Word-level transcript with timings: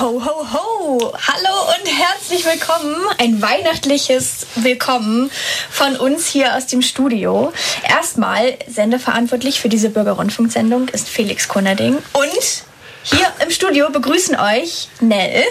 Ho, 0.00 0.22
ho, 0.24 0.46
ho! 0.52 1.12
Hallo 1.28 1.76
und 1.76 1.86
herzlich 1.86 2.46
willkommen. 2.46 2.96
Ein 3.18 3.42
weihnachtliches 3.42 4.46
Willkommen 4.56 5.30
von 5.70 5.96
uns 5.96 6.26
hier 6.26 6.56
aus 6.56 6.66
dem 6.66 6.80
Studio. 6.80 7.52
Erstmal 7.86 8.56
sendeverantwortlich 8.66 9.60
für 9.60 9.68
diese 9.68 9.90
Bürgerrundfunksendung 9.90 10.88
ist 10.88 11.10
Felix 11.10 11.46
Konerding. 11.46 11.98
Und 12.14 12.64
hier 13.02 13.26
im 13.44 13.50
Studio 13.50 13.90
begrüßen 13.90 14.34
euch 14.34 14.88
Nell. 15.00 15.44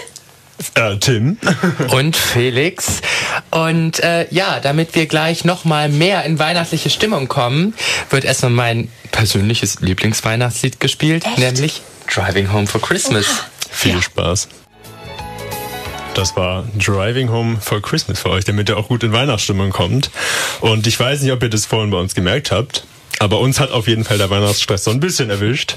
Äh, 0.74 0.96
Tim. 0.98 1.38
und 1.92 2.16
Felix. 2.16 3.00
Und 3.52 4.00
äh, 4.00 4.26
ja, 4.34 4.58
damit 4.58 4.96
wir 4.96 5.06
gleich 5.06 5.44
nochmal 5.44 5.88
mehr 5.88 6.24
in 6.24 6.40
weihnachtliche 6.40 6.90
Stimmung 6.90 7.28
kommen, 7.28 7.74
wird 8.10 8.24
erstmal 8.24 8.50
mein 8.50 8.88
persönliches 9.12 9.80
Lieblingsweihnachtslied 9.80 10.80
gespielt, 10.80 11.24
Echt? 11.26 11.38
nämlich 11.38 11.82
Driving 12.12 12.52
Home 12.52 12.66
for 12.66 12.80
Christmas. 12.80 13.44
Viel 13.72 13.94
Ja. 13.94 14.02
Spaß. 14.02 14.48
Das 16.14 16.36
war 16.36 16.64
Driving 16.78 17.30
Home 17.30 17.56
for 17.60 17.80
Christmas 17.80 18.20
für 18.20 18.28
euch, 18.30 18.44
damit 18.44 18.68
ihr 18.68 18.76
auch 18.76 18.88
gut 18.88 19.02
in 19.02 19.12
Weihnachtsstimmung 19.12 19.70
kommt. 19.70 20.10
Und 20.60 20.86
ich 20.86 21.00
weiß 21.00 21.22
nicht, 21.22 21.32
ob 21.32 21.42
ihr 21.42 21.48
das 21.48 21.64
vorhin 21.64 21.90
bei 21.90 21.96
uns 21.96 22.14
gemerkt 22.14 22.52
habt, 22.52 22.84
aber 23.18 23.38
uns 23.40 23.58
hat 23.60 23.70
auf 23.70 23.88
jeden 23.88 24.04
Fall 24.04 24.18
der 24.18 24.28
Weihnachtsstress 24.28 24.84
so 24.84 24.90
ein 24.90 25.00
bisschen 25.00 25.30
erwischt. 25.30 25.76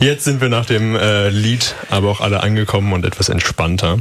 Jetzt 0.00 0.24
sind 0.24 0.40
wir 0.40 0.48
nach 0.48 0.64
dem 0.64 0.96
äh, 0.96 1.28
Lied 1.28 1.74
aber 1.90 2.08
auch 2.08 2.20
alle 2.22 2.42
angekommen 2.42 2.94
und 2.94 3.04
etwas 3.04 3.28
entspannter. 3.28 3.98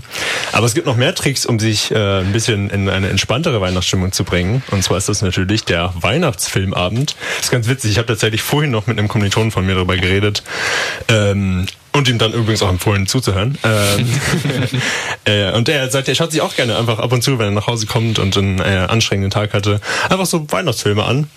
Aber 0.54 0.66
es 0.66 0.74
gibt 0.74 0.88
noch 0.88 0.96
mehr 0.96 1.14
Tricks, 1.16 1.46
um 1.46 1.60
sich 1.60 1.92
äh, 1.92 2.20
ein 2.22 2.32
bisschen 2.32 2.70
in 2.70 2.88
eine 2.88 3.10
entspanntere 3.10 3.60
Weihnachtsstimmung 3.60 4.14
zu 4.14 4.24
bringen. 4.24 4.64
Und 4.72 4.84
zwar 4.86 4.98
ist 4.98 5.10
das 5.10 5.22
natürlich 5.22 5.66
der 5.66 5.92
Weihnachtsfilmabend. 5.96 7.16
Das 7.38 7.48
ist 7.48 7.52
ganz 7.52 7.68
witzig. 7.68 7.92
Ich 7.92 7.98
habe 7.98 8.08
tatsächlich 8.08 8.42
vorhin 8.42 8.72
noch 8.72 8.88
mit 8.88 8.98
einem 8.98 9.10
Kommilitonen 9.10 9.52
von 9.52 9.66
mir 9.66 9.76
darüber 9.76 9.98
geredet. 9.98 10.44
Ähm, 11.10 11.66
und 11.94 12.10
ihm 12.10 12.18
dann 12.18 12.34
übrigens 12.34 12.62
auch 12.62 12.70
empfohlen 12.70 13.08
zuzuhören. 13.08 13.58
Ähm, 13.64 14.10
äh, 15.26 15.52
und 15.52 15.70
er 15.70 15.90
sagt, 15.90 16.08
er 16.08 16.16
schaut 16.16 16.32
sich 16.32 16.42
auch 16.42 16.56
gerne 16.56 16.78
einfach 16.78 17.00
ab 17.00 17.12
und 17.12 17.24
zu, 17.24 17.40
wenn 17.40 17.48
er 17.48 17.52
nach 17.52 17.68
Hause 17.68 17.86
kommt 17.86 18.20
und 18.20 18.36
einen 18.38 18.60
äh, 18.60 18.88
anstrengenden 18.90 19.32
Tag 19.32 19.54
hatte, 19.54 19.80
einfach 20.10 20.26
so 20.26 20.46
Weihnachtsfilme 20.52 21.04
an. 21.04 21.30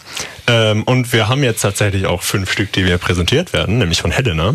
Ähm, 0.48 0.83
und 0.84 1.12
wir 1.12 1.28
haben 1.28 1.42
jetzt 1.42 1.61
tatsächlich 1.62 2.06
auch 2.06 2.22
fünf 2.22 2.50
Stück, 2.52 2.72
die 2.72 2.84
wir 2.86 2.98
präsentiert 2.98 3.52
werden, 3.52 3.78
nämlich 3.78 4.00
von 4.02 4.11
Helena. 4.11 4.55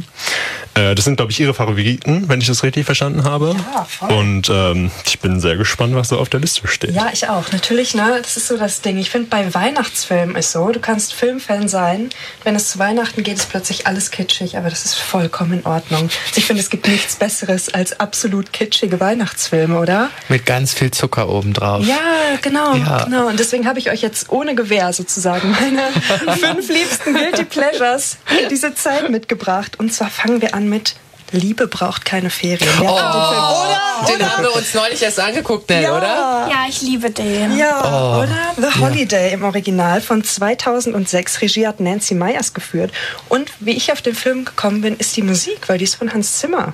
Äh, 0.74 0.96
das 0.96 1.04
sind, 1.06 1.18
glaube 1.18 1.32
ich, 1.32 1.40
ihre 1.40 1.54
Favoriten, 1.54 2.30
wenn 2.30 2.40
ich 2.40 2.48
das 2.48 2.64
richtig 2.64 2.86
verstanden 2.86 3.26
habe. 3.26 3.56
Ja, 3.76 3.84
voll. 3.86 4.12
Und 4.14 4.50
ähm, 4.50 4.90
ich 5.06 5.20
bin 5.20 5.40
sehr 5.42 5.58
gespannt, 5.58 5.94
was 5.96 6.08
so 6.10 6.18
auf 6.18 6.30
der 6.30 6.40
Liste 6.40 6.66
steht. 6.68 6.92
Ja, 6.96 7.10
ich 7.12 7.28
auch. 7.28 7.52
Natürlich, 7.52 7.94
ne? 7.94 8.20
Das 8.22 8.38
ist 8.38 8.48
so 8.48 8.58
das 8.58 8.80
Ding. 8.82 8.98
Ich 8.98 9.10
finde, 9.10 9.28
bei 9.30 9.54
Weihnachtsfilmen 9.54 10.36
ist 10.38 10.54
so, 10.54 10.70
du 10.70 10.80
kannst 10.80 11.14
Filmfan 11.14 11.68
sein. 11.68 12.10
Wenn 12.46 12.56
es 12.56 12.70
zu 12.70 12.80
Weihnachten 12.80 13.24
geht, 13.24 13.36
ist 13.36 13.50
plötzlich 13.50 13.86
alles 13.86 14.12
kitschig, 14.12 14.58
aber 14.58 14.70
das 14.70 14.86
ist 14.86 14.96
vollkommen 14.98 15.60
in 15.60 15.66
Ordnung. 15.66 16.04
Also 16.04 16.38
ich 16.38 16.46
finde, 16.46 16.62
es 16.62 16.70
gibt 16.70 16.88
nichts 16.88 17.18
Besseres 17.18 17.68
als 17.74 18.00
absolut 18.00 18.54
kitschige 18.54 19.00
Weihnachtsfilme, 19.02 19.78
oder? 19.78 20.10
Mit 20.30 20.46
ganz 20.46 20.74
viel 20.74 20.92
Zucker 20.92 21.28
obendrauf. 21.28 21.86
Ja, 21.86 21.98
genau, 22.42 22.76
Ja. 22.76 23.04
genau. 23.04 23.28
Und 23.28 23.40
deswegen 23.40 23.68
habe 23.68 23.80
ich 23.80 23.92
euch 23.92 24.02
jetzt 24.02 24.30
ohne 24.32 24.56
Gewehr 24.56 24.94
sozusagen 24.94 25.52
meine 25.52 25.81
fünf 26.40 26.70
liebsten 26.70 27.14
Guilty 27.14 27.46
Pleasures 27.46 28.18
diese 28.50 28.74
Zeit 28.76 29.10
mitgebracht. 29.10 29.80
Und 29.80 29.94
zwar 29.94 30.10
fangen 30.10 30.42
wir 30.42 30.54
an 30.54 30.70
mit 30.70 30.96
Liebe 31.34 31.68
braucht 31.68 32.04
keine 32.04 32.30
Ferien. 32.30 32.70
Oh, 32.82 33.00
hat 33.00 33.14
den 33.16 33.22
Film? 33.32 34.18
Oder? 34.18 34.18
Den 34.20 34.30
haben 34.34 34.44
wir 34.44 34.54
uns 34.54 34.74
neulich 34.74 35.02
erst 35.02 35.18
angeguckt, 35.18 35.70
Nell, 35.70 35.84
Ja. 35.84 35.98
oder? 35.98 36.50
Ja, 36.52 36.66
ich 36.68 36.82
liebe 36.82 37.10
den. 37.10 37.58
Ja, 37.58 38.18
oder? 38.20 38.28
The 38.58 38.80
Holiday 38.82 39.32
im 39.32 39.44
Original 39.46 40.02
von 40.02 40.26
2006. 40.26 41.42
Regie 41.42 41.66
hat 41.68 41.80
Nancy 41.80 42.16
Myers 42.16 42.54
geführt. 42.54 42.92
Und 43.30 43.50
wie 43.62 43.72
ich 43.72 43.94
auf 43.94 44.02
den 44.02 44.14
Film 44.14 44.44
gekommen 44.44 44.82
bin, 44.82 44.98
ist 44.98 45.16
die 45.16 45.22
Musik, 45.22 45.70
weil 45.70 45.78
die 45.78 45.86
ist 45.86 45.96
von 45.96 46.12
Hans 46.12 46.40
Zimmer. 46.40 46.74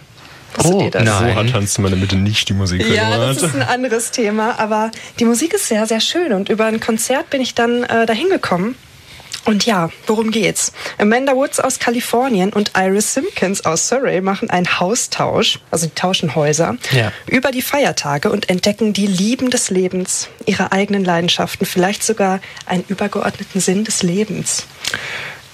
Wusstet 0.55 0.73
Oh, 0.73 0.81
ihr 0.85 0.89
das? 0.91 1.03
nein. 1.03 1.33
So 1.35 1.39
hat 1.39 1.53
Hans 1.53 1.73
Zimmer 1.73 1.89
in 1.89 1.93
der 1.93 2.01
Mitte 2.01 2.15
nicht 2.15 2.49
die 2.49 2.53
Musik 2.53 2.81
Ja, 2.89 3.11
gemacht. 3.11 3.29
das 3.37 3.43
ist 3.43 3.55
ein 3.55 3.61
anderes 3.61 4.09
Thema, 4.09 4.57
aber 4.57 4.89
die 5.19 5.25
Musik 5.25 5.53
ist 5.53 5.67
sehr, 5.67 5.85
sehr 5.85 5.99
schön 5.99 6.33
und 6.33 6.49
über 6.49 6.65
ein 6.65 6.79
Konzert 6.79 7.29
bin 7.29 7.41
ich 7.41 7.53
dann 7.53 7.83
äh, 7.83 8.07
dahin 8.07 8.29
gekommen. 8.29 8.75
Und 9.47 9.65
ja, 9.65 9.89
worum 10.05 10.29
geht's? 10.31 10.73
Amanda 10.97 11.33
Woods 11.33 11.59
aus 11.61 11.79
Kalifornien 11.79 12.51
und 12.51 12.73
Iris 12.75 13.13
Simpkins 13.13 13.65
aus 13.65 13.87
Surrey 13.87 14.19
machen 14.19 14.49
einen 14.49 14.79
Haustausch, 14.79 15.59
also 15.71 15.85
die 15.87 15.95
tauschen 15.95 16.35
Häuser, 16.35 16.75
Ja. 16.91 17.13
über 17.27 17.51
die 17.51 17.61
Feiertage 17.61 18.29
und 18.29 18.49
entdecken 18.49 18.91
die 18.91 19.07
Lieben 19.07 19.49
des 19.49 19.69
Lebens, 19.69 20.27
ihre 20.45 20.73
eigenen 20.73 21.05
Leidenschaften, 21.05 21.65
vielleicht 21.65 22.03
sogar 22.03 22.41
einen 22.65 22.83
übergeordneten 22.89 23.61
Sinn 23.61 23.85
des 23.85 24.03
Lebens. 24.03 24.65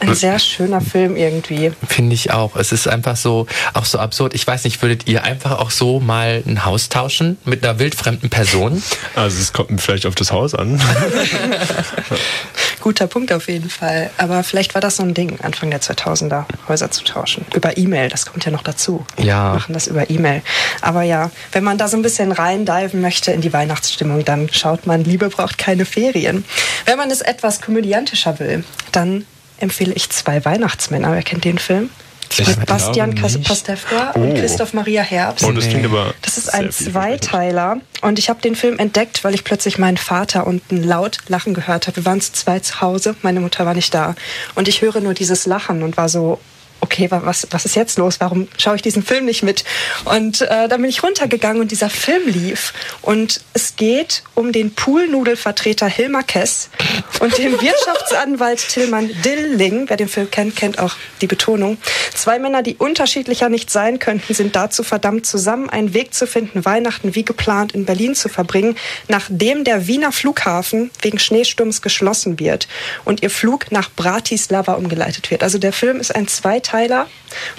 Ein 0.10 0.16
sehr 0.16 0.40
schöner 0.40 0.82
Film 0.82 1.16
irgendwie. 1.16 1.72
Finde 1.88 2.14
ich 2.14 2.32
auch. 2.32 2.56
Es 2.56 2.72
ist 2.72 2.88
einfach 2.88 3.16
so, 3.16 3.48
auch 3.74 3.86
so 3.86 4.00
absurd. 4.00 4.34
Ich 4.34 4.46
weiß 4.46 4.64
nicht, 4.64 4.82
würdet 4.82 5.08
ihr 5.08 5.24
einfach 5.24 5.60
auch 5.60 5.72
so 5.72 6.00
mal 6.00 6.44
ein 6.46 6.66
Haus 6.66 6.90
tauschen 6.90 7.38
mit 7.46 7.64
einer 7.64 7.80
wildfremden 7.80 8.30
Person? 8.30 8.82
Also 9.16 9.40
es 9.40 9.54
kommt 9.54 9.82
vielleicht 9.82 10.06
auf 10.06 10.16
das 10.16 10.32
Haus 10.32 10.56
an. 10.56 10.82
Guter 12.82 13.08
Punkt 13.08 13.32
auf 13.32 13.48
jeden 13.48 13.70
Fall. 13.70 14.10
Aber 14.18 14.44
vielleicht 14.44 14.74
war 14.74 14.82
das 14.82 14.98
so 14.98 15.04
ein 15.04 15.14
Ding, 15.14 15.40
Anfang 15.42 15.70
der 15.70 15.82
2000er, 15.82 16.46
Häuser 16.68 16.92
zu 16.92 17.04
tauschen. 17.04 17.46
Über 17.56 17.78
E-Mail, 17.78 18.10
das 18.10 18.26
kommt 18.26 18.44
ja 18.46 18.52
noch 18.52 18.64
dazu. 18.64 19.06
Ja. 19.18 19.52
Wir 19.52 19.54
machen 19.56 19.74
das 19.74 19.88
über 19.88 20.10
E-Mail. 20.10 20.42
Aber 20.82 21.04
ja, 21.04 21.32
wenn 21.54 21.64
man 21.64 21.78
da 21.78 21.88
so 21.88 21.96
ein 21.96 22.02
bisschen 22.02 22.32
reindiven 22.32 23.00
möchte 23.00 23.32
in 23.32 23.42
die 23.42 23.54
Weihnachtsstimmung, 23.54 24.26
dann 24.26 24.50
schaut 24.52 24.86
man, 24.86 25.04
Liebe 25.04 25.30
braucht 25.30 25.58
keine 25.58 25.86
Ferien. 25.86 26.44
Wenn 26.86 26.98
man 26.98 27.10
es 27.10 27.22
etwas 27.22 27.62
komödiantischer 27.62 28.40
will, 28.40 28.64
dann 28.92 29.26
empfehle 29.64 29.94
ich 29.94 30.10
zwei 30.12 30.46
Weihnachtsmänner. 30.46 31.12
Wer 31.14 31.24
kennt 31.24 31.46
den 31.46 31.58
Film? 31.58 31.90
Mit 32.38 32.66
Bastian 32.66 33.12
nicht. 33.12 33.44
Pastewka 33.44 34.12
und 34.12 34.32
Oh. 34.32 34.34
Christoph 34.34 34.74
Maria 34.74 35.04
Herbst. 35.04 35.44
Oh, 35.46 35.52
das 35.52 35.68
klingt 35.70 35.86
aber 35.86 36.16
Das 36.24 36.38
ist 36.40 36.52
ein. 36.52 36.72
Zweiteiler 36.72 37.78
und 38.02 38.18
ich 38.18 38.30
habe 38.30 38.42
den 38.42 38.56
Film 38.56 38.80
entdeckt, 38.80 39.24
weil 39.24 39.36
ich 39.36 39.44
plötzlich 39.44 39.78
meinen 39.78 39.98
Vater 39.98 40.48
unten 40.48 40.82
laut 40.84 41.18
lachen 41.28 41.54
gehört 41.54 41.86
habe. 41.86 41.98
Wir 41.98 42.06
waren 42.06 42.22
zu 42.22 42.34
zweit 42.34 42.66
zu 42.66 42.82
Hause, 42.82 43.16
meine 43.22 43.40
Mutter 43.40 43.66
war 43.68 43.76
nicht 43.76 43.94
da 43.94 44.16
und 44.56 44.68
ich 44.68 44.82
höre 44.82 45.00
nur 45.00 45.14
dieses 45.14 45.46
Lachen 45.46 45.84
und 45.84 45.96
war 45.98 46.10
so, 46.10 46.40
okay, 46.84 47.10
wa- 47.10 47.22
was, 47.24 47.48
was 47.52 47.64
ist 47.66 47.76
jetzt 47.76 47.98
los? 47.98 48.20
Warum 48.20 48.48
schaue 48.58 48.76
ich 48.76 48.82
diesen 48.82 49.04
Film 49.04 49.26
nicht 49.26 49.42
mit? 49.42 49.64
Und 50.06 50.42
äh, 50.42 50.68
dann 50.68 50.82
bin 50.82 50.90
ich 50.90 51.02
runtergegangen 51.02 51.62
und 51.62 51.72
dieser 51.72 51.90
Film 51.90 52.28
lief 52.28 52.74
und 53.02 53.40
es 53.54 53.76
geht 53.78 54.24
um 54.36 54.52
den 54.52 54.76
Poolnudelvertreter 54.76 55.88
Hilmar 55.88 56.24
Kess 56.24 56.70
und 57.22 57.38
den 57.38 57.54
Wirtschaftsanwalt 57.62 58.60
Tillmann 58.70 59.10
Dilling. 59.24 59.86
Wer 59.88 59.98
den 59.98 60.10
Film 60.10 60.30
kennt, 60.30 60.56
kennt 60.58 60.80
auch 60.80 60.96
die 61.22 61.28
Betonung. 61.28 61.78
Zwei 62.14 62.38
Männer, 62.38 62.62
die 62.64 62.76
unterschiedlicher 62.76 63.48
nicht 63.50 63.70
sein 63.72 64.00
könnten, 64.00 64.34
sind 64.34 64.56
dazu 64.56 64.84
verdammt, 64.84 65.26
zusammen 65.26 65.70
einen 65.70 65.94
Weg 65.94 66.14
zu 66.14 66.28
finden, 66.28 66.66
Weihnachten 66.66 67.16
wie 67.16 67.24
geplant 67.24 67.72
in 67.72 67.86
Berlin 67.86 68.14
zu 68.14 68.28
verbringen, 68.28 68.76
nachdem 69.08 69.64
der 69.64 69.88
Wiener 69.88 70.12
Flughafen 70.12 70.92
wegen 71.02 71.18
Schneesturms 71.20 71.82
geschlossen 71.82 72.40
wird 72.40 72.68
und 73.06 73.24
ihr 73.24 73.30
Flug 73.30 73.72
nach 73.72 73.90
Bratislava 73.96 74.74
umgeleitet 74.74 75.32
wird. 75.32 75.44
Also 75.44 75.58
der 75.58 75.72
Film 75.74 76.00
ist 76.00 76.14
ein 76.14 76.28
Zweiteiler. 76.74 77.08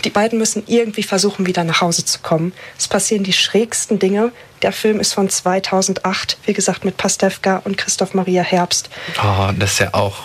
Die 0.05 0.11
beiden 0.11 0.39
müssen 0.39 0.65
irgendwie 0.66 1.03
versuchen, 1.03 1.47
wieder 1.47 1.65
nach 1.65 1.81
Hause 1.81 2.05
zu 2.05 2.19
kommen. 2.21 2.53
Es 2.78 2.89
passieren 2.89 3.22
die 3.22 3.33
schrägsten 3.33 3.99
Dinge. 3.99 4.33
Der 4.63 4.72
Film 4.72 4.99
ist 4.99 5.15
von 5.15 5.28
2008, 5.28 6.39
wie 6.47 6.53
gesagt, 6.53 6.84
mit 6.84 6.97
Pastewka 6.97 7.63
und 7.65 7.77
Christoph 7.77 8.15
Maria 8.15 8.43
Herbst. 8.43 8.91
Oh, 9.22 9.51
das 9.57 9.72
ist 9.72 9.78
ja 9.81 9.95
auch. 9.95 10.16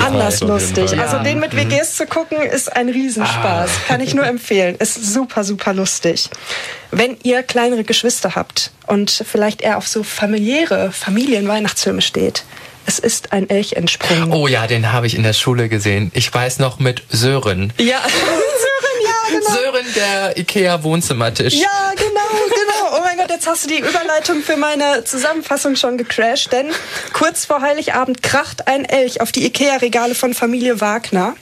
Anders 0.00 0.40
lustig. 0.40 0.98
Also 0.98 1.18
den 1.18 1.40
mit 1.40 1.54
WGs 1.54 1.96
zu 1.96 2.06
gucken, 2.06 2.40
ist 2.42 2.74
ein 2.74 2.88
Riesenspaß. 2.88 3.70
Kann 3.88 4.00
ich 4.00 4.14
nur 4.14 4.26
empfehlen. 4.26 4.76
Ist 4.76 5.12
super, 5.12 5.44
super 5.44 5.72
lustig. 5.72 6.28
Wenn 6.90 7.16
ihr 7.22 7.42
kleinere 7.42 7.84
Geschwister 7.84 8.34
habt 8.34 8.70
und 8.86 9.10
vielleicht 9.10 9.60
eher 9.62 9.76
auf 9.78 9.86
so 9.86 10.02
familiäre 10.02 10.92
Familien-Weihnachtsfilme 10.92 12.02
steht, 12.02 12.44
es 12.90 12.98
ist 12.98 13.32
ein 13.32 13.48
Elch 13.48 13.74
entsprungen. 13.74 14.32
Oh 14.32 14.48
ja, 14.48 14.66
den 14.66 14.92
habe 14.92 15.06
ich 15.06 15.14
in 15.14 15.22
der 15.22 15.32
Schule 15.32 15.68
gesehen. 15.68 16.10
Ich 16.12 16.34
weiß 16.34 16.58
noch 16.58 16.80
mit 16.80 17.04
Sören. 17.08 17.72
Ja, 17.78 18.02
Sören, 18.08 18.98
ja, 19.04 19.38
genau. 19.38 19.50
Sören, 19.52 19.86
der 19.94 20.36
Ikea-Wohnzimmertisch. 20.36 21.54
Ja, 21.54 21.92
genau, 21.94 22.10
genau. 22.48 22.98
Oh 22.98 23.00
mein 23.04 23.16
Gott, 23.16 23.30
jetzt 23.30 23.46
hast 23.46 23.64
du 23.64 23.68
die 23.68 23.78
Überleitung 23.78 24.42
für 24.42 24.56
meine 24.56 25.04
Zusammenfassung 25.04 25.76
schon 25.76 25.98
gecrashed, 25.98 26.50
denn 26.50 26.72
kurz 27.12 27.44
vor 27.44 27.60
Heiligabend 27.60 28.24
kracht 28.24 28.66
ein 28.66 28.84
Elch 28.84 29.20
auf 29.20 29.30
die 29.30 29.46
Ikea-Regale 29.46 30.16
von 30.16 30.34
Familie 30.34 30.80
Wagner. 30.80 31.36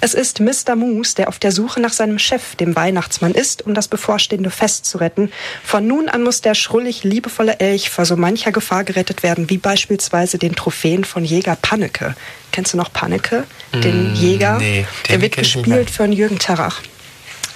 Es 0.00 0.14
ist 0.14 0.40
Mr. 0.40 0.76
Moose, 0.76 1.14
der 1.16 1.28
auf 1.28 1.38
der 1.38 1.52
Suche 1.52 1.80
nach 1.80 1.92
seinem 1.92 2.18
Chef, 2.18 2.56
dem 2.56 2.76
Weihnachtsmann, 2.76 3.32
ist, 3.32 3.66
um 3.66 3.74
das 3.74 3.88
bevorstehende 3.88 4.50
Fest 4.50 4.86
zu 4.86 4.98
retten. 4.98 5.30
Von 5.64 5.86
nun 5.86 6.08
an 6.08 6.22
muss 6.22 6.40
der 6.40 6.54
schrullig 6.54 7.04
liebevolle 7.04 7.58
Elch 7.60 7.90
vor 7.90 8.04
so 8.04 8.16
mancher 8.16 8.52
Gefahr 8.52 8.84
gerettet 8.84 9.22
werden, 9.22 9.50
wie 9.50 9.58
beispielsweise 9.58 10.38
den 10.38 10.54
Trophäen 10.54 11.04
von 11.04 11.24
Jäger 11.24 11.56
Panneke. 11.60 12.14
Kennst 12.52 12.72
du 12.72 12.76
noch 12.76 12.92
Panneke? 12.92 13.44
Den 13.74 14.14
Jäger? 14.14 14.54
Mm, 14.54 14.58
nee, 14.58 14.86
der 15.08 15.20
wird 15.20 15.36
ich 15.36 15.42
gespielt 15.54 15.90
von 15.90 16.12
Jürgen 16.12 16.38
Tarach. 16.38 16.80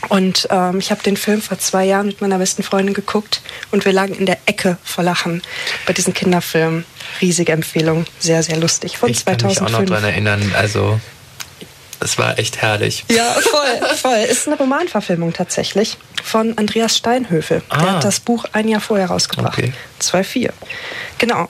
Und 0.08 0.48
ähm, 0.50 0.78
ich 0.78 0.90
habe 0.90 1.02
den 1.02 1.16
Film 1.16 1.42
vor 1.42 1.58
zwei 1.58 1.84
Jahren 1.84 2.06
mit 2.06 2.20
meiner 2.20 2.38
besten 2.38 2.62
Freundin 2.62 2.94
geguckt 2.94 3.42
und 3.70 3.84
wir 3.84 3.92
lagen 3.92 4.14
in 4.14 4.26
der 4.26 4.38
Ecke 4.46 4.78
vor 4.82 5.04
Lachen 5.04 5.42
bei 5.86 5.92
diesem 5.92 6.14
Kinderfilm. 6.14 6.84
Riesige 7.20 7.52
Empfehlung, 7.52 8.06
sehr, 8.18 8.42
sehr 8.42 8.56
lustig. 8.56 8.96
Von 8.98 9.10
Ich 9.10 9.24
kann 9.24 9.34
mich 9.34 9.56
2005. 9.56 9.60
auch 9.60 9.80
noch 9.80 9.86
dran 9.86 10.04
erinnern. 10.04 10.54
Also, 10.56 11.00
es 12.00 12.18
war 12.18 12.38
echt 12.38 12.60
herrlich. 12.62 13.04
Ja, 13.10 13.32
voll, 13.32 13.96
voll. 13.96 14.18
Ist 14.18 14.46
eine 14.46 14.56
Romanverfilmung 14.56 15.32
tatsächlich 15.32 15.96
von 16.22 16.56
Andreas 16.58 16.96
Steinhöfel. 16.96 17.62
Der 17.70 17.78
Ah. 17.78 17.92
hat 17.94 18.04
das 18.04 18.20
Buch 18.20 18.44
ein 18.52 18.68
Jahr 18.68 18.80
vorher 18.80 19.06
rausgebracht. 19.08 19.58
Okay. 19.58 19.72
2,4. 20.00 20.50
Genau. 21.18 21.48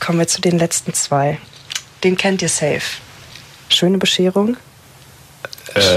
Kommen 0.00 0.18
wir 0.20 0.28
zu 0.28 0.40
den 0.40 0.58
letzten 0.58 0.94
zwei. 0.94 1.38
Den 2.04 2.16
kennt 2.16 2.40
ihr 2.42 2.48
safe. 2.48 2.82
Schöne 3.68 3.98
Bescherung. 3.98 4.56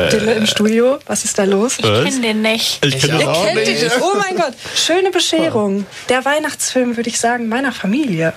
Stille 0.07 0.33
im 0.33 0.45
Studio. 0.45 0.99
Was 1.07 1.23
ist 1.25 1.37
da 1.39 1.43
los? 1.43 1.77
Ich 1.77 1.85
kenne 1.85 2.21
den 2.21 2.41
nicht. 2.41 2.83
Ich 2.85 2.99
kenne 2.99 3.13
Ich 3.19 3.25
das 3.25 3.27
auch. 3.27 3.45
Kennt 3.45 3.67
nicht. 3.67 3.81
den? 3.81 3.91
Oh 4.01 4.11
mein 4.17 4.35
Gott, 4.35 4.53
schöne 4.75 5.11
Bescherung. 5.11 5.85
Der 6.09 6.23
Weihnachtsfilm, 6.25 6.97
würde 6.97 7.09
ich 7.09 7.19
sagen, 7.19 7.47
meiner 7.47 7.71
Familie. 7.71 8.33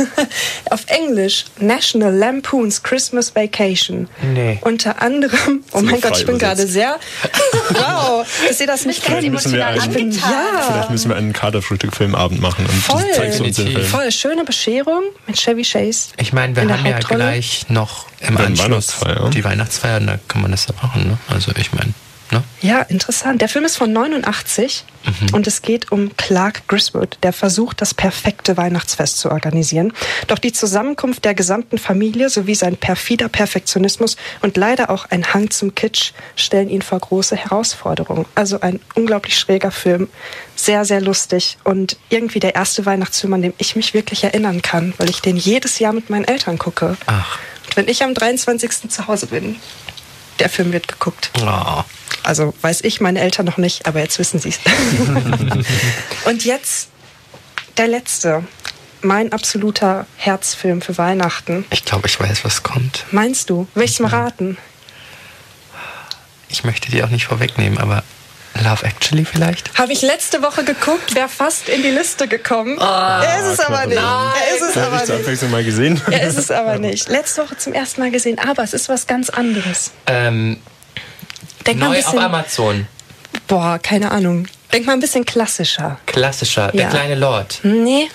Auf 0.70 0.84
Englisch 0.88 1.44
National 1.58 2.14
Lampoon's 2.14 2.82
Christmas 2.82 3.34
Vacation. 3.34 4.08
Nee. 4.34 4.58
Unter 4.62 5.00
anderem, 5.02 5.62
oh 5.72 5.80
mein 5.80 6.00
Gott, 6.00 6.18
ich 6.18 6.26
bin 6.26 6.38
gerade 6.38 6.66
sehr, 6.66 6.98
wow, 7.70 8.26
dass 8.48 8.60
ihr 8.60 8.66
das 8.66 8.84
nicht 8.84 9.02
Vielleicht 9.02 9.22
kennt. 9.22 9.32
müssen 9.32 9.52
wir 9.52 9.60
emotional 9.66 9.80
einen- 9.82 9.90
Ich 9.90 9.96
bin, 9.96 10.12
ja, 10.12 10.62
Vielleicht 10.66 10.90
müssen 10.90 11.08
wir 11.10 11.16
einen 11.16 11.32
Kaderfrühstück-Filmabend 11.32 12.40
machen 12.40 12.66
und 12.66 12.72
Voll. 12.82 13.02
du 13.02 13.12
zeigst 13.14 13.40
uns 13.40 13.56
den. 13.56 13.68
Film. 13.72 13.84
voll 13.84 14.10
schöne 14.12 14.44
Bescherung 14.44 15.02
mit 15.26 15.36
Chevy 15.36 15.62
Chase. 15.62 16.08
Ich 16.18 16.32
meine, 16.32 16.54
wir 16.56 16.62
haben 16.68 16.86
ja 16.86 16.98
gleich 16.98 17.66
noch 17.68 18.06
im 18.20 18.36
Anschluss 18.36 19.00
Weihnachtsfeier. 19.02 19.30
die 19.30 19.44
Weihnachtsfeier, 19.44 20.00
da 20.00 20.18
kann 20.28 20.42
man 20.42 20.50
das 20.50 20.66
ja 20.66 20.74
machen, 20.82 21.08
ne? 21.08 21.18
Also 21.28 21.52
ich 21.56 21.72
meine, 21.72 21.92
ne? 22.32 22.42
Ja, 22.60 22.80
interessant. 22.82 23.40
Der 23.40 23.48
Film 23.48 23.64
ist 23.64 23.76
von 23.76 23.92
89 23.92 24.84
und 25.32 25.46
es 25.46 25.62
geht 25.62 25.92
um 25.92 26.16
Clark 26.16 26.66
Griswold, 26.66 27.18
der 27.22 27.32
versucht, 27.32 27.80
das 27.80 27.94
perfekte 27.94 28.56
Weihnachtsfest 28.56 29.18
zu 29.18 29.30
organisieren. 29.30 29.92
Doch 30.26 30.38
die 30.38 30.52
Zusammenkunft 30.52 31.24
der 31.24 31.34
gesamten 31.34 31.78
Familie 31.78 32.28
sowie 32.28 32.56
sein 32.56 32.76
perfider 32.76 33.28
Perfektionismus 33.28 34.16
und 34.42 34.56
leider 34.56 34.90
auch 34.90 35.06
ein 35.10 35.32
Hang 35.32 35.50
zum 35.50 35.76
Kitsch 35.76 36.12
stellen 36.34 36.68
ihn 36.68 36.82
vor 36.82 36.98
große 36.98 37.36
Herausforderungen. 37.36 38.26
Also 38.34 38.60
ein 38.60 38.80
unglaublich 38.94 39.38
schräger 39.38 39.70
Film, 39.70 40.08
sehr, 40.56 40.84
sehr 40.84 41.00
lustig 41.00 41.58
und 41.62 41.96
irgendwie 42.08 42.40
der 42.40 42.56
erste 42.56 42.84
Weihnachtsfilm, 42.84 43.34
an 43.34 43.42
dem 43.42 43.54
ich 43.58 43.76
mich 43.76 43.94
wirklich 43.94 44.24
erinnern 44.24 44.62
kann, 44.62 44.92
weil 44.96 45.10
ich 45.10 45.20
den 45.20 45.36
jedes 45.36 45.78
Jahr 45.78 45.92
mit 45.92 46.10
meinen 46.10 46.24
Eltern 46.24 46.58
gucke. 46.58 46.96
Ach. 47.06 47.38
Wenn 47.74 47.88
ich 47.88 48.02
am 48.02 48.14
23. 48.14 48.88
zu 48.88 49.06
Hause 49.06 49.26
bin, 49.26 49.56
der 50.38 50.48
Film 50.48 50.72
wird 50.72 50.88
geguckt. 50.88 51.30
Oh. 51.40 51.82
Also 52.22 52.54
weiß 52.60 52.82
ich, 52.82 53.00
meine 53.00 53.20
Eltern 53.20 53.46
noch 53.46 53.56
nicht, 53.56 53.86
aber 53.86 54.00
jetzt 54.00 54.18
wissen 54.18 54.40
sie 54.40 54.50
es. 54.50 54.58
Und 56.24 56.44
jetzt 56.44 56.88
der 57.76 57.88
letzte. 57.88 58.44
Mein 59.02 59.32
absoluter 59.32 60.06
Herzfilm 60.16 60.80
für 60.80 60.98
Weihnachten. 60.98 61.64
Ich 61.70 61.84
glaube, 61.84 62.08
ich 62.08 62.18
weiß, 62.18 62.44
was 62.44 62.62
kommt. 62.62 63.04
Meinst 63.12 63.50
du? 63.50 63.68
Will 63.74 63.84
ich's 63.84 64.00
mal 64.00 64.08
raten? 64.08 64.56
Ich 66.48 66.64
möchte 66.64 66.90
die 66.90 67.02
auch 67.04 67.10
nicht 67.10 67.26
vorwegnehmen, 67.26 67.78
aber 67.78 68.02
Love 68.62 68.84
Actually 68.84 69.24
vielleicht? 69.24 69.76
Habe 69.78 69.92
ich 69.92 70.02
letzte 70.02 70.42
Woche 70.42 70.64
geguckt, 70.64 71.14
wäre 71.14 71.28
fast 71.28 71.68
in 71.68 71.82
die 71.82 71.90
Liste 71.90 72.28
gekommen. 72.28 72.78
er 72.78 73.38
ist 73.40 73.58
es 73.58 73.60
aber 73.60 73.86
nicht. 73.86 73.98
Er 73.98 74.56
ist 74.56 74.62
es 74.62 74.76
Habe 74.76 74.86
aber 74.86 75.02
ich 75.02 75.08
nicht. 75.08 75.20
Abwechslung 75.20 75.50
mal 75.50 75.64
gesehen? 75.64 76.00
Er 76.10 76.22
ist 76.22 76.38
es 76.38 76.50
aber 76.50 76.78
nicht. 76.78 77.08
Letzte 77.08 77.42
Woche 77.42 77.56
zum 77.58 77.72
ersten 77.72 78.00
Mal 78.00 78.10
gesehen, 78.10 78.38
aber 78.38 78.62
es 78.62 78.72
ist 78.74 78.88
was 78.88 79.06
ganz 79.06 79.30
anderes. 79.30 79.90
Ähm, 80.06 80.60
Denk 81.66 81.78
mal 81.80 81.86
ein 81.86 81.92
neu 81.92 81.98
auf 81.98 82.04
bisschen. 82.04 82.18
Amazon. 82.20 82.86
Boah, 83.48 83.78
keine 83.82 84.10
Ahnung. 84.10 84.46
Denk 84.72 84.86
mal 84.86 84.92
ein 84.94 85.00
bisschen 85.00 85.24
klassischer. 85.24 85.98
Klassischer. 86.06 86.72
Der 86.72 86.82
Ja. 86.82 86.88
kleine 86.88 87.14
Lord. 87.14 87.60
Nee. 87.62 88.08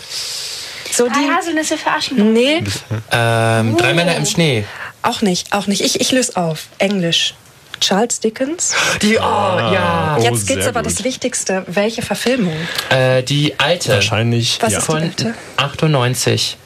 So 0.91 1.07
Drei 1.07 1.13
die. 1.19 1.29
Haselnüsse 1.29 1.77
für 1.77 1.89
Aschenbrödel. 1.89 2.33
Nee, 2.33 2.63
Ähm, 3.11 3.77
Drei 3.77 3.93
Männer 3.93 4.15
im 4.15 4.25
Schnee. 4.25 4.65
auch 5.01 5.21
nicht, 5.21 5.53
auch 5.53 5.67
nicht. 5.67 5.81
Ich, 5.81 6.01
ich 6.01 6.11
löse 6.11 6.35
auf. 6.35 6.63
Englisch. 6.79 7.33
Charles 7.81 8.19
Dickens. 8.19 8.73
Die, 9.01 9.17
oh, 9.17 9.19
ja. 9.21 10.17
Oh, 10.17 10.23
Jetzt 10.23 10.47
geht's 10.47 10.67
aber 10.67 10.83
gut. 10.83 10.91
das 10.91 11.03
Wichtigste. 11.03 11.63
Welche 11.67 12.01
Verfilmung? 12.01 12.55
Äh, 12.89 13.23
die 13.23 13.59
alte. 13.59 13.91
Wahrscheinlich. 13.93 14.59
Was 14.61 14.71
ja. 14.71 14.77
ist 14.79 14.87
die 14.87 14.91
Von 14.91 15.01
alte? 15.01 15.33
98. 15.57 16.57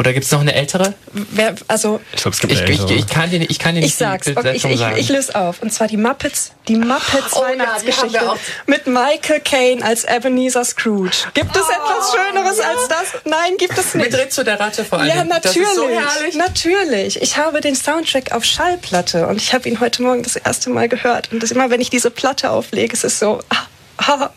Oder 0.00 0.14
gibt 0.14 0.24
es 0.24 0.32
noch 0.32 0.40
eine 0.40 0.54
ältere? 0.54 0.94
Wer, 1.12 1.54
also, 1.68 2.00
Ich 2.14 2.22
glaube, 2.22 2.34
es 2.34 2.40
gibt 2.40 2.52
Ich, 2.54 2.60
eine 2.62 2.70
ich, 2.70 2.80
ältere. 2.80 2.98
ich, 2.98 3.06
kann 3.06 3.28
dir, 3.30 3.38
nicht- 3.38 3.50
ich 3.50 3.58
kann 3.58 3.74
dir 3.74 3.80
ich 3.80 3.84
nicht 3.84 4.00
die 4.00 4.04
sag's. 4.04 4.28
Okay, 4.28 4.52
ich, 4.56 4.64
ich, 4.64 4.78
sagen. 4.78 4.96
ich 4.96 5.08
löse 5.10 5.34
auf. 5.34 5.60
Und 5.60 5.74
zwar 5.74 5.88
die 5.88 5.98
Muppets, 5.98 6.52
die 6.68 6.76
Muppets 6.76 7.34
Oh 7.36 7.42
ja, 7.42 7.52
die 7.52 7.58
Weihnachtsgeschichte 7.60 8.30
auch. 8.30 8.38
mit 8.66 8.86
Michael 8.86 9.40
Caine 9.44 9.84
als 9.84 10.04
Ebenezer 10.04 10.64
Scrooge. 10.64 11.10
Gibt 11.34 11.54
es 11.54 11.62
etwas 11.68 12.14
Schöneres 12.14 12.60
als 12.60 12.88
das? 12.88 13.20
Nein, 13.26 13.58
gibt 13.58 13.76
es 13.76 13.94
nicht. 13.94 14.10
Mit 14.10 14.18
Ritzo 14.18 14.42
der 14.42 14.58
Ratte 14.58 14.86
vor 14.86 15.00
allem. 15.00 15.08
Ja, 15.08 15.16
Das 15.16 15.28
natürlich. 15.28 15.68
ist 15.68 15.74
so 15.76 15.88
herrlich. 15.90 16.34
Natürlich. 16.34 17.20
Ich 17.22 17.36
habe 17.36 17.60
den 17.60 17.76
Soundtrack 17.76 18.32
auf 18.32 18.42
Schallplatte 18.46 19.26
und 19.26 19.36
ich 19.36 19.52
habe 19.52 19.68
ihn 19.68 19.80
heute 19.80 20.02
Morgen 20.02 20.22
das 20.22 20.36
erste 20.36 20.70
Mal 20.70 20.88
gehört. 20.88 21.30
Und 21.30 21.42
das 21.42 21.50
immer, 21.50 21.68
wenn 21.68 21.82
ich 21.82 21.90
diese 21.90 22.10
Platte 22.10 22.50
auflege, 22.52 22.94
ist 22.94 23.04
es 23.04 23.18
so, 23.18 23.40
ah, 23.50 23.56
ah, 23.98 24.30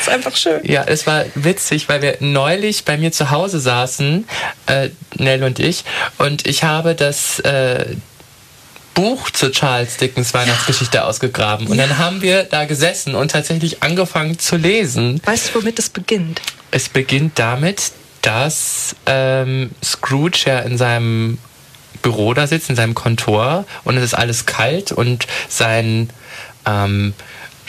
ist 0.00 0.08
einfach 0.08 0.36
schön. 0.36 0.60
Ja, 0.64 0.84
es 0.86 1.06
war 1.06 1.24
witzig, 1.34 1.88
weil 1.88 2.02
wir 2.02 2.16
neulich 2.20 2.84
bei 2.84 2.96
mir 2.96 3.12
zu 3.12 3.30
Hause 3.30 3.60
saßen, 3.60 4.26
äh, 4.66 4.90
Nell 5.16 5.42
und 5.44 5.58
ich, 5.58 5.84
und 6.18 6.46
ich 6.46 6.64
habe 6.64 6.94
das 6.94 7.40
äh, 7.40 7.96
Buch 8.94 9.30
zu 9.30 9.50
Charles 9.50 9.96
Dickens 9.96 10.34
Weihnachtsgeschichte 10.34 11.04
ausgegraben. 11.04 11.68
Und 11.68 11.78
dann 11.78 11.98
haben 11.98 12.22
wir 12.22 12.44
da 12.44 12.64
gesessen 12.64 13.14
und 13.14 13.30
tatsächlich 13.30 13.82
angefangen 13.82 14.38
zu 14.38 14.56
lesen. 14.56 15.20
Weißt 15.24 15.50
du, 15.54 15.60
womit 15.60 15.78
es 15.78 15.88
beginnt? 15.88 16.42
Es 16.70 16.88
beginnt 16.88 17.38
damit, 17.38 17.92
dass 18.22 18.94
ähm, 19.06 19.70
Scrooge 19.82 20.42
ja 20.46 20.58
in 20.60 20.76
seinem 20.76 21.38
Büro 22.02 22.34
da 22.34 22.46
sitzt, 22.46 22.70
in 22.70 22.76
seinem 22.76 22.94
Kontor 22.94 23.64
und 23.84 23.96
es 23.96 24.04
ist 24.04 24.14
alles 24.14 24.46
kalt 24.46 24.92
und 24.92 25.26
sein 25.48 26.10
ähm, 26.66 27.14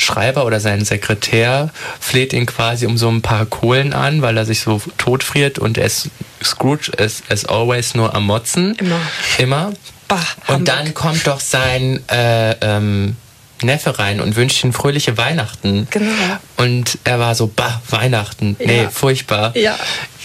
Schreiber 0.02 0.46
oder 0.46 0.60
sein 0.60 0.84
Sekretär 0.84 1.70
fleht 2.00 2.34
ihn 2.34 2.46
quasi 2.46 2.86
um 2.86 2.98
so 2.98 3.10
ein 3.10 3.22
paar 3.22 3.46
Kohlen 3.46 3.94
an, 3.94 4.22
weil 4.22 4.38
er 4.38 4.46
sich 4.46 4.62
so 4.62 4.82
totfriert 4.98 5.60
und 5.60 5.78
er 5.78 5.86
ist, 5.86 6.10
Scrooge 6.44 6.92
ist 6.98 7.24
as 7.32 7.46
always 7.46 7.96
nur 7.96 8.14
am 8.16 8.26
Motzen. 8.26 8.76
Immer. 8.76 9.00
Immer. 9.38 9.74
Bah, 10.08 10.20
Und 10.48 10.68
dann 10.68 10.94
kommt 10.94 11.26
doch 11.28 11.40
sein 11.40 12.04
äh, 12.10 12.52
ähm, 12.62 13.16
Neffe 13.64 14.00
rein 14.00 14.20
und 14.20 14.36
wünscht 14.36 14.64
ihm 14.64 14.74
fröhliche 14.74 15.18
Weihnachten. 15.18 15.88
Genau. 15.92 16.12
Und 16.58 16.98
er 17.04 17.20
war 17.20 17.36
so, 17.36 17.48
bah, 17.48 17.82
Weihnachten. 17.90 18.56
Nee, 18.60 18.84
Ja. 18.84 18.90
furchtbar. 18.90 19.56
Ja. 19.56 19.78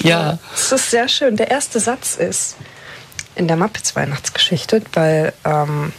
Ja. 0.03 0.39
Es 0.55 0.73
ist 0.73 0.91
sehr 0.91 1.07
schön. 1.09 1.37
Der 1.37 1.51
erste 1.51 1.79
Satz 1.79 2.17
ist 2.17 2.57
in 3.35 3.47
der 3.47 3.57
Muppets 3.59 3.95
Weihnachtsgeschichte, 3.95 4.81
weil, 4.95 5.35
ähm, 5.45 5.93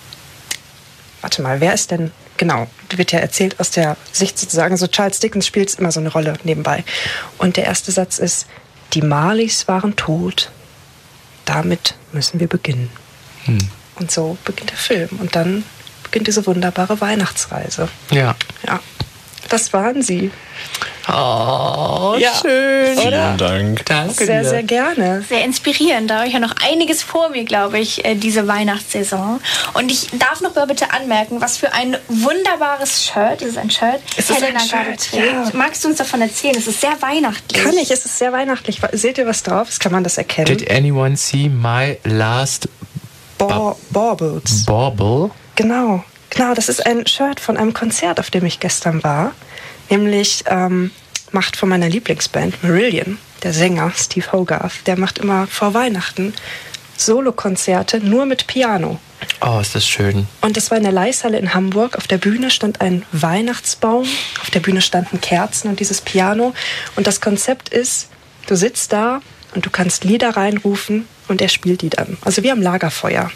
warte 1.21 1.41
mal, 1.43 1.61
wer 1.61 1.73
ist 1.75 1.91
denn, 1.91 2.11
genau, 2.37 2.67
wird 2.95 3.11
ja 3.11 3.19
erzählt 3.19 3.59
aus 3.59 3.71
der 3.71 3.97
Sicht 4.11 4.37
sozusagen, 4.37 4.77
so 4.77 4.87
Charles 4.87 5.19
Dickens 5.19 5.45
spielt 5.45 5.73
immer 5.75 5.91
so 5.91 5.99
eine 5.99 6.09
Rolle 6.09 6.33
nebenbei. 6.43 6.83
Und 7.37 7.57
der 7.57 7.65
erste 7.65 7.91
Satz 7.91 8.19
ist, 8.19 8.47
die 8.93 9.01
Marleys 9.01 9.67
waren 9.67 9.95
tot, 9.95 10.49
damit 11.45 11.95
müssen 12.13 12.39
wir 12.39 12.47
beginnen. 12.47 12.89
Und 13.95 14.11
so 14.11 14.37
beginnt 14.45 14.71
der 14.71 14.77
Film. 14.77 15.09
Und 15.19 15.35
dann 15.35 15.63
beginnt 16.03 16.27
diese 16.27 16.45
wunderbare 16.45 16.99
Weihnachtsreise. 17.01 17.89
Ja. 18.11 18.35
Ja, 18.65 18.79
das 19.49 19.73
waren 19.73 20.01
sie. 20.01 20.31
Oh, 21.09 22.15
Ja. 22.19 22.31
schön. 22.41 22.97
Vielen 22.97 23.37
Dank. 23.37 23.85
Danke 23.85 24.25
Sehr, 24.25 24.41
dir. 24.43 24.49
sehr 24.49 24.63
gerne. 24.63 25.23
Sehr 25.27 25.43
inspirierend. 25.45 26.09
Da 26.09 26.17
habe 26.17 26.27
ich 26.27 26.33
ja 26.33 26.39
noch 26.39 26.53
einiges 26.69 27.01
vor 27.01 27.29
mir, 27.29 27.45
glaube 27.45 27.79
ich, 27.79 28.03
äh, 28.03 28.15
diese 28.15 28.47
Weihnachtssaison. 28.47 29.39
Und 29.73 29.89
ich 29.91 30.09
darf 30.19 30.41
noch 30.41 30.53
mal 30.55 30.67
bitte 30.67 30.91
anmerken, 30.91 31.39
was 31.39 31.55
für 31.57 31.71
ein 31.71 31.95
wunderbares 32.09 33.05
Shirt. 33.05 33.41
Das 33.41 33.49
ist 33.49 33.57
ein 33.57 33.69
Shirt. 33.69 34.01
Es 34.17 34.29
ist 34.29 34.35
Helena 34.41 34.59
ein 34.59 34.67
gerade 34.67 34.85
Shirt, 34.91 35.11
trägt. 35.11 35.25
ja. 35.25 35.49
Magst 35.53 35.83
du 35.85 35.87
uns 35.89 35.97
davon 35.97 36.21
erzählen? 36.21 36.55
Es 36.57 36.67
ist 36.67 36.81
sehr 36.81 37.01
weihnachtlich. 37.01 37.63
Kann 37.63 37.77
ich, 37.77 37.89
es 37.89 38.03
ist 38.05 38.17
sehr 38.19 38.33
weihnachtlich. 38.33 38.81
Seht 38.91 39.17
ihr 39.17 39.25
was 39.27 39.43
drauf? 39.43 39.69
Kann 39.79 39.93
man 39.93 40.03
das 40.03 40.17
erkennen? 40.17 40.47
Did 40.57 40.69
anyone 40.69 41.15
see 41.15 41.47
my 41.49 41.97
last 42.03 42.67
Bau- 43.37 43.77
Baubles. 43.91 44.65
bauble? 44.65 45.31
Genau. 45.55 46.03
Genau, 46.29 46.53
das 46.53 46.69
ist 46.69 46.85
ein 46.85 47.07
Shirt 47.07 47.39
von 47.39 47.57
einem 47.57 47.73
Konzert, 47.73 48.19
auf 48.19 48.29
dem 48.29 48.45
ich 48.45 48.59
gestern 48.59 49.03
war. 49.03 49.33
Nämlich 49.89 50.43
ähm, 50.47 50.91
macht 51.31 51.55
von 51.55 51.69
meiner 51.69 51.89
Lieblingsband 51.89 52.63
Marillion, 52.63 53.17
der 53.43 53.53
Sänger 53.53 53.91
Steve 53.95 54.31
Hogarth, 54.31 54.85
der 54.85 54.97
macht 54.97 55.17
immer 55.19 55.47
vor 55.47 55.73
Weihnachten 55.73 56.33
Solokonzerte 56.97 57.99
nur 57.99 58.25
mit 58.25 58.47
Piano. 58.47 58.99
Oh, 59.41 59.59
ist 59.59 59.75
das 59.75 59.87
schön. 59.87 60.27
Und 60.41 60.57
das 60.57 60.71
war 60.71 60.77
in 60.77 60.83
der 60.83 60.91
Leishalle 60.91 61.37
in 61.37 61.53
Hamburg. 61.53 61.95
Auf 61.95 62.07
der 62.07 62.17
Bühne 62.17 62.49
stand 62.49 62.81
ein 62.81 63.05
Weihnachtsbaum, 63.11 64.07
auf 64.41 64.49
der 64.49 64.59
Bühne 64.59 64.81
standen 64.81 65.21
Kerzen 65.21 65.69
und 65.69 65.79
dieses 65.79 66.01
Piano. 66.01 66.53
Und 66.95 67.07
das 67.07 67.21
Konzept 67.21 67.69
ist, 67.69 68.09
du 68.47 68.55
sitzt 68.55 68.93
da 68.93 69.21
und 69.53 69.65
du 69.65 69.69
kannst 69.69 70.03
Lieder 70.03 70.31
reinrufen 70.31 71.07
und 71.27 71.41
er 71.41 71.49
spielt 71.49 71.81
die 71.81 71.89
dann. 71.89 72.17
Also 72.21 72.43
wie 72.43 72.51
am 72.51 72.61
Lagerfeuer. 72.61 73.31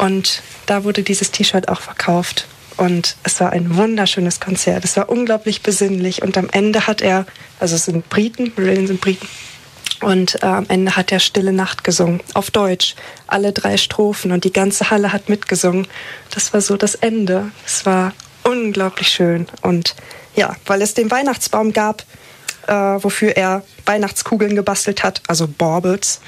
Und 0.00 0.42
da 0.66 0.84
wurde 0.84 1.02
dieses 1.02 1.30
T-Shirt 1.30 1.68
auch 1.68 1.80
verkauft. 1.80 2.46
Und 2.76 3.16
es 3.22 3.38
war 3.40 3.50
ein 3.52 3.76
wunderschönes 3.76 4.40
Konzert. 4.40 4.84
Es 4.84 4.96
war 4.96 5.10
unglaublich 5.10 5.62
besinnlich. 5.62 6.22
Und 6.22 6.38
am 6.38 6.48
Ende 6.50 6.86
hat 6.86 7.02
er, 7.02 7.26
also 7.58 7.76
es 7.76 7.84
sind 7.84 8.08
Briten, 8.08 8.52
Marillion 8.56 8.86
sind 8.86 9.00
Briten, 9.00 9.28
und 10.00 10.42
äh, 10.42 10.46
am 10.46 10.64
Ende 10.68 10.96
hat 10.96 11.12
er 11.12 11.20
Stille 11.20 11.52
Nacht 11.52 11.84
gesungen, 11.84 12.22
auf 12.32 12.50
Deutsch, 12.50 12.94
alle 13.26 13.52
drei 13.52 13.76
Strophen 13.76 14.32
und 14.32 14.44
die 14.44 14.52
ganze 14.52 14.90
Halle 14.90 15.12
hat 15.12 15.28
mitgesungen. 15.28 15.86
Das 16.30 16.54
war 16.54 16.62
so 16.62 16.76
das 16.76 16.94
Ende. 16.94 17.50
Es 17.66 17.84
war 17.84 18.14
unglaublich 18.42 19.08
schön. 19.08 19.46
Und 19.60 19.94
ja, 20.34 20.56
weil 20.64 20.80
es 20.80 20.94
den 20.94 21.10
Weihnachtsbaum 21.10 21.74
gab, 21.74 22.04
äh, 22.66 22.72
wofür 22.72 23.36
er 23.36 23.62
Weihnachtskugeln 23.84 24.56
gebastelt 24.56 25.02
hat, 25.02 25.20
also 25.26 25.46
Baubles, 25.46 26.20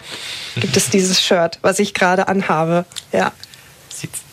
gibt 0.56 0.76
es 0.76 0.90
dieses 0.90 1.22
Shirt, 1.22 1.58
was 1.62 1.78
ich 1.78 1.94
gerade 1.94 2.28
anhabe. 2.28 2.84
Ja, 3.10 3.32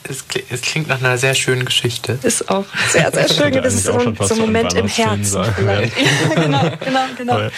es, 0.03 0.23
es, 0.49 0.61
klingt 0.61 0.87
nach 0.87 0.99
einer 0.99 1.17
sehr 1.17 1.35
schönen 1.35 1.65
Geschichte. 1.65 2.17
Ist 2.23 2.49
auch 2.49 2.65
sehr, 2.89 3.11
sehr 3.11 3.27
schön. 3.33 3.53
Das 3.53 3.73
ist 3.73 3.85
so, 3.85 3.93
ein, 3.93 4.15
so 4.19 4.33
ein 4.33 4.39
Moment 4.39 4.73
im 4.73 4.87
Herzen. 4.87 5.43
Ja. 5.59 5.81
genau, 6.35 6.71
genau, 6.79 7.05
genau. 7.17 7.49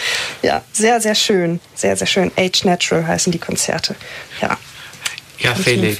Ja, 0.42 0.62
sehr, 0.72 1.00
sehr 1.00 1.14
schön. 1.14 1.60
Sehr, 1.74 1.96
sehr 1.96 2.06
schön. 2.06 2.30
Age 2.36 2.64
Natural 2.64 3.06
heißen 3.06 3.32
die 3.32 3.38
Konzerte. 3.38 3.94
Ja. 4.40 4.58
Ja, 5.38 5.54
Felix 5.54 5.98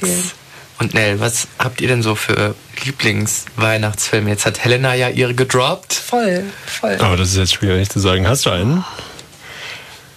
und 0.79 0.93
Nell, 0.93 1.19
was 1.19 1.47
habt 1.59 1.81
ihr 1.81 1.87
denn 1.87 2.01
so 2.01 2.15
für 2.15 2.55
Lieblingsweihnachtsfilme? 2.83 4.29
Jetzt 4.29 4.45
hat 4.45 4.63
Helena 4.63 4.93
ja 4.93 5.09
ihre 5.09 5.33
gedroppt. 5.33 5.93
Voll, 5.93 6.43
voll. 6.65 6.97
Aber 6.99 7.17
das 7.17 7.29
ist 7.29 7.37
jetzt 7.37 7.53
schwierig 7.53 7.89
zu 7.89 7.99
sagen. 7.99 8.27
Hast 8.27 8.45
du 8.45 8.49
einen? 8.49 8.79
Oh. 8.79 9.12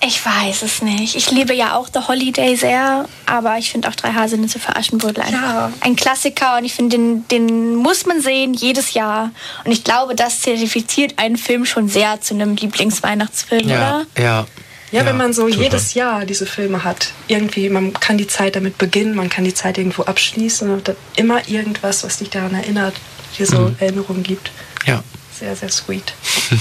Ich 0.00 0.24
weiß 0.24 0.62
es 0.62 0.82
nicht. 0.82 1.16
Ich 1.16 1.30
liebe 1.30 1.54
ja 1.54 1.74
auch 1.74 1.88
The 1.92 2.00
Holiday 2.06 2.54
sehr, 2.54 3.08
aber 3.24 3.56
ich 3.58 3.70
finde 3.70 3.88
auch 3.88 3.94
Drei 3.94 4.12
Haselnüsse 4.12 4.58
für 4.58 4.76
Aschenbrödel 4.76 5.22
einfach 5.22 5.40
ja. 5.40 5.72
ein 5.80 5.96
Klassiker 5.96 6.58
und 6.58 6.64
ich 6.64 6.74
finde, 6.74 6.96
den, 6.96 7.28
den 7.28 7.74
muss 7.76 8.04
man 8.04 8.20
sehen 8.20 8.52
jedes 8.52 8.92
Jahr. 8.92 9.30
Und 9.64 9.72
ich 9.72 9.84
glaube, 9.84 10.14
das 10.14 10.42
zertifiziert 10.42 11.18
einen 11.18 11.36
Film 11.38 11.64
schon 11.64 11.88
sehr 11.88 12.20
zu 12.20 12.34
einem 12.34 12.56
Lieblingsweihnachtsfilm, 12.56 13.68
ja, 13.68 13.76
oder? 13.76 14.06
Ja. 14.22 14.46
Ja, 14.92 15.04
wenn 15.04 15.16
man 15.16 15.32
so 15.32 15.48
Super. 15.48 15.62
jedes 15.62 15.94
Jahr 15.94 16.24
diese 16.24 16.46
Filme 16.46 16.84
hat, 16.84 17.12
irgendwie, 17.26 17.68
man 17.68 17.92
kann 17.92 18.18
die 18.18 18.28
Zeit 18.28 18.54
damit 18.54 18.78
beginnen, 18.78 19.16
man 19.16 19.28
kann 19.28 19.44
die 19.44 19.52
Zeit 19.52 19.78
irgendwo 19.78 20.04
abschließen 20.04 20.70
und 20.70 20.94
immer 21.16 21.48
irgendwas, 21.48 22.04
was 22.04 22.18
dich 22.18 22.30
daran 22.30 22.54
erinnert, 22.54 22.94
dir 23.36 23.46
so 23.46 23.58
mhm. 23.58 23.76
Erinnerungen 23.80 24.22
gibt. 24.22 24.52
Ja. 24.86 25.02
Sehr, 25.38 25.56
sehr 25.56 25.70
sweet. 25.70 26.14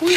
cool. 0.00 0.12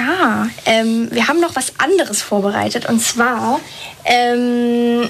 Ja, 0.00 0.48
ähm, 0.64 1.08
wir 1.10 1.28
haben 1.28 1.40
noch 1.40 1.56
was 1.56 1.74
anderes 1.78 2.22
vorbereitet 2.22 2.86
und 2.86 3.00
zwar 3.00 3.60
ähm, 4.04 5.08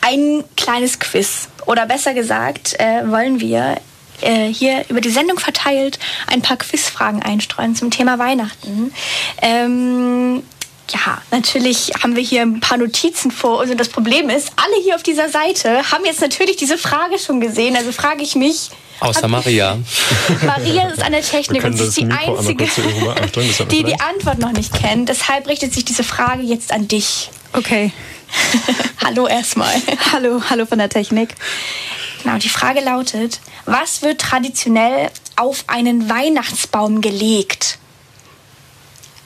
ein 0.00 0.44
kleines 0.56 0.98
Quiz. 0.98 1.48
Oder 1.66 1.84
besser 1.84 2.14
gesagt, 2.14 2.78
äh, 2.80 3.06
wollen 3.10 3.40
wir 3.40 3.76
äh, 4.22 4.46
hier 4.46 4.84
über 4.88 5.02
die 5.02 5.10
Sendung 5.10 5.38
verteilt 5.38 5.98
ein 6.26 6.40
paar 6.40 6.56
Quizfragen 6.56 7.22
einstreuen 7.22 7.74
zum 7.74 7.90
Thema 7.90 8.18
Weihnachten. 8.18 8.94
Ähm, 9.42 10.42
ja, 10.92 11.20
natürlich 11.30 11.92
haben 12.02 12.16
wir 12.16 12.22
hier 12.22 12.42
ein 12.42 12.60
paar 12.60 12.78
Notizen 12.78 13.30
vor 13.30 13.60
uns 13.60 13.70
und 13.70 13.78
das 13.78 13.88
Problem 13.88 14.30
ist, 14.30 14.52
alle 14.56 14.82
hier 14.82 14.94
auf 14.94 15.02
dieser 15.02 15.28
Seite 15.28 15.90
haben 15.90 16.04
jetzt 16.04 16.20
natürlich 16.20 16.56
diese 16.56 16.78
Frage 16.78 17.18
schon 17.18 17.40
gesehen. 17.40 17.76
Also 17.76 17.92
frage 17.92 18.22
ich 18.22 18.34
mich, 18.34 18.70
Außer 19.00 19.28
Maria. 19.28 19.78
Maria 20.44 20.88
ist 20.88 21.02
an 21.02 21.12
der 21.12 21.22
Technik 21.22 21.62
und 21.62 21.74
sie 21.74 21.84
ist 21.84 21.96
die 21.96 22.08
Einzige, 22.10 22.66
die 23.70 23.84
die 23.84 24.00
Antwort 24.00 24.38
noch 24.38 24.52
nicht 24.52 24.74
kennt. 24.74 25.08
Deshalb 25.08 25.46
richtet 25.46 25.72
sich 25.72 25.84
diese 25.84 26.02
Frage 26.02 26.42
jetzt 26.42 26.72
an 26.72 26.88
dich. 26.88 27.30
Okay. 27.52 27.92
hallo 29.04 29.26
erstmal. 29.26 29.74
Hallo, 30.12 30.42
hallo 30.50 30.66
von 30.66 30.78
der 30.78 30.88
Technik. 30.88 31.34
Genau, 32.22 32.38
die 32.38 32.48
Frage 32.48 32.80
lautet, 32.80 33.40
was 33.64 34.02
wird 34.02 34.20
traditionell 34.20 35.10
auf 35.36 35.64
einen 35.68 36.10
Weihnachtsbaum 36.10 37.00
gelegt? 37.00 37.78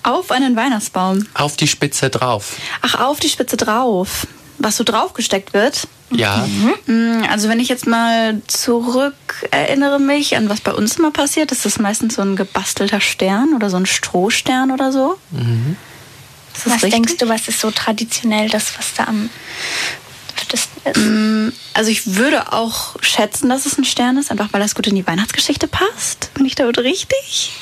Auf 0.03 0.31
einen 0.31 0.57
Weihnachtsbaum? 0.57 1.27
Auf 1.35 1.57
die 1.57 1.69
Spitze 1.69 2.11
drauf. 2.11 2.57
Ach, 2.83 3.01
auf 3.01 3.21
die 3.21 3.29
Spitze 3.29 3.57
drauf. 3.57 4.27
Was 4.59 4.77
so 4.77 4.85
draufgesteckt 4.85 5.55
wird? 5.55 5.89
Ja. 6.11 6.47
Mhm. 6.87 7.25
Also 7.31 7.49
wenn 7.49 7.59
ich 7.59 7.69
jetzt 7.69 7.87
mal 7.87 8.41
zurück 8.47 9.15
erinnere 9.51 9.99
mich 9.99 10.37
an 10.37 10.49
was 10.49 10.61
bei 10.61 10.73
uns 10.73 10.97
immer 10.97 11.11
passiert, 11.11 11.53
ist 11.53 11.65
das 11.65 11.79
meistens 11.79 12.17
so 12.17 12.23
ein 12.23 12.37
gebastelter 12.37 13.01
Stern 13.01 13.55
oder 13.55 13.71
so 13.71 13.77
ein 13.79 13.87
Strohstern 13.87 14.71
oder 14.71 14.93
so. 14.93 15.19
Mhm. 15.31 15.77
Was 16.65 16.75
richtig? 16.75 16.91
denkst 16.91 17.17
du, 17.17 17.29
was 17.29 17.49
ist 17.49 17.61
so 17.61 17.71
traditionell 17.71 18.49
das, 18.51 18.77
was 18.77 18.93
da 18.95 19.05
am 19.05 19.31
ist? 20.53 20.69
Mm, 20.97 21.49
also 21.75 21.91
ich 21.91 22.15
würde 22.15 22.53
auch 22.53 22.97
schätzen, 23.01 23.49
dass 23.49 23.67
es 23.67 23.79
ein 23.79 23.85
Stern 23.85 24.17
ist, 24.19 24.31
einfach 24.31 24.53
weil 24.53 24.61
das 24.61 24.75
gut 24.75 24.87
in 24.87 24.95
die 24.95 25.07
Weihnachtsgeschichte 25.07 25.67
passt. 25.67 26.33
Bin 26.35 26.45
ich 26.47 26.55
damit 26.55 26.79
richtig? 26.79 27.53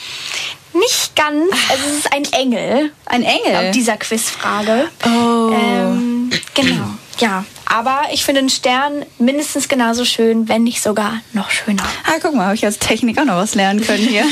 Nicht 0.73 1.17
ganz. 1.17 1.53
Also 1.71 1.85
es 1.87 1.99
ist 1.99 2.13
ein 2.13 2.25
Engel. 2.33 2.93
Ein 3.07 3.23
Engel? 3.23 3.53
Laut 3.53 3.75
dieser 3.75 3.97
Quizfrage. 3.97 4.89
Oh. 5.05 5.53
Ähm, 5.53 6.31
genau. 6.55 6.87
Ja, 7.19 7.45
aber 7.67 8.05
ich 8.13 8.25
finde 8.25 8.41
einen 8.41 8.49
Stern 8.49 9.05
mindestens 9.19 9.69
genauso 9.69 10.05
schön, 10.05 10.49
wenn 10.49 10.63
nicht 10.63 10.83
sogar 10.83 11.21
noch 11.33 11.51
schöner. 11.51 11.83
Ah, 12.05 12.19
guck 12.21 12.35
mal, 12.35 12.47
habe 12.47 12.55
ich 12.55 12.65
als 12.65 12.79
Technik 12.79 13.19
auch 13.21 13.27
noch 13.27 13.37
was 13.37 13.55
lernen 13.55 13.85
können 13.85 14.07
hier. 14.07 14.25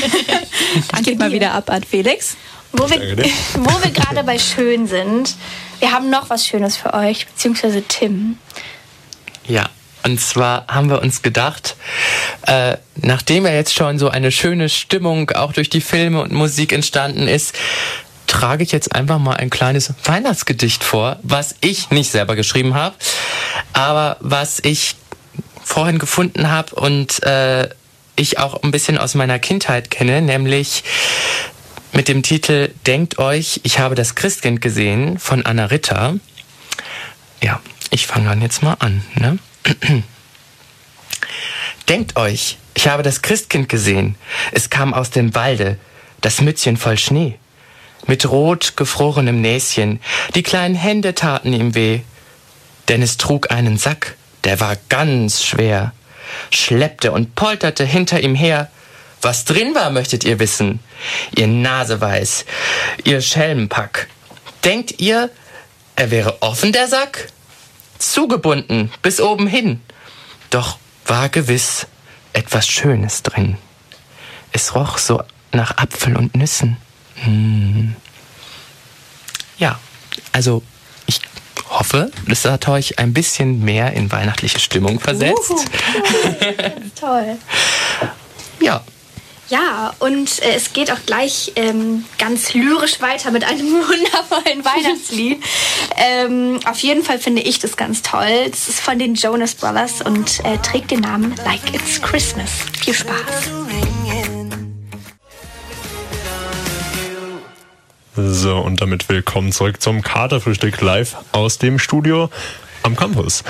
Dann 0.91 1.03
geht 1.03 1.19
mal 1.19 1.31
wieder 1.31 1.53
ab 1.53 1.69
an 1.69 1.83
Felix. 1.83 2.35
Wo 2.71 2.89
wir, 2.89 2.99
wo 3.55 3.83
wir 3.83 3.91
gerade 3.91 4.23
bei 4.23 4.39
schön 4.39 4.87
sind, 4.87 5.35
wir 5.79 5.91
haben 5.91 6.09
noch 6.09 6.29
was 6.29 6.47
Schönes 6.47 6.77
für 6.77 6.93
euch, 6.93 7.27
beziehungsweise 7.27 7.83
Tim. 7.83 8.37
Ja, 9.45 9.69
und 10.03 10.19
zwar 10.19 10.65
haben 10.67 10.89
wir 10.89 11.01
uns 11.01 11.21
gedacht, 11.21 11.75
äh, 12.47 12.77
nachdem 12.95 13.45
ja 13.45 13.53
jetzt 13.53 13.73
schon 13.73 13.99
so 13.99 14.09
eine 14.09 14.31
schöne 14.31 14.69
Stimmung 14.69 15.31
auch 15.31 15.53
durch 15.53 15.69
die 15.69 15.81
Filme 15.81 16.21
und 16.21 16.31
Musik 16.31 16.71
entstanden 16.71 17.27
ist, 17.27 17.55
trage 18.27 18.63
ich 18.63 18.71
jetzt 18.71 18.93
einfach 18.95 19.17
mal 19.17 19.35
ein 19.35 19.49
kleines 19.49 19.93
Weihnachtsgedicht 20.03 20.83
vor, 20.83 21.17
was 21.23 21.55
ich 21.61 21.89
nicht 21.89 22.11
selber 22.11 22.35
geschrieben 22.35 22.75
habe, 22.75 22.95
aber 23.73 24.17
was 24.19 24.59
ich 24.59 24.95
vorhin 25.63 25.99
gefunden 25.99 26.49
habe 26.49 26.75
und 26.75 27.21
äh, 27.23 27.69
ich 28.15 28.37
auch 28.37 28.61
ein 28.63 28.71
bisschen 28.71 28.97
aus 28.97 29.15
meiner 29.15 29.39
Kindheit 29.39 29.89
kenne, 29.89 30.21
nämlich 30.21 30.83
mit 31.91 32.07
dem 32.07 32.21
Titel 32.21 32.71
Denkt 32.85 33.17
euch, 33.17 33.61
ich 33.63 33.79
habe 33.79 33.95
das 33.95 34.15
Christkind 34.15 34.61
gesehen 34.61 35.19
von 35.19 35.45
Anna 35.45 35.65
Ritter. 35.65 36.15
Ja, 37.41 37.61
ich 37.89 38.07
fange 38.07 38.29
dann 38.29 38.41
jetzt 38.41 38.61
mal 38.61 38.75
an. 38.79 39.03
Ne? 39.15 39.39
Denkt 41.89 42.15
euch, 42.15 42.57
ich 42.75 42.87
habe 42.87 43.03
das 43.03 43.21
Christkind 43.21 43.69
gesehen. 43.69 44.15
Es 44.51 44.69
kam 44.69 44.93
aus 44.93 45.09
dem 45.09 45.33
Walde, 45.35 45.77
das 46.21 46.41
Mützchen 46.41 46.77
voll 46.77 46.97
Schnee 46.97 47.39
mit 48.07 48.29
rot 48.29 48.75
gefrorenem 48.75 49.41
Näschen. 49.41 49.99
Die 50.35 50.43
kleinen 50.43 50.75
Hände 50.75 51.15
taten 51.15 51.53
ihm 51.53 51.75
weh. 51.75 52.01
Denn 52.87 53.01
es 53.01 53.17
trug 53.17 53.51
einen 53.51 53.77
Sack, 53.77 54.15
der 54.43 54.59
war 54.59 54.75
ganz 54.89 55.43
schwer, 55.43 55.93
schleppte 56.49 57.11
und 57.11 57.35
polterte 57.35 57.85
hinter 57.85 58.19
ihm 58.21 58.33
her. 58.33 58.71
Was 59.21 59.45
drin 59.45 59.75
war, 59.75 59.91
möchtet 59.91 60.23
ihr 60.23 60.39
wissen? 60.39 60.79
Ihr 61.35 61.47
Naseweiß, 61.47 62.45
ihr 63.03 63.21
Schelmenpack. 63.21 64.07
Denkt 64.63 64.99
ihr, 64.99 65.29
er 65.95 66.09
wäre 66.09 66.41
offen, 66.41 66.71
der 66.71 66.87
Sack? 66.87 67.27
Zugebunden, 67.99 68.91
bis 69.01 69.21
oben 69.21 69.47
hin. 69.47 69.81
Doch 70.49 70.77
war 71.05 71.29
gewiss 71.29 71.87
etwas 72.33 72.67
Schönes 72.67 73.23
drin. 73.23 73.57
Es 74.51 74.73
roch 74.75 74.97
so 74.97 75.21
nach 75.51 75.77
Apfel 75.77 76.15
und 76.15 76.35
Nüssen. 76.35 76.77
Hm. 77.15 77.95
Ja, 79.57 79.79
also 80.31 80.63
ich 81.05 81.19
hoffe, 81.69 82.11
das 82.27 82.45
hat 82.45 82.67
euch 82.67 82.97
ein 82.97 83.13
bisschen 83.13 83.63
mehr 83.63 83.93
in 83.93 84.11
weihnachtliche 84.11 84.59
Stimmung 84.59 84.99
versetzt. 84.99 85.51
Toll. 86.99 87.37
Ja. 88.61 88.83
Ja, 89.49 89.95
und 89.97 90.43
äh, 90.43 90.55
es 90.55 90.73
geht 90.73 90.91
auch 90.91 90.99
gleich 91.07 91.53
ähm, 91.55 92.05
ganz 92.19 92.53
lyrisch 92.53 93.01
weiter 93.01 93.31
mit 93.31 93.43
einem 93.43 93.67
wundervollen 93.71 94.63
Weihnachtslied. 94.63 95.43
ähm, 95.97 96.59
auf 96.65 96.77
jeden 96.79 97.03
Fall 97.03 97.17
finde 97.17 97.41
ich 97.41 97.57
das 97.57 97.75
ganz 97.75 98.03
toll. 98.03 98.27
Es 98.51 98.69
ist 98.69 98.79
von 98.79 98.99
den 98.99 99.15
Jonas 99.15 99.55
Brothers 99.55 100.01
und 100.01 100.45
äh, 100.45 100.59
trägt 100.59 100.91
den 100.91 100.99
Namen 100.99 101.35
Like 101.45 101.73
It's 101.73 101.99
Christmas. 101.99 102.51
Viel 102.79 102.93
Spaß. 102.93 103.15
So, 108.15 108.57
und 108.57 108.81
damit 108.81 109.09
willkommen 109.09 109.51
zurück 109.51 109.81
zum 109.81 110.03
Katerfrühstück 110.03 110.79
live 110.81 111.15
aus 111.31 111.57
dem 111.57 111.79
Studio 111.79 112.29
am 112.89 112.95
Campus. 112.95 113.43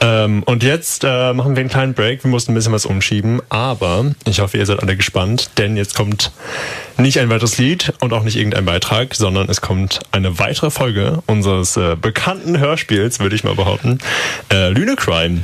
Ähm, 0.00 0.42
und 0.44 0.62
jetzt 0.62 1.04
äh, 1.04 1.32
machen 1.32 1.54
wir 1.54 1.60
einen 1.60 1.68
kleinen 1.68 1.94
Break. 1.94 2.24
Wir 2.24 2.30
mussten 2.30 2.52
ein 2.52 2.54
bisschen 2.54 2.72
was 2.72 2.86
umschieben, 2.86 3.40
aber 3.48 4.12
ich 4.24 4.40
hoffe, 4.40 4.58
ihr 4.58 4.66
seid 4.66 4.80
alle 4.80 4.96
gespannt, 4.96 5.50
denn 5.58 5.76
jetzt 5.76 5.94
kommt 5.94 6.32
nicht 6.96 7.20
ein 7.20 7.28
weiteres 7.28 7.58
Lied 7.58 7.92
und 8.00 8.12
auch 8.12 8.22
nicht 8.22 8.36
irgendein 8.36 8.64
Beitrag, 8.64 9.14
sondern 9.14 9.48
es 9.48 9.60
kommt 9.60 10.00
eine 10.12 10.38
weitere 10.38 10.70
Folge 10.70 11.22
unseres 11.26 11.76
äh, 11.76 11.96
bekannten 12.00 12.58
Hörspiels, 12.58 13.20
würde 13.20 13.36
ich 13.36 13.44
mal 13.44 13.54
behaupten, 13.54 13.98
äh, 14.52 14.70
Lüne 14.70 14.96
Crime. 14.96 15.42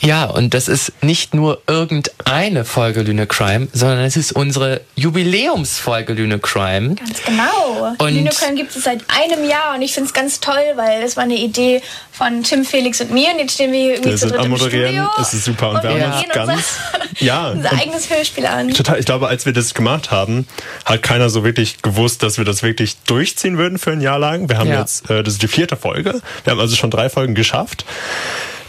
Ja, 0.00 0.24
und 0.26 0.54
das 0.54 0.68
ist 0.68 0.92
nicht 1.02 1.34
nur 1.34 1.60
irgendeine 1.66 2.64
Folge 2.64 3.02
Lüne 3.02 3.26
Crime, 3.26 3.68
sondern 3.72 4.00
es 4.00 4.16
ist 4.16 4.32
unsere 4.32 4.80
Jubiläumsfolge 4.94 6.12
Lüne 6.12 6.38
Crime. 6.38 6.94
Ganz 6.94 7.22
genau. 7.24 7.94
Und- 7.98 8.14
Lüne 8.14 8.30
Crime 8.30 8.54
gibt 8.54 8.74
es 8.76 8.84
seit 8.84 9.00
einem 9.08 9.48
Jahr 9.48 9.74
und 9.74 9.82
ich 9.82 9.92
finde 9.92 10.06
es 10.08 10.14
ganz 10.14 10.40
toll, 10.40 10.54
weil 10.76 11.02
es 11.02 11.16
war 11.16 11.24
eine 11.24 11.36
Idee 11.36 11.82
von 12.12 12.42
Tim, 12.42 12.64
Felix 12.64 13.00
und 13.00 13.10
mir 13.12 13.30
und 13.32 13.38
jetzt 13.38 13.54
stehen 13.54 13.72
wir 13.72 13.78
hier 13.80 13.90
irgendwie 13.94 14.10
Wir 14.10 14.16
zu 14.16 14.20
sind 14.28 14.30
dritt 14.32 14.40
am 14.40 14.46
im 14.46 14.50
Moderieren. 14.52 14.88
Studio. 14.88 15.10
Es 15.20 15.34
ist 15.34 15.44
super. 15.44 15.70
Und 15.70 15.82
wir 15.82 15.90
haben 15.90 16.12
uns 16.24 16.28
ganz- 16.32 16.48
unser, 17.10 17.24
Ja, 17.24 17.48
unser 17.50 17.72
eigenes 17.72 18.10
Hörspiel 18.10 18.46
an. 18.46 18.70
Total. 18.70 18.98
Ich 18.98 19.06
glaube, 19.06 19.28
als 19.28 19.46
wir 19.46 19.52
das 19.52 19.74
gemacht 19.74 20.10
haben, 20.10 20.46
hat 20.84 21.02
keiner 21.02 21.28
so 21.30 21.44
wirklich 21.44 21.82
gewusst, 21.82 22.22
dass 22.22 22.38
wir 22.38 22.44
das 22.44 22.62
wirklich 22.62 22.96
durchziehen 23.06 23.58
würden 23.58 23.78
für 23.78 23.90
ein 23.92 24.00
Jahr 24.00 24.18
lang. 24.18 24.48
Wir 24.48 24.58
haben 24.58 24.68
Ja. 24.70 24.80
jetzt, 24.80 25.10
äh, 25.10 25.22
das 25.22 25.34
ist 25.34 25.42
die 25.42 25.48
vierte 25.48 25.76
Folge. 25.76 26.20
Wir 26.44 26.50
haben 26.52 26.60
also 26.60 26.76
schon 26.76 26.90
drei 26.90 27.08
Folgen 27.08 27.34
geschafft. 27.34 27.84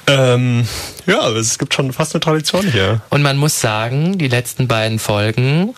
Ähm, 0.10 0.68
ja, 1.06 1.30
es 1.30 1.60
gibt 1.60 1.74
schon 1.74 1.94
fast 1.94 2.16
eine 2.16 2.20
Tradition 2.20 2.66
hier. 2.70 3.02
Und 3.10 3.22
man 3.22 3.38
muss 3.38 3.62
sagen, 3.62 4.18
die 4.18 4.28
letzten 4.28 4.68
beiden 4.68 4.98
Folgen 4.98 5.76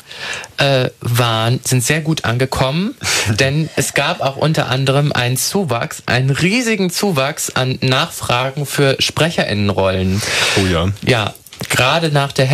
äh, 0.57 0.89
waren, 1.01 1.59
sind 1.63 1.83
sehr 1.83 2.01
gut 2.01 2.23
angekommen, 2.23 2.95
denn 3.39 3.69
es 3.75 3.93
gab 3.93 4.21
auch 4.21 4.38
unter 4.38 4.69
anderem 4.69 5.11
einen 5.11 5.38
Zuwachs, 5.38 6.03
einen 6.05 6.29
riesigen 6.29 6.89
Zuwachs 6.89 7.50
an 7.50 7.77
Nachfragen 7.81 8.65
für 8.65 8.95
SprecherInnenrollen. 9.00 10.21
Oh 10.57 10.65
ja. 10.65 10.88
Ja, 11.05 11.33
gerade 11.69 12.09
nach 12.11 12.31
der 12.31 12.45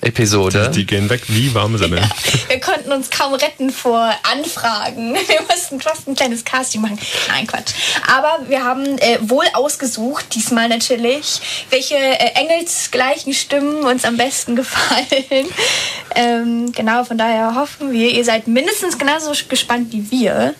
Halloween-Episode. 0.00 0.70
Die 0.74 0.86
gehen 0.86 1.08
weg 1.10 1.22
wie 1.28 1.54
warme 1.54 1.78
Semmeln. 1.78 2.02
Wir 2.48 2.60
konnten 2.60 2.92
uns 2.92 3.10
kaum 3.10 3.34
retten 3.34 3.70
vor 3.70 4.12
Anfragen. 4.30 5.14
Wir 5.28 5.42
mussten 5.48 5.80
fast 5.80 6.08
ein 6.08 6.14
kleines 6.14 6.44
Casting 6.44 6.80
machen. 6.80 6.98
Nein, 7.28 7.46
Quatsch. 7.46 7.72
Aber 8.10 8.48
wir 8.48 8.64
haben 8.64 8.98
äh, 8.98 9.18
wohl 9.20 9.44
ausgesucht, 9.52 10.34
diesmal 10.34 10.68
natürlich, 10.68 11.40
welche 11.70 11.96
äh, 11.96 12.32
engelsgleichen 12.34 13.34
Stimmen 13.34 13.84
uns 13.84 14.04
am 14.04 14.16
besten 14.16 14.56
gefallen. 14.56 15.46
Ähm, 16.16 16.72
genau, 16.72 17.04
von 17.04 17.16
daher 17.16 17.54
hoffen 17.54 17.92
wir, 17.92 18.10
ihr 18.10 18.24
seid 18.24 18.48
mindestens 18.48 18.98
genauso 18.98 19.30
gespannt 19.48 19.92
wie 19.92 20.10
wir. 20.10 20.56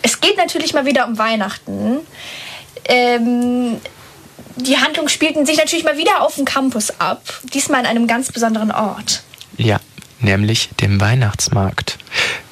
Es 0.00 0.20
geht 0.20 0.36
natürlich 0.36 0.74
mal 0.74 0.86
wieder 0.86 1.08
um 1.08 1.18
Weihnachten. 1.18 1.98
Ähm, 2.84 3.80
die 4.56 4.78
Handlung 4.78 5.08
spielten 5.08 5.46
sich 5.46 5.56
natürlich 5.58 5.84
mal 5.84 5.96
wieder 5.96 6.22
auf 6.22 6.34
dem 6.36 6.44
Campus 6.44 6.90
ab. 7.00 7.22
Diesmal 7.54 7.80
an 7.80 7.86
einem 7.86 8.06
ganz 8.06 8.30
besonderen 8.32 8.70
Ort. 8.70 9.22
Ja, 9.56 9.78
nämlich 10.20 10.70
dem 10.80 11.00
Weihnachtsmarkt, 11.00 11.98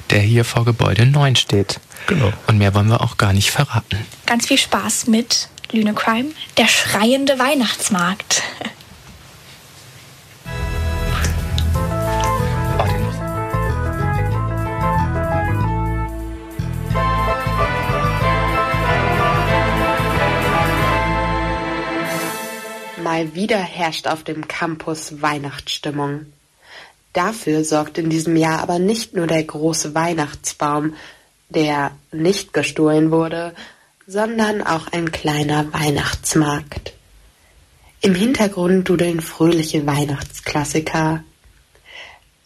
der 0.09 0.19
hier 0.19 0.45
vor 0.45 0.65
Gebäude 0.65 1.05
9 1.05 1.35
steht. 1.35 1.79
Genau. 2.07 2.31
Und 2.47 2.57
mehr 2.57 2.73
wollen 2.73 2.87
wir 2.89 3.01
auch 3.01 3.17
gar 3.17 3.33
nicht 3.33 3.51
verraten. 3.51 3.97
ganz 4.25 4.47
viel 4.47 4.57
Spaß 4.57 5.07
mit 5.07 5.49
Lüne 5.71 5.93
Crime, 5.93 6.29
der 6.57 6.67
schreiende 6.67 7.37
Weihnachtsmarkt. 7.39 8.41
Mal 23.09 23.33
wieder 23.33 23.57
herrscht 23.57 24.05
auf 24.05 24.23
dem 24.23 24.47
Campus 24.47 25.19
Weihnachtsstimmung. 25.19 26.27
Dafür 27.11 27.63
sorgt 27.65 27.97
in 27.97 28.11
diesem 28.11 28.35
Jahr 28.35 28.59
aber 28.59 28.77
nicht 28.77 29.15
nur 29.15 29.25
der 29.25 29.43
große 29.43 29.95
Weihnachtsbaum, 29.95 30.93
der 31.49 31.89
nicht 32.11 32.53
gestohlen 32.53 33.09
wurde, 33.09 33.55
sondern 34.05 34.61
auch 34.61 34.89
ein 34.91 35.11
kleiner 35.11 35.73
Weihnachtsmarkt. 35.73 36.93
Im 38.01 38.13
Hintergrund 38.13 38.87
dudeln 38.87 39.21
fröhliche 39.21 39.87
Weihnachtsklassiker. 39.87 41.23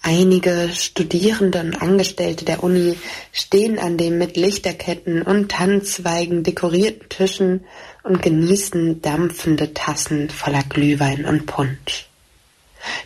Einige 0.02 0.70
Studierende 0.74 1.60
und 1.60 1.82
Angestellte 1.82 2.46
der 2.46 2.64
Uni 2.64 2.98
stehen 3.34 3.80
an 3.80 3.98
den 3.98 4.18
mit 4.18 4.38
Lichterketten 4.38 5.24
und 5.24 5.52
Tannenzweigen 5.52 6.44
dekorierten 6.44 7.10
Tischen 7.10 7.66
und 8.04 8.22
genießen 8.22 9.02
dampfende 9.02 9.74
Tassen 9.74 10.30
voller 10.30 10.64
Glühwein 10.64 11.26
und 11.26 11.46
Punsch. 11.46 12.08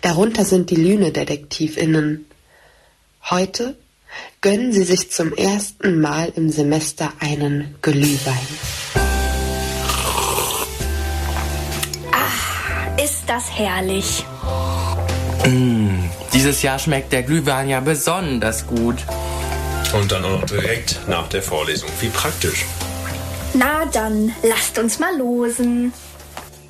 Darunter 0.01 0.43
sind 0.43 0.69
die 0.71 0.75
Lüne-DetektivInnen. 0.75 2.25
Heute 3.29 3.75
gönnen 4.41 4.73
sie 4.73 4.83
sich 4.83 5.11
zum 5.11 5.33
ersten 5.33 6.01
Mal 6.01 6.31
im 6.35 6.49
Semester 6.49 7.13
einen 7.19 7.75
Glühwein. 7.81 8.47
Ist 13.03 13.23
das 13.27 13.51
herrlich. 13.51 14.25
Dieses 16.33 16.61
Jahr 16.61 16.79
schmeckt 16.79 17.13
der 17.13 17.23
Glühwein 17.23 17.69
ja 17.69 17.79
besonders 17.79 18.65
gut. 18.65 19.05
Und 19.93 20.11
dann 20.11 20.25
auch 20.25 20.41
noch 20.41 20.45
direkt 20.45 20.99
nach 21.07 21.29
der 21.29 21.41
Vorlesung. 21.41 21.89
Wie 22.01 22.09
praktisch. 22.09 22.65
Na 23.53 23.85
dann, 23.85 24.33
lasst 24.43 24.77
uns 24.77 24.99
mal 24.99 25.17
losen. 25.17 25.93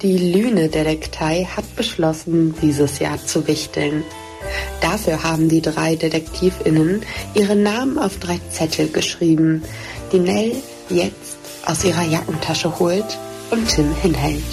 Die 0.01 0.31
Lüne-Detektei 0.31 1.47
hat 1.55 1.75
beschlossen, 1.75 2.53
dieses 2.61 2.99
Jahr 2.99 3.17
zu 3.25 3.47
wichteln. 3.47 4.03
Dafür 4.79 5.23
haben 5.23 5.49
die 5.49 5.61
drei 5.61 5.95
DetektivInnen 5.95 7.01
ihre 7.33 7.55
Namen 7.55 7.97
auf 7.97 8.19
drei 8.19 8.39
Zettel 8.51 8.89
geschrieben, 8.89 9.63
die 10.11 10.19
Nell 10.19 10.55
jetzt 10.89 11.37
aus 11.65 11.83
ihrer 11.83 12.03
Jackentasche 12.03 12.79
holt 12.79 13.17
und 13.49 13.67
Tim 13.67 13.93
hinhält. 13.95 14.43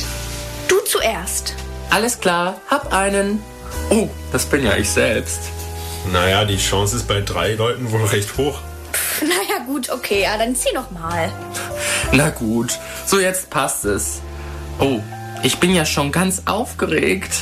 Du 0.67 0.79
zuerst. 0.81 1.55
Alles 1.91 2.19
klar, 2.19 2.61
hab 2.69 2.93
einen. 2.93 3.41
Oh, 3.91 4.09
das 4.33 4.47
bin 4.47 4.65
ja 4.65 4.77
ich 4.77 4.89
selbst. 4.89 5.41
Naja, 6.13 6.45
die 6.45 6.57
Chance 6.57 6.97
ist 6.97 7.07
bei 7.07 7.21
drei 7.21 7.55
Leuten 7.55 7.93
wohl 7.93 8.05
recht 8.05 8.37
hoch. 8.37 8.59
Naja, 9.21 9.65
gut, 9.67 9.91
okay, 9.91 10.23
ja, 10.23 10.37
dann 10.37 10.55
zieh 10.55 10.73
noch 10.75 10.91
mal. 10.91 11.33
Na 12.13 12.31
gut, 12.31 12.79
so 13.07 13.19
jetzt 13.19 13.51
passt 13.51 13.85
es. 13.85 14.21
Oh, 14.79 15.01
ich 15.43 15.59
bin 15.59 15.75
ja 15.75 15.85
schon 15.85 16.13
ganz 16.13 16.43
aufgeregt. 16.47 17.33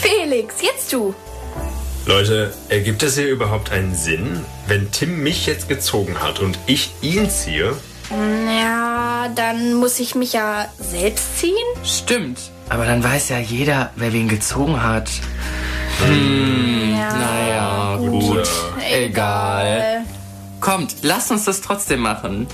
Felix, 0.00 0.56
jetzt 0.62 0.92
du. 0.92 1.14
Leute, 2.06 2.52
ergibt 2.68 3.02
es 3.02 3.16
hier 3.16 3.28
überhaupt 3.28 3.70
einen 3.70 3.94
Sinn, 3.94 4.44
wenn 4.66 4.90
Tim 4.90 5.22
mich 5.22 5.46
jetzt 5.46 5.68
gezogen 5.68 6.20
hat 6.20 6.40
und 6.40 6.58
ich 6.66 6.92
ihn 7.02 7.28
ziehe? 7.28 7.76
Ja, 8.10 9.28
dann 9.34 9.74
muss 9.74 10.00
ich 10.00 10.14
mich 10.14 10.32
ja 10.32 10.66
selbst 10.78 11.38
ziehen. 11.38 11.54
Stimmt, 11.84 12.38
aber 12.68 12.86
dann 12.86 13.04
weiß 13.04 13.28
ja 13.28 13.38
jeder, 13.38 13.90
wer 13.96 14.12
wen 14.12 14.28
gezogen 14.28 14.82
hat. 14.82 15.08
Hm, 16.04 16.92
naja, 16.92 17.96
gut. 17.98 18.48
Egal. 18.90 20.04
Kommt, 20.60 20.96
lasst 21.02 21.30
uns 21.30 21.44
das 21.44 21.60
trotzdem 21.60 22.00
machen. 22.00 22.46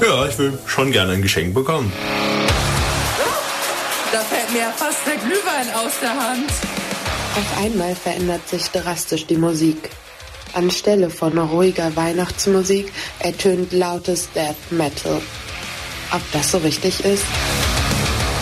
Ja, 0.00 0.26
ich 0.26 0.38
will 0.38 0.58
schon 0.66 0.92
gerne 0.92 1.12
ein 1.12 1.22
Geschenk 1.22 1.54
bekommen. 1.54 1.92
Da 4.12 4.20
fällt 4.20 4.52
mir 4.52 4.60
ja 4.60 4.70
fast 4.70 5.06
der 5.06 5.16
Glühwein 5.16 5.74
aus 5.74 5.98
der 6.00 6.10
Hand. 6.10 6.50
Auf 7.36 7.64
einmal 7.64 7.94
verändert 7.94 8.48
sich 8.48 8.68
drastisch 8.68 9.26
die 9.26 9.36
Musik. 9.36 9.90
Anstelle 10.54 11.10
von 11.10 11.36
ruhiger 11.38 11.94
Weihnachtsmusik 11.94 12.92
ertönt 13.18 13.72
lautes 13.72 14.30
Death 14.32 14.56
Metal. 14.70 15.20
Ob 16.12 16.22
das 16.32 16.50
so 16.50 16.58
richtig 16.58 17.04
ist? 17.04 17.24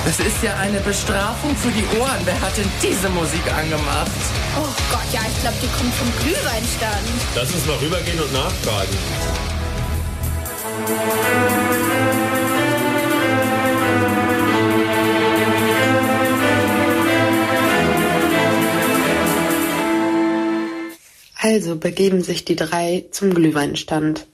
Das 0.07 0.21
ist 0.21 0.41
ja 0.41 0.55
eine 0.59 0.79
Bestrafung 0.79 1.57
für 1.57 1.73
die 1.73 1.85
Ohren. 1.99 2.21
Wer 2.25 2.41
hat 2.41 2.57
denn 2.57 2.71
diese 2.81 3.09
Musik 3.09 3.43
angemacht? 3.53 4.09
Oh 4.57 4.63
Gott, 4.89 5.13
ja, 5.13 5.21
ich 5.27 5.41
glaube, 5.41 5.57
die 5.61 5.67
kommt 5.67 5.93
vom 5.95 6.13
Glühweinstand. 6.23 7.09
Lass 7.35 7.53
uns 7.53 7.67
mal 7.67 7.77
rübergehen 7.79 8.21
und 8.21 8.33
nachfragen. 8.33 8.97
Also 21.41 21.75
begeben 21.75 22.23
sich 22.23 22.45
die 22.45 22.55
drei 22.55 23.07
zum 23.11 23.35
Glühweinstand. 23.35 24.29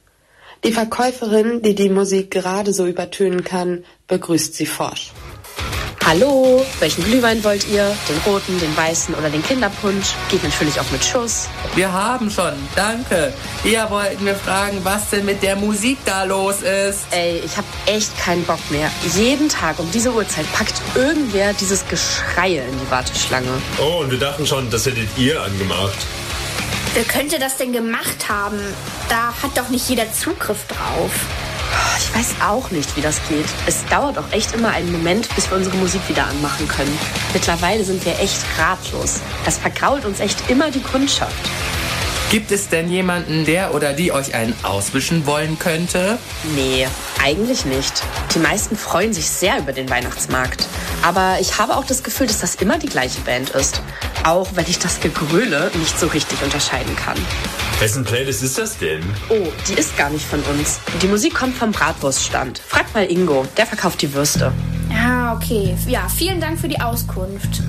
Die 0.64 0.72
Verkäuferin, 0.72 1.62
die 1.62 1.74
die 1.74 1.88
Musik 1.88 2.30
gerade 2.30 2.74
so 2.74 2.86
übertönen 2.86 3.42
kann, 3.42 3.84
begrüßt 4.06 4.54
sie 4.54 4.66
forsch. 4.66 5.12
Hallo, 6.04 6.66
welchen 6.80 7.04
Glühwein 7.04 7.44
wollt 7.44 7.68
ihr? 7.68 7.96
Den 8.08 8.18
roten, 8.26 8.58
den 8.58 8.76
weißen 8.76 9.14
oder 9.14 9.30
den 9.30 9.42
Kinderpunsch? 9.42 10.14
Geht 10.28 10.42
natürlich 10.42 10.80
auch 10.80 10.90
mit 10.90 11.04
Schuss. 11.04 11.48
Wir 11.76 11.92
haben 11.92 12.28
schon, 12.28 12.54
danke. 12.74 13.32
Eher 13.64 13.88
wollten 13.88 14.26
wir 14.26 14.34
fragen, 14.34 14.80
was 14.82 15.10
denn 15.10 15.24
mit 15.24 15.44
der 15.44 15.54
Musik 15.54 15.98
da 16.04 16.24
los 16.24 16.62
ist. 16.62 17.04
Ey, 17.12 17.40
ich 17.44 17.56
hab 17.56 17.64
echt 17.86 18.18
keinen 18.18 18.42
Bock 18.44 18.58
mehr. 18.70 18.90
Jeden 19.14 19.48
Tag 19.48 19.78
um 19.78 19.88
diese 19.92 20.12
Uhrzeit 20.12 20.52
packt 20.52 20.74
irgendwer 20.96 21.52
dieses 21.52 21.86
Geschreie 21.86 22.64
in 22.64 22.80
die 22.80 22.90
Warteschlange. 22.90 23.48
Oh, 23.80 24.00
und 24.00 24.10
wir 24.10 24.18
dachten 24.18 24.44
schon, 24.44 24.68
das 24.70 24.86
hättet 24.86 25.08
ihr 25.16 25.40
angemacht. 25.40 25.98
Wer 26.94 27.04
könnte 27.04 27.38
das 27.38 27.58
denn 27.58 27.72
gemacht 27.72 28.28
haben? 28.28 28.58
Da 29.08 29.32
hat 29.40 29.56
doch 29.56 29.68
nicht 29.68 29.88
jeder 29.88 30.12
Zugriff 30.12 30.66
drauf. 30.66 31.12
Ich 31.98 32.14
weiß 32.14 32.34
auch 32.46 32.70
nicht, 32.70 32.96
wie 32.96 33.00
das 33.00 33.20
geht. 33.28 33.46
Es 33.66 33.84
dauert 33.86 34.18
auch 34.18 34.30
echt 34.32 34.54
immer 34.54 34.70
einen 34.70 34.92
Moment, 34.92 35.34
bis 35.34 35.50
wir 35.50 35.56
unsere 35.56 35.76
Musik 35.76 36.00
wieder 36.08 36.26
anmachen 36.26 36.68
können. 36.68 36.98
Mittlerweile 37.32 37.84
sind 37.84 38.04
wir 38.04 38.18
echt 38.20 38.44
ratlos. 38.58 39.20
Das 39.44 39.58
vergrault 39.58 40.04
uns 40.04 40.20
echt 40.20 40.50
immer 40.50 40.70
die 40.70 40.82
Kundschaft. 40.82 41.50
Gibt 42.32 42.50
es 42.50 42.68
denn 42.68 42.90
jemanden, 42.90 43.44
der 43.44 43.74
oder 43.74 43.92
die 43.92 44.10
euch 44.10 44.34
einen 44.34 44.54
auswischen 44.62 45.26
wollen 45.26 45.58
könnte? 45.58 46.18
Nee, 46.54 46.88
eigentlich 47.22 47.66
nicht. 47.66 48.02
Die 48.34 48.38
meisten 48.38 48.74
freuen 48.74 49.12
sich 49.12 49.28
sehr 49.28 49.58
über 49.58 49.72
den 49.72 49.90
Weihnachtsmarkt. 49.90 50.66
Aber 51.02 51.36
ich 51.40 51.58
habe 51.58 51.76
auch 51.76 51.84
das 51.84 52.02
Gefühl, 52.02 52.28
dass 52.28 52.38
das 52.38 52.54
immer 52.54 52.78
die 52.78 52.88
gleiche 52.88 53.20
Band 53.20 53.50
ist. 53.50 53.82
Auch 54.24 54.48
wenn 54.54 54.66
ich 54.66 54.78
das 54.78 55.00
Gegröle 55.00 55.70
nicht 55.74 55.98
so 55.98 56.06
richtig 56.06 56.42
unterscheiden 56.42 56.96
kann. 56.96 57.18
Wessen 57.82 58.04
Playlist 58.04 58.44
ist 58.44 58.58
das 58.58 58.78
denn? 58.78 59.02
Oh, 59.28 59.48
die 59.68 59.72
ist 59.72 59.96
gar 59.96 60.08
nicht 60.08 60.24
von 60.24 60.40
uns. 60.42 60.78
Die 61.02 61.08
Musik 61.08 61.34
kommt 61.34 61.56
vom 61.56 61.72
Bratwurststand. 61.72 62.60
Frag 62.60 62.94
mal 62.94 63.10
Ingo, 63.10 63.44
der 63.56 63.66
verkauft 63.66 64.00
die 64.02 64.14
Würste. 64.14 64.52
Ja, 64.88 65.34
okay. 65.34 65.74
Ja, 65.88 66.08
vielen 66.08 66.40
Dank 66.40 66.60
für 66.60 66.68
die 66.68 66.80
Auskunft. 66.80 67.60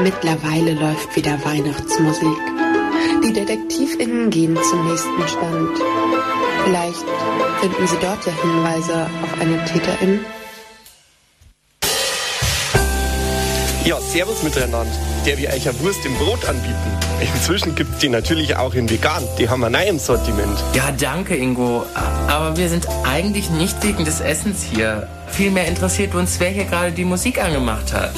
Mittlerweile 0.00 0.72
läuft 0.72 1.14
wieder 1.14 1.38
Weihnachtsmusik. 1.44 2.38
Die 3.22 3.34
DetektivInnen 3.34 4.30
gehen 4.30 4.56
zum 4.62 4.88
nächsten 4.88 5.28
Stand. 5.28 5.78
Vielleicht 6.64 7.04
finden 7.60 7.86
sie 7.86 7.96
dort 8.00 8.24
ja 8.24 8.32
Hinweise 8.40 9.06
auf 9.22 9.40
eine 9.40 9.62
Täterin. 9.66 10.20
Ja, 13.84 14.00
servus 14.00 14.42
miteinander. 14.42 14.86
Der 15.26 15.36
wir 15.36 15.50
euch 15.50 15.68
eine 15.68 15.78
Wurst 15.80 16.06
im 16.06 16.14
Brot 16.16 16.42
anbieten. 16.46 16.98
Inzwischen 17.20 17.74
gibt's 17.74 17.98
die 17.98 18.08
natürlich 18.08 18.56
auch 18.56 18.72
in 18.72 18.88
vegan. 18.88 19.22
Die 19.38 19.48
haben 19.48 19.60
wir 19.60 19.68
neu 19.68 19.86
im 19.86 19.98
Sortiment. 19.98 20.58
Ja, 20.74 20.90
danke, 20.98 21.36
Ingo. 21.36 21.84
Aber 22.28 22.56
wir 22.56 22.70
sind 22.70 22.88
eigentlich 23.04 23.50
nicht 23.50 23.82
wegen 23.84 24.06
des 24.06 24.20
Essens 24.20 24.62
hier. 24.62 25.06
Vielmehr 25.28 25.66
interessiert 25.66 26.14
uns, 26.14 26.40
wer 26.40 26.48
hier 26.48 26.64
gerade 26.64 26.92
die 26.92 27.04
Musik 27.04 27.42
angemacht 27.42 27.92
hat. 27.92 28.12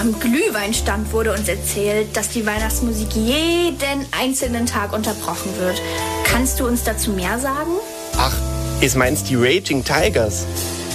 Am 0.00 0.18
Glühweinstand 0.18 1.12
wurde 1.12 1.32
uns 1.32 1.48
erzählt, 1.48 2.16
dass 2.16 2.30
die 2.30 2.44
Weihnachtsmusik 2.44 3.14
jeden 3.14 4.06
einzelnen 4.18 4.66
Tag 4.66 4.92
unterbrochen 4.92 5.50
wird. 5.58 5.80
Kannst 6.24 6.60
du 6.60 6.66
uns 6.66 6.82
dazu 6.84 7.12
mehr 7.12 7.38
sagen? 7.38 7.72
Ach, 8.16 8.34
es 8.80 8.94
meinst 8.94 9.28
die 9.28 9.36
Raging 9.36 9.84
Tigers? 9.84 10.46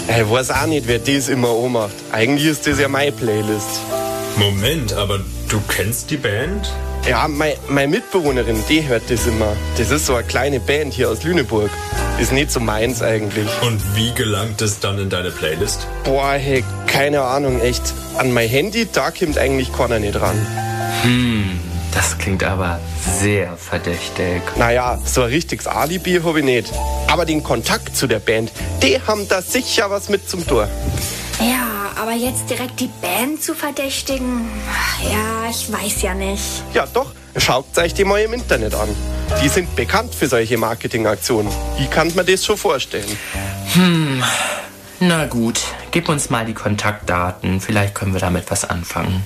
Ich 0.07 0.29
weiß 0.29 0.51
auch 0.51 0.65
nicht, 0.67 0.87
wer 0.87 0.99
das 0.99 1.27
immer 1.27 1.53
macht. 1.67 1.93
Eigentlich 2.11 2.47
ist 2.47 2.65
das 2.67 2.79
ja 2.79 2.87
meine 2.87 3.11
Playlist. 3.11 3.81
Moment, 4.37 4.93
aber 4.93 5.19
du 5.49 5.59
kennst 5.67 6.09
die 6.11 6.17
Band? 6.17 6.71
Ja, 7.07 7.27
meine, 7.27 7.55
meine 7.69 7.87
Mitbewohnerin, 7.87 8.61
die 8.69 8.87
hört 8.87 9.09
das 9.09 9.25
immer. 9.27 9.55
Das 9.77 9.91
ist 9.91 10.05
so 10.05 10.15
eine 10.15 10.27
kleine 10.27 10.59
Band 10.59 10.93
hier 10.93 11.09
aus 11.09 11.23
Lüneburg. 11.23 11.69
Ist 12.19 12.31
nicht 12.31 12.51
so 12.51 12.59
meins 12.59 13.01
eigentlich. 13.01 13.47
Und 13.61 13.81
wie 13.95 14.11
gelangt 14.13 14.61
es 14.61 14.79
dann 14.79 14.97
in 14.99 15.09
deine 15.09 15.31
Playlist? 15.31 15.87
Boah, 16.03 16.33
hey, 16.33 16.63
keine 16.87 17.21
Ahnung, 17.21 17.61
echt. 17.61 17.93
An 18.17 18.31
mein 18.31 18.49
Handy, 18.49 18.87
da 18.91 19.11
kommt 19.11 19.37
eigentlich 19.37 19.71
keiner 19.71 19.99
nicht 19.99 20.19
ran. 20.19 20.35
Hm, 21.03 21.59
das 21.97 22.15
klingt 22.19 22.43
aber 22.43 22.79
sehr 23.19 23.57
verdächtig. 23.57 24.43
Naja, 24.55 24.99
so 25.03 25.23
ein 25.23 25.29
richtiges 25.29 25.65
Alibi 25.65 26.21
habe 26.23 26.39
ich 26.39 26.45
nicht. 26.45 26.71
Aber 27.07 27.25
den 27.25 27.41
Kontakt 27.41 27.97
zu 27.97 28.05
der 28.05 28.19
Band, 28.19 28.51
die 28.83 29.01
haben 29.01 29.27
da 29.27 29.41
sicher 29.41 29.89
was 29.89 30.07
mit 30.07 30.29
zum 30.29 30.45
Tor. 30.45 30.69
Ja, 31.39 31.91
aber 31.99 32.13
jetzt 32.13 32.51
direkt 32.51 32.79
die 32.79 32.89
Band 33.01 33.41
zu 33.41 33.55
verdächtigen, 33.55 34.47
ja, 35.03 35.49
ich 35.49 35.71
weiß 35.71 36.03
ja 36.03 36.13
nicht. 36.13 36.43
Ja, 36.75 36.85
doch, 36.93 37.13
schaut 37.35 37.75
euch 37.79 37.95
die 37.95 38.03
mal 38.03 38.21
im 38.21 38.33
Internet 38.33 38.75
an. 38.75 38.89
Die 39.43 39.49
sind 39.49 39.75
bekannt 39.75 40.13
für 40.13 40.27
solche 40.27 40.57
Marketingaktionen. 40.57 41.51
Wie 41.79 41.87
kann 41.87 42.13
man 42.15 42.27
das 42.27 42.45
schon 42.45 42.57
vorstellen? 42.57 43.17
Hm, 43.73 44.23
na 44.99 45.25
gut, 45.25 45.59
gib 45.89 46.09
uns 46.09 46.29
mal 46.29 46.45
die 46.45 46.53
Kontaktdaten. 46.53 47.59
Vielleicht 47.59 47.95
können 47.95 48.13
wir 48.13 48.21
damit 48.21 48.51
was 48.51 48.65
anfangen. 48.65 49.23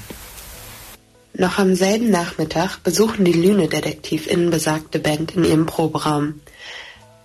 Noch 1.41 1.57
am 1.57 1.73
selben 1.73 2.11
Nachmittag 2.11 2.83
besuchen 2.83 3.25
die 3.25 3.33
Lüne-DetektivInnen 3.33 4.51
besagte 4.51 4.99
Band 4.99 5.35
in 5.35 5.43
ihrem 5.43 5.65
Proberaum. 5.65 6.39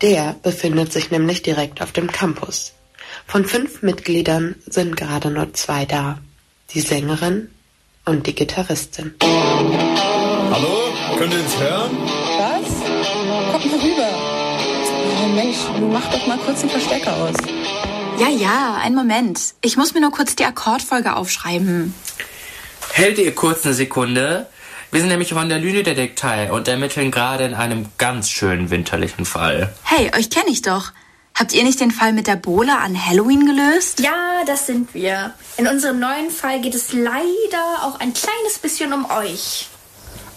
Der 0.00 0.34
befindet 0.42 0.90
sich 0.90 1.10
nämlich 1.10 1.42
direkt 1.42 1.82
auf 1.82 1.92
dem 1.92 2.10
Campus. 2.10 2.72
Von 3.26 3.44
fünf 3.44 3.82
Mitgliedern 3.82 4.54
sind 4.64 4.96
gerade 4.96 5.30
nur 5.30 5.52
zwei 5.52 5.84
da. 5.84 6.18
Die 6.70 6.80
Sängerin 6.80 7.50
und 8.06 8.26
die 8.26 8.34
Gitarristin. 8.34 9.12
Hallo? 9.20 10.94
Könnt 11.18 11.34
ihr 11.34 11.40
uns 11.40 11.58
hören? 11.58 11.90
Was? 12.38 13.52
Kommt 13.52 13.66
mal 13.66 13.80
rüber. 13.80 14.08
Oh 15.24 15.28
Mensch, 15.28 15.58
mach 15.92 16.10
doch 16.10 16.26
mal 16.26 16.38
kurz 16.38 16.62
den 16.62 16.70
Verstecker 16.70 17.14
aus. 17.16 17.34
Ja, 18.18 18.30
ja, 18.30 18.78
einen 18.82 18.94
Moment. 18.94 19.38
Ich 19.60 19.76
muss 19.76 19.92
mir 19.92 20.00
nur 20.00 20.10
kurz 20.10 20.34
die 20.36 20.46
Akkordfolge 20.46 21.16
aufschreiben. 21.16 21.92
Hält 22.96 23.18
ihr 23.18 23.34
kurz 23.34 23.66
eine 23.66 23.74
Sekunde? 23.74 24.46
Wir 24.90 25.00
sind 25.00 25.10
nämlich 25.10 25.34
von 25.34 25.50
der 25.50 25.58
Lüne-Detektei 25.58 26.50
und 26.50 26.66
ermitteln 26.66 27.10
gerade 27.10 27.44
in 27.44 27.52
einem 27.52 27.90
ganz 27.98 28.30
schönen 28.30 28.70
winterlichen 28.70 29.26
Fall. 29.26 29.70
Hey, 29.82 30.10
euch 30.16 30.30
kenne 30.30 30.48
ich 30.48 30.62
doch. 30.62 30.92
Habt 31.34 31.52
ihr 31.52 31.62
nicht 31.62 31.78
den 31.78 31.90
Fall 31.90 32.14
mit 32.14 32.26
der 32.26 32.36
Bohle 32.36 32.74
an 32.78 32.96
Halloween 32.96 33.44
gelöst? 33.44 34.00
Ja, 34.00 34.44
das 34.46 34.66
sind 34.66 34.94
wir. 34.94 35.34
In 35.58 35.66
unserem 35.66 36.00
neuen 36.00 36.30
Fall 36.30 36.62
geht 36.62 36.74
es 36.74 36.94
leider 36.94 37.82
auch 37.82 38.00
ein 38.00 38.14
kleines 38.14 38.58
bisschen 38.62 38.94
um 38.94 39.04
euch. 39.10 39.68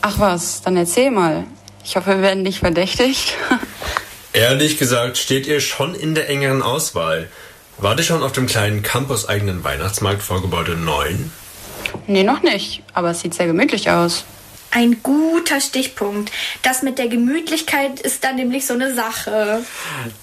Ach 0.02 0.20
was, 0.20 0.62
dann 0.62 0.76
erzähl 0.76 1.12
mal. 1.12 1.46
Ich 1.86 1.96
hoffe, 1.96 2.10
wir 2.10 2.22
werden 2.22 2.44
nicht 2.44 2.60
verdächtigt. 2.60 3.38
Ehrlich 4.34 4.78
gesagt 4.78 5.18
steht 5.18 5.48
ihr 5.48 5.62
schon 5.62 5.96
in 5.96 6.14
der 6.14 6.28
engeren 6.28 6.62
Auswahl. 6.62 7.30
Wart 7.78 8.00
ihr 8.00 8.06
schon 8.06 8.22
auf 8.22 8.34
dem 8.34 8.48
kleinen 8.48 8.84
campuseigenen 8.84 9.64
Weihnachtsmarkt 9.64 10.22
vor 10.22 10.42
Gebäude 10.42 10.76
9? 10.76 11.32
Nee, 12.08 12.24
noch 12.24 12.42
nicht. 12.42 12.84
Aber 12.94 13.12
es 13.12 13.22
sieht 13.22 13.34
sehr 13.34 13.48
gemütlich 13.48 13.90
aus. 13.90 14.26
Ein 14.72 15.02
guter 15.02 15.60
Stichpunkt. 15.62 16.32
Das 16.62 16.84
mit 16.84 17.00
der 17.00 17.08
Gemütlichkeit 17.08 18.00
ist 18.00 18.24
dann 18.24 18.36
nämlich 18.36 18.68
so 18.68 18.76
eine 18.76 18.94
Sache. 18.94 19.66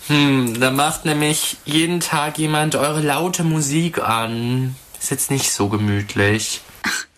Hm, 0.06 0.60
da 0.60 0.70
macht 0.70 1.04
nämlich 1.04 1.56
jeden 1.64 1.98
Tag 2.00 2.38
jemand 2.38 2.76
eure 2.76 3.00
laute 3.00 3.42
Musik 3.42 3.98
an. 3.98 4.76
Ist 5.00 5.10
jetzt 5.10 5.30
nicht 5.30 5.50
so 5.50 5.68
gemütlich. 5.68 6.60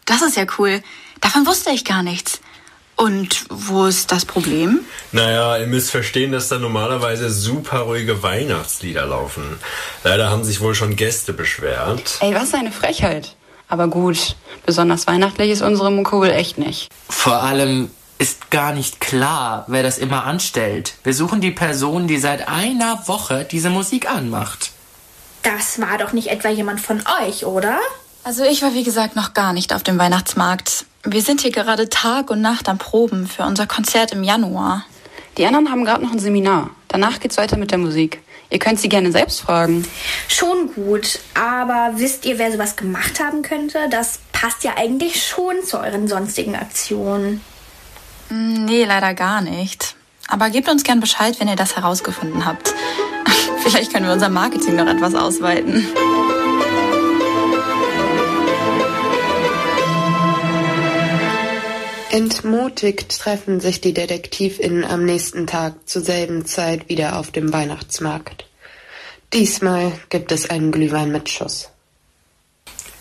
Das 0.06 0.22
ist 0.22 0.38
ja 0.38 0.46
cool. 0.58 0.82
Davon 1.20 1.46
wusste 1.46 1.70
ich 1.70 1.84
gar 1.84 2.02
nichts. 2.02 2.40
Und 2.96 3.44
wo 3.48 3.86
ist 3.86 4.10
das 4.10 4.24
Problem? 4.24 4.80
Naja, 5.12 5.58
ihr 5.58 5.68
müsst 5.68 5.92
verstehen, 5.92 6.32
dass 6.32 6.48
da 6.48 6.58
normalerweise 6.58 7.30
super 7.30 7.80
ruhige 7.80 8.24
Weihnachtslieder 8.24 9.06
laufen. 9.06 9.60
Leider 10.02 10.30
haben 10.30 10.42
sich 10.42 10.60
wohl 10.60 10.74
schon 10.74 10.96
Gäste 10.96 11.32
beschwert. 11.32 12.18
Ey, 12.20 12.34
was 12.34 12.54
eine 12.54 12.72
Frechheit. 12.72 13.36
Aber 13.68 13.88
gut, 13.88 14.36
besonders 14.66 15.06
weihnachtlich 15.06 15.50
ist 15.50 15.62
unsere 15.62 15.90
Mucke 15.90 16.16
wohl 16.16 16.30
echt 16.30 16.58
nicht. 16.58 16.88
Vor 17.08 17.42
allem 17.42 17.90
ist 18.18 18.50
gar 18.50 18.72
nicht 18.72 19.00
klar, 19.00 19.64
wer 19.68 19.82
das 19.82 19.98
immer 19.98 20.24
anstellt. 20.24 20.94
Wir 21.04 21.14
suchen 21.14 21.40
die 21.40 21.50
Person, 21.50 22.08
die 22.08 22.18
seit 22.18 22.48
einer 22.48 23.06
Woche 23.06 23.46
diese 23.48 23.70
Musik 23.70 24.10
anmacht. 24.10 24.72
Das 25.42 25.80
war 25.80 25.98
doch 25.98 26.12
nicht 26.12 26.28
etwa 26.28 26.48
jemand 26.48 26.80
von 26.80 27.02
euch, 27.22 27.46
oder? 27.46 27.78
Also 28.24 28.42
ich 28.44 28.62
war 28.62 28.74
wie 28.74 28.82
gesagt 28.82 29.14
noch 29.16 29.34
gar 29.34 29.52
nicht 29.52 29.72
auf 29.72 29.82
dem 29.82 29.98
Weihnachtsmarkt. 29.98 30.84
Wir 31.04 31.22
sind 31.22 31.42
hier 31.42 31.52
gerade 31.52 31.88
Tag 31.88 32.30
und 32.30 32.40
Nacht 32.40 32.68
am 32.68 32.78
Proben 32.78 33.28
für 33.28 33.44
unser 33.44 33.66
Konzert 33.66 34.12
im 34.12 34.24
Januar. 34.24 34.84
Die 35.36 35.46
anderen 35.46 35.70
haben 35.70 35.84
gerade 35.84 36.04
noch 36.04 36.12
ein 36.12 36.18
Seminar. 36.18 36.70
Danach 37.00 37.20
geht's 37.20 37.36
weiter 37.36 37.56
mit 37.56 37.70
der 37.70 37.78
Musik. 37.78 38.20
Ihr 38.50 38.58
könnt 38.58 38.80
sie 38.80 38.88
gerne 38.88 39.12
selbst 39.12 39.40
fragen. 39.42 39.86
Schon 40.26 40.74
gut, 40.74 41.20
aber 41.34 41.92
wisst 41.94 42.24
ihr, 42.24 42.40
wer 42.40 42.50
sowas 42.50 42.74
gemacht 42.74 43.20
haben 43.20 43.42
könnte? 43.42 43.78
Das 43.88 44.18
passt 44.32 44.64
ja 44.64 44.72
eigentlich 44.76 45.24
schon 45.24 45.62
zu 45.64 45.78
euren 45.78 46.08
sonstigen 46.08 46.56
Aktionen. 46.56 47.40
Mm, 48.30 48.64
Nee, 48.64 48.84
leider 48.84 49.14
gar 49.14 49.42
nicht. 49.42 49.94
Aber 50.26 50.50
gebt 50.50 50.68
uns 50.68 50.82
gern 50.82 50.98
Bescheid, 50.98 51.38
wenn 51.38 51.46
ihr 51.46 51.54
das 51.54 51.76
herausgefunden 51.76 52.44
habt. 52.44 52.74
Vielleicht 53.62 53.92
können 53.92 54.06
wir 54.06 54.12
unser 54.12 54.28
Marketing 54.28 54.74
noch 54.74 54.88
etwas 54.88 55.14
ausweiten. 55.14 55.86
Entmutigt 62.10 63.20
treffen 63.20 63.60
sich 63.60 63.80
die 63.80 63.92
DetektivInnen 63.92 64.84
am 64.84 65.04
nächsten 65.04 65.46
Tag 65.46 65.74
zur 65.86 66.02
selben 66.02 66.46
Zeit 66.46 66.88
wieder 66.88 67.18
auf 67.18 67.30
dem 67.30 67.52
Weihnachtsmarkt. 67.52 68.46
Diesmal 69.34 69.92
gibt 70.08 70.32
es 70.32 70.48
einen 70.48 70.72
Glühwein 70.72 71.12
mit 71.12 71.28
Schuss. 71.28 71.68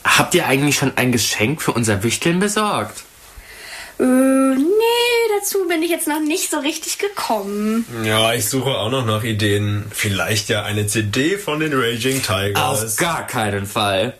Habt 0.04 0.36
ihr 0.36 0.46
eigentlich 0.46 0.76
schon 0.76 0.92
ein 0.98 1.12
Geschenk 1.14 1.62
für 1.62 1.72
unser 1.72 2.04
Wichteln 2.04 2.40
besorgt? 2.40 3.04
Äh, 4.00 4.04
nee, 4.04 5.38
dazu 5.40 5.68
bin 5.68 5.82
ich 5.84 5.90
jetzt 5.90 6.08
noch 6.08 6.20
nicht 6.20 6.52
so 6.52 6.60
richtig 6.60 6.98
gekommen. 6.98 7.86
Ja, 8.04 8.34
ich 8.34 8.50
suche 8.50 8.72
auch 8.72 8.92
noch 8.92 9.06
nach 9.06 9.24
Ideen. 9.24 9.86
Vielleicht 9.90 10.50
ja 10.50 10.64
eine 10.64 10.88
CD 10.88 11.38
von 11.38 11.62
den 11.62 11.72
Raging 11.74 12.22
Tigers. 12.22 12.84
Auf 12.84 12.96
gar 12.98 13.26
keinen 13.26 13.66
Fall. 13.66 14.18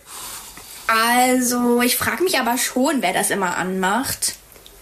Also, 0.88 1.82
ich 1.82 1.98
frage 1.98 2.24
mich 2.24 2.40
aber 2.40 2.58
schon, 2.58 3.02
wer 3.02 3.12
das 3.12 3.30
immer 3.30 3.58
anmacht. 3.58 4.36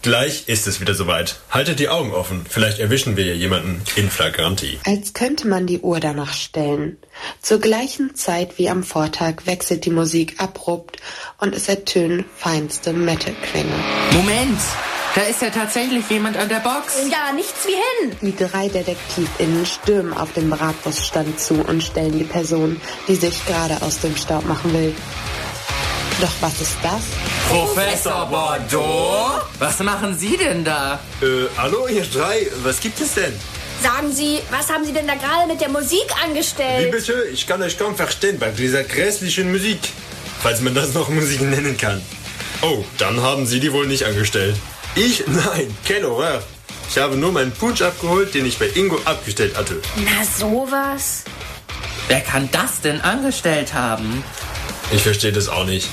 Gleich 0.06 0.44
ist 0.46 0.68
es 0.68 0.80
wieder 0.82 0.94
soweit. 0.94 1.38
Haltet 1.50 1.80
die 1.80 1.90
Augen 1.90 2.12
offen. 2.12 2.46
Vielleicht 2.48 2.78
erwischen 2.78 3.18
wir 3.18 3.24
hier 3.24 3.36
jemanden 3.36 3.82
in 3.96 4.12
Flagranti. 4.12 4.78
Als 4.86 5.16
könnte 5.16 5.48
man 5.48 5.66
die 5.66 5.80
Uhr 5.80 6.00
danach 6.00 6.32
stellen. 6.32 6.98
Zur 7.42 7.60
gleichen 7.60 8.14
Zeit 8.14 8.60
wie 8.60 8.70
am 8.70 8.84
Vortag 8.84 9.48
wechselt 9.48 9.84
die 9.84 9.90
Musik 9.90 10.36
abrupt 10.38 10.98
und 11.40 11.56
es 11.56 11.68
ertönen 11.68 12.24
feinste 12.38 12.94
Metal-Klänge. 12.94 13.74
Moment! 14.12 14.60
Da 15.16 15.22
ist 15.22 15.42
ja 15.42 15.50
tatsächlich 15.50 16.08
jemand 16.08 16.38
an 16.38 16.50
der 16.50 16.60
Box. 16.60 16.98
Ja, 17.12 17.34
nichts 17.34 17.66
wie 17.66 17.72
hin. 17.72 18.16
Die 18.22 18.36
drei 18.36 18.68
DetektivInnen 18.68 19.66
stürmen 19.66 20.14
auf 20.14 20.34
den 20.34 20.52
Bratwurststand 20.52 21.40
zu 21.40 21.56
und 21.56 21.82
stellen 21.82 22.20
die 22.20 22.26
Person, 22.26 22.80
die 23.08 23.16
sich 23.16 23.44
gerade 23.48 23.82
aus 23.82 24.02
dem 24.02 24.16
Staub 24.16 24.46
machen 24.46 24.72
will. 24.72 24.94
Doch 26.22 26.34
was 26.42 26.62
ist 26.62 26.78
das? 26.84 27.02
Professor 27.50 28.26
Bordeaux? 28.28 29.42
Was 29.60 29.80
machen 29.80 30.18
Sie 30.18 30.36
denn 30.38 30.64
da? 30.64 31.00
Äh, 31.22 31.26
hallo 31.58 31.88
ihr 31.88 32.04
drei, 32.06 32.48
was 32.64 32.80
gibt 32.80 33.00
es 33.00 33.14
denn? 33.14 33.34
Sagen 33.84 34.12
Sie, 34.12 34.40
was 34.50 34.70
haben 34.70 34.84
Sie 34.86 34.94
denn 34.94 35.08
da 35.08 35.16
gerade 35.16 35.48
mit 35.48 35.62
der 35.62 35.70
Musik 35.70 36.06
Wie 36.08 36.24
angestellt? 36.30 36.92
bitte? 36.92 37.26
Ich 37.32 37.46
kann 37.46 37.62
euch 37.62 37.78
kaum 37.78 37.96
verstehen 37.96 38.40
bei 38.40 38.50
dieser 38.50 38.84
grässlichen 38.84 39.52
Musik. 39.52 39.80
Falls 40.42 40.62
man 40.62 40.74
das 40.76 40.94
noch 40.94 41.10
Musik 41.10 41.42
nennen 41.42 41.78
kann. 41.78 42.02
Oh, 42.62 42.84
dann 42.98 43.22
haben 43.22 43.46
Sie 43.46 43.60
die 43.60 43.72
wohl 43.72 43.86
nicht 43.88 44.06
angestellt. 44.06 44.56
Ich? 44.96 45.24
Nein, 45.28 45.76
keine 45.88 46.08
Horreur. 46.10 46.42
Ich 46.90 46.98
habe 46.98 47.16
nur 47.16 47.32
meinen 47.32 47.52
Punsch 47.52 47.82
abgeholt, 47.82 48.34
den 48.34 48.46
ich 48.46 48.58
bei 48.58 48.68
Ingo 48.76 49.00
abgestellt 49.06 49.56
hatte. 49.58 49.82
Na, 49.98 50.24
sowas. 50.40 51.24
Wer 52.08 52.22
kann 52.22 52.50
das 52.52 52.82
denn 52.82 53.02
angestellt 53.02 53.74
haben? 53.74 54.24
Ich 54.92 55.02
verstehe 55.02 55.32
das 55.32 55.50
auch 55.50 55.66
nicht. 55.66 55.88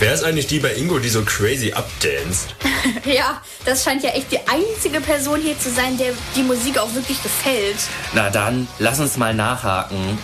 Wer 0.00 0.14
ist 0.14 0.22
eigentlich 0.22 0.46
die 0.46 0.60
bei 0.60 0.74
Ingo, 0.74 1.00
die 1.00 1.08
so 1.08 1.22
crazy 1.24 1.72
updanced? 1.72 2.54
Ja, 3.04 3.42
das 3.64 3.82
scheint 3.82 4.04
ja 4.04 4.10
echt 4.10 4.30
die 4.30 4.38
einzige 4.46 5.00
Person 5.00 5.40
hier 5.40 5.58
zu 5.58 5.70
sein, 5.70 5.98
der 5.98 6.12
die 6.36 6.42
Musik 6.42 6.78
auch 6.78 6.94
wirklich 6.94 7.20
gefällt. 7.22 7.76
Na 8.12 8.30
dann, 8.30 8.68
lass 8.78 9.00
uns 9.00 9.16
mal 9.16 9.34
nachhaken. 9.34 10.18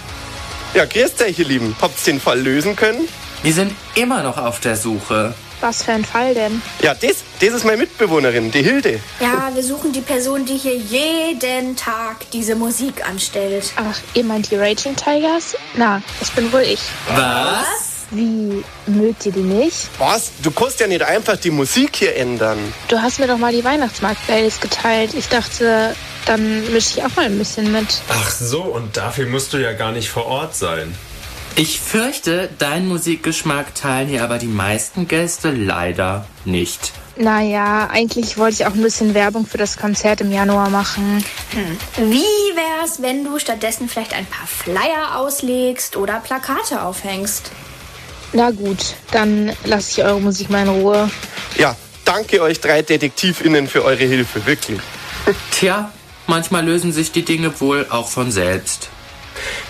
Ja, 0.75 0.85
grüßt 0.85 1.21
euch, 1.23 1.39
ihr 1.41 1.45
Lieben. 1.47 1.75
Habt's 1.81 2.05
den 2.05 2.21
Fall 2.21 2.41
lösen 2.41 2.77
können? 2.77 3.09
Wir 3.43 3.53
sind 3.53 3.73
immer 3.97 4.23
noch 4.23 4.39
auf 4.39 4.61
der 4.61 4.77
Suche. 4.77 5.35
Was 5.61 5.83
für 5.83 5.93
ein 5.93 6.05
Fall 6.05 6.35
denn? 6.35 6.63
Ja, 6.81 6.95
das, 6.95 7.25
das 7.41 7.49
ist 7.51 7.65
meine 7.65 7.79
Mitbewohnerin, 7.79 8.51
die 8.51 8.63
Hilde. 8.63 9.01
Ja, 9.19 9.51
wir 9.53 9.63
suchen 9.63 9.93
die 9.93 10.01
Person, 10.01 10.45
die 10.45 10.57
hier 10.57 10.77
jeden 10.77 11.75
Tag 11.75 12.31
diese 12.33 12.55
Musik 12.55 13.07
anstellt. 13.09 13.73
Ach, 13.77 13.99
ihr 14.15 14.25
meint 14.25 14.51
die 14.51 14.57
Raging 14.57 14.95
Tigers? 14.95 15.57
Na, 15.75 16.01
das 16.21 16.31
bin 16.31 16.53
wohl 16.53 16.63
ich. 16.63 16.81
Was? 17.09 17.94
Wie, 18.15 18.65
mögt 18.87 19.27
ihr 19.27 19.33
die 19.33 19.41
nicht? 19.41 19.89
Was? 19.99 20.31
Du 20.43 20.53
kannst 20.53 20.79
ja 20.79 20.87
nicht 20.87 21.03
einfach 21.03 21.37
die 21.37 21.51
Musik 21.51 21.97
hier 21.97 22.17
ändern. 22.17 22.59
Du 22.87 23.01
hast 23.03 23.19
mir 23.19 23.27
doch 23.27 23.39
mal 23.39 23.53
die 23.53 23.65
Weihnachtsmarkt-Playlist 23.65 24.61
geteilt. 24.61 25.15
Ich 25.15 25.29
dachte, 25.29 25.97
dann 26.25 26.73
mische 26.73 26.99
ich 26.99 27.05
auch 27.05 27.15
mal 27.17 27.27
ein 27.27 27.37
bisschen 27.37 27.73
mit. 27.73 28.01
Ach 28.09 28.31
so, 28.31 28.63
und 28.63 28.97
dafür 28.97 29.27
musst 29.27 29.53
du 29.53 29.59
ja 29.59 29.73
gar 29.73 29.91
nicht 29.91 30.09
vor 30.11 30.27
Ort 30.27 30.55
sein. 30.55 30.95
Ich 31.57 31.81
fürchte, 31.81 32.49
deinen 32.59 32.89
Musikgeschmack 32.89 33.75
teilen 33.75 34.09
hier 34.09 34.23
aber 34.25 34.39
die 34.39 34.47
meisten 34.47 35.07
Gäste 35.09 35.51
leider 35.51 36.27
nicht. 36.45 36.93
Naja, 37.17 37.89
eigentlich 37.93 38.39
wollte 38.39 38.55
ich 38.55 38.67
auch 38.67 38.75
ein 38.75 38.83
bisschen 38.83 39.15
Werbung 39.15 39.47
für 39.47 39.59
das 39.59 39.77
Konzert 39.77 40.21
im 40.21 40.33
Januar 40.33 40.69
machen. 40.69 41.25
Wie 41.97 42.57
wär's, 42.57 43.03
wenn 43.03 43.25
du 43.25 43.39
stattdessen 43.39 43.89
vielleicht 43.89 44.15
ein 44.15 44.27
paar 44.27 44.49
Flyer 44.49 45.17
auslegst 45.17 45.97
oder 45.97 46.19
Plakate 46.19 46.83
aufhängst? 46.83 47.53
Na 48.37 48.51
gut, 48.51 48.97
dann 49.13 49.53
lasse 49.65 49.93
ich 49.93 50.05
eure 50.05 50.21
Musik 50.21 50.51
mal 50.51 50.65
in 50.65 50.69
Ruhe. 50.69 51.09
Ja, 51.57 51.77
danke 52.05 52.43
euch 52.43 52.61
drei 52.61 52.83
DetektivInnen 52.83 53.69
für 53.69 53.85
eure 53.85 54.03
Hilfe, 54.03 54.45
wirklich. 54.45 54.81
Tja, 55.53 55.93
manchmal 56.27 56.65
lösen 56.65 56.93
sich 56.93 57.13
die 57.13 57.25
Dinge 57.25 57.61
wohl 57.61 57.87
auch 57.91 58.09
von 58.09 58.33
selbst. 58.33 58.89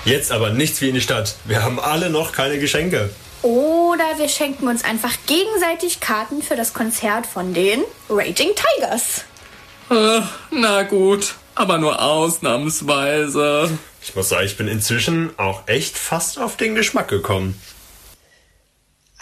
Jetzt 0.06 0.32
aber 0.32 0.48
nichts 0.48 0.80
wie 0.80 0.88
in 0.88 0.94
die 0.94 1.02
Stadt. 1.02 1.34
Wir 1.44 1.62
haben 1.62 1.78
alle 1.78 2.08
noch 2.08 2.32
keine 2.32 2.58
Geschenke. 2.58 3.10
Oder 3.42 4.16
wir 4.16 4.30
schenken 4.30 4.66
uns 4.66 4.82
einfach 4.82 5.12
gegenseitig 5.26 6.00
Karten 6.00 6.40
für 6.42 6.56
das 6.56 6.72
Konzert 6.72 7.26
von 7.26 7.52
den 7.52 7.82
Raging 8.08 8.52
Tigers. 8.54 9.24
Äh, 9.90 10.22
na 10.50 10.84
gut, 10.84 11.34
aber 11.54 11.76
nur 11.76 12.00
ausnahmsweise. 12.00 13.78
Ich 14.00 14.14
muss 14.14 14.30
sagen, 14.30 14.46
ich 14.46 14.56
bin 14.56 14.68
inzwischen 14.68 15.38
auch 15.38 15.64
echt 15.66 15.98
fast 15.98 16.38
auf 16.38 16.56
den 16.56 16.74
Geschmack 16.74 17.08
gekommen. 17.08 17.60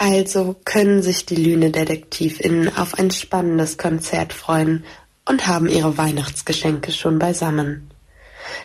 Also 0.05 0.57
können 0.65 1.01
sich 1.01 1.25
die 1.25 1.37
Lüne-DetektivInnen 1.37 2.75
auf 2.75 2.99
ein 2.99 3.09
spannendes 3.09 3.77
Konzert 3.77 4.33
freuen 4.33 4.83
und 5.23 5.47
haben 5.47 5.69
ihre 5.69 5.97
Weihnachtsgeschenke 5.97 6.91
schon 6.91 7.19
beisammen. 7.19 7.89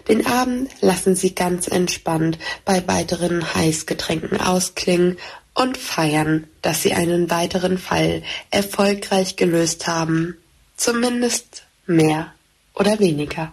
Den 0.09 0.27
Abend 0.27 0.69
lassen 0.81 1.15
sie 1.15 1.37
ganz 1.37 1.69
entspannt 1.69 2.41
bei 2.65 2.89
weiteren 2.89 3.55
Heißgetränken 3.55 4.41
ausklingen 4.41 5.17
und 5.55 5.79
feiern, 5.79 6.49
dass 6.61 6.83
sie 6.83 6.95
einen 6.95 7.31
weiteren 7.31 7.79
Fall 7.79 8.25
erfolgreich 8.51 9.37
gelöst 9.37 9.87
haben. 9.87 10.37
Zumindest 10.77 11.63
mehr 11.87 12.33
oder 12.75 12.99
weniger. 12.99 13.53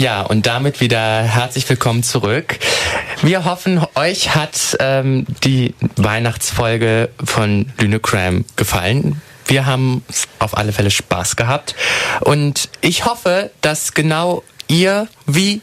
Ja, 0.00 0.22
und 0.22 0.46
damit 0.46 0.80
wieder 0.80 1.24
herzlich 1.24 1.68
willkommen 1.68 2.02
zurück. 2.02 2.58
Wir 3.20 3.44
hoffen, 3.44 3.84
euch 3.96 4.34
hat 4.34 4.78
ähm, 4.80 5.26
die 5.44 5.74
Weihnachtsfolge 5.96 7.10
von 7.22 7.70
Lüne 7.76 8.00
Cram 8.00 8.46
gefallen. 8.56 9.20
Wir 9.44 9.66
haben 9.66 10.02
auf 10.38 10.56
alle 10.56 10.72
Fälle 10.72 10.90
Spaß 10.90 11.36
gehabt. 11.36 11.74
Und 12.20 12.70
ich 12.80 13.04
hoffe, 13.04 13.50
dass 13.60 13.92
genau 13.92 14.42
ihr, 14.68 15.06
wie 15.26 15.60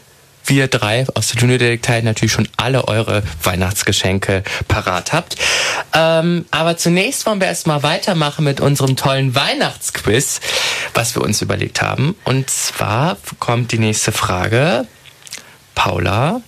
wir 0.48 0.68
drei 0.68 1.06
aus 1.14 1.28
der 1.28 1.40
Lüne 1.42 1.58
Detektei 1.58 2.00
natürlich 2.00 2.32
schon 2.32 2.48
alle 2.56 2.86
eure 2.88 3.22
Weihnachtsgeschenke 3.42 4.42
parat 4.68 5.12
habt. 5.12 5.36
Ähm, 5.94 6.46
aber 6.50 6.76
zunächst 6.76 7.26
wollen 7.26 7.40
wir 7.40 7.48
erstmal 7.48 7.82
weitermachen 7.82 8.44
mit 8.44 8.60
unserem 8.60 8.96
tollen 8.96 9.34
Weihnachtsquiz, 9.34 10.40
was 10.94 11.14
wir 11.14 11.22
uns 11.22 11.42
überlegt 11.42 11.82
haben. 11.82 12.16
Und 12.24 12.50
zwar 12.50 13.16
kommt 13.38 13.72
die 13.72 13.78
nächste 13.78 14.12
Frage. 14.12 14.86
Paula, 15.74 16.40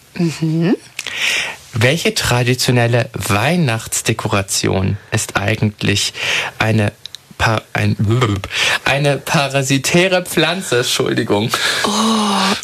welche 1.72 2.14
traditionelle 2.14 3.10
Weihnachtsdekoration 3.14 4.96
ist 5.12 5.36
eigentlich 5.36 6.12
eine 6.58 6.92
Pa- 7.38 7.62
ein, 7.72 7.96
eine 8.84 9.16
parasitäre 9.18 10.24
Pflanze, 10.24 10.78
Entschuldigung. 10.78 11.48
Ah, 11.84 12.54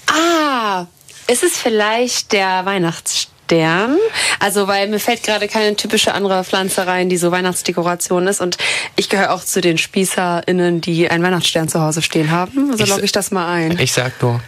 ist 1.29 1.43
es 1.43 1.59
vielleicht 1.59 2.33
der 2.33 2.65
Weihnachtsstern? 2.65 3.99
Also, 4.41 4.67
weil 4.67 4.89
mir 4.89 4.99
fällt 4.99 5.23
gerade 5.23 5.49
keine 5.49 5.77
typische 5.77 6.15
andere 6.15 6.45
Pflanze 6.45 6.87
rein, 6.87 7.09
die 7.09 7.17
so 7.17 7.31
Weihnachtsdekoration 7.31 8.27
ist. 8.27 8.41
Und 8.41 8.59
ich 8.97 9.09
gehöre 9.09 9.33
auch 9.33 9.45
zu 9.45 9.61
den 9.61 9.79
SpießerInnen, 9.79 10.81
die 10.81 11.09
einen 11.09 11.23
Weihnachtsstern 11.23 11.69
zu 11.69 11.81
Hause 11.81 12.03
stehen 12.03 12.31
haben. 12.31 12.71
Also 12.71 12.85
logge 12.87 13.05
ich 13.05 13.12
das 13.12 13.31
mal 13.31 13.49
ein. 13.49 13.79
Ich 13.79 13.93
sag 13.93 14.21
nur. 14.23 14.41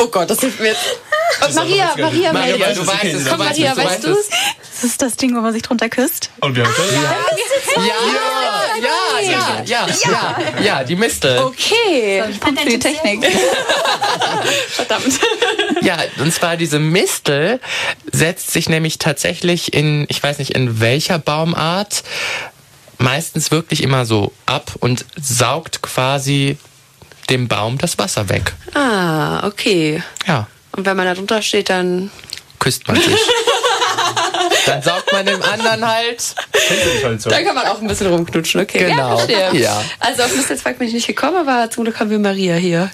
Oh 0.00 0.06
Gott, 0.06 0.30
das 0.30 0.40
hilft 0.40 0.60
mir 0.60 0.68
jetzt. 0.68 1.00
Maria, 1.54 1.94
Maria, 1.96 2.32
Maria, 2.32 2.32
Maria, 2.32 2.72
du 2.74 2.86
weißt 2.86 3.04
es, 3.04 3.28
Komm, 3.28 3.38
Maria, 3.38 3.76
weißt 3.76 4.04
du 4.04 4.10
es. 4.12 4.28
Das 4.80 4.84
ist 4.84 5.02
das 5.02 5.16
Ding, 5.16 5.34
wo 5.34 5.40
man 5.40 5.52
sich 5.52 5.62
drunter 5.62 5.88
küsst. 5.88 6.30
Und 6.40 6.54
wir 6.54 6.64
haben 6.64 6.74
Ja, 7.76 7.82
Ja, 8.80 9.20
ja, 9.20 9.62
ja, 9.64 9.86
ja, 10.04 10.62
ja, 10.62 10.84
die 10.84 10.94
Mistel. 10.96 11.38
Okay. 11.38 12.22
Punkt 12.40 12.60
für 12.60 12.68
die 12.68 12.78
Technik. 12.78 13.24
Verdammt. 14.68 15.18
Ja, 15.82 15.98
und 16.18 16.32
zwar 16.32 16.56
diese 16.56 16.78
Mistel 16.78 17.60
setzt 18.12 18.52
sich 18.52 18.68
nämlich 18.68 18.98
tatsächlich 18.98 19.74
in, 19.74 20.06
ich 20.08 20.22
weiß 20.22 20.38
nicht 20.38 20.52
in 20.54 20.80
welcher 20.80 21.18
Baumart, 21.18 22.04
meistens 22.98 23.50
wirklich 23.50 23.82
immer 23.82 24.04
so 24.06 24.32
ab 24.46 24.72
und 24.78 25.04
saugt 25.20 25.82
quasi 25.82 26.56
dem 27.30 27.48
Baum 27.48 27.78
das 27.78 27.98
Wasser 27.98 28.28
weg. 28.28 28.52
Ah, 28.74 29.46
okay. 29.46 30.02
Ja. 30.26 30.46
Und 30.72 30.86
wenn 30.86 30.96
man 30.96 31.06
da 31.06 31.14
drunter 31.14 31.42
steht, 31.42 31.70
dann 31.70 32.10
küsst 32.58 32.86
man 32.88 32.96
sich. 32.96 33.06
Dann 34.66 34.82
saugt 34.82 35.12
man 35.12 35.24
dem 35.24 35.42
anderen 35.42 35.86
halt. 35.86 36.34
Da 37.24 37.42
kann 37.42 37.54
man 37.54 37.66
auch 37.66 37.80
ein 37.80 37.88
bisschen 37.88 38.08
rumknutschen, 38.08 38.60
okay. 38.60 38.86
Genau. 38.86 39.20
Ja. 39.26 39.52
Ja. 39.52 39.84
Also 39.98 40.24
auf 40.24 40.34
Mr. 40.34 40.56
Zweig 40.56 40.78
bin 40.78 40.88
ich 40.88 40.94
nicht 40.94 41.06
gekommen, 41.06 41.48
aber 41.48 41.70
zum 41.70 41.84
Glück 41.84 41.98
haben 41.98 42.10
wir 42.10 42.18
Maria 42.18 42.54
hier. 42.56 42.90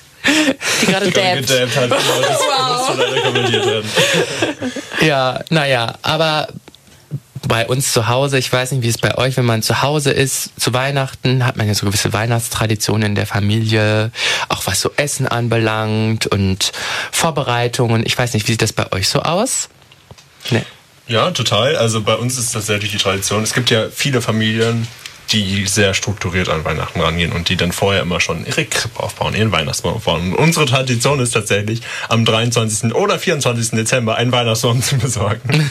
Die 0.81 0.87
gerade 0.87 1.11
dabbt. 1.11 1.47
Gedabbt 1.47 1.77
hat, 1.77 1.91
genau, 1.91 2.21
das 2.23 2.41
wow. 2.41 2.89
muss 2.97 2.97
leider 2.97 3.21
kommentiert 3.21 3.67
werden. 3.67 3.91
Ja, 5.01 5.41
naja, 5.51 5.95
aber 6.03 6.49
bei 7.49 7.67
uns 7.67 7.93
zu 7.93 8.09
Hause, 8.09 8.39
ich 8.39 8.53
weiß 8.53 8.73
nicht, 8.73 8.83
wie 8.83 8.89
es 8.89 8.99
bei 8.99 9.17
euch, 9.17 9.37
wenn 9.37 9.45
man 9.45 9.63
zu 9.63 9.83
Hause 9.83 10.11
ist, 10.11 10.51
zu 10.59 10.73
Weihnachten 10.73 11.45
hat 11.45 11.57
man 11.57 11.67
ja 11.67 11.75
so 11.75 11.87
gewisse 11.87 12.13
Weihnachtstraditionen 12.13 13.11
in 13.11 13.15
der 13.15 13.27
Familie, 13.27 14.11
auch 14.49 14.67
was 14.67 14.81
so 14.81 14.91
Essen 14.97 15.27
anbelangt 15.27 16.27
und 16.27 16.73
Vorbereitungen. 17.13 18.05
Ich 18.07 18.17
weiß 18.17 18.35
nicht, 18.35 18.47
wie 18.47 18.53
sieht 18.53 18.63
das 18.63 18.73
bei 18.73 18.91
euch 18.93 19.09
so 19.09 19.21
aus? 19.23 19.69
Nee. 20.51 20.63
Ja, 21.07 21.31
total. 21.31 21.77
Also 21.77 22.01
bei 22.01 22.15
uns 22.15 22.39
ist 22.39 22.47
das 22.47 22.53
tatsächlich 22.53 22.93
die 22.93 22.99
Tradition. 22.99 23.43
Es 23.43 23.53
gibt 23.53 23.71
ja 23.71 23.89
viele 23.91 24.23
Familien, 24.23 24.89
die 25.33 25.67
sehr 25.67 25.95
strukturiert 25.95 26.49
an 26.49 26.65
Weihnachten 26.65 27.01
rangehen 27.01 27.33
und 27.33 27.49
die 27.49 27.57
dann 27.57 27.73
vorher 27.73 28.03
immer 28.03 28.21
schon 28.21 28.47
ihre 28.47 28.65
Krippe 28.65 29.03
aufbauen, 29.03 29.35
ihren 29.35 29.53
Weihnachtsbaum 29.53 29.95
aufbauen. 29.95 30.33
Und 30.33 30.39
unsere 30.39 30.67
Tradition 30.67 31.21
ist 31.21 31.33
tatsächlich, 31.33 31.81
am 32.09 32.25
23. 32.25 32.95
oder 32.95 33.19
24. 33.19 33.71
Dezember 33.71 34.17
einen 34.17 34.33
Weihnachtsbaum 34.33 34.83
zu 34.83 34.97
besorgen. 34.97 35.41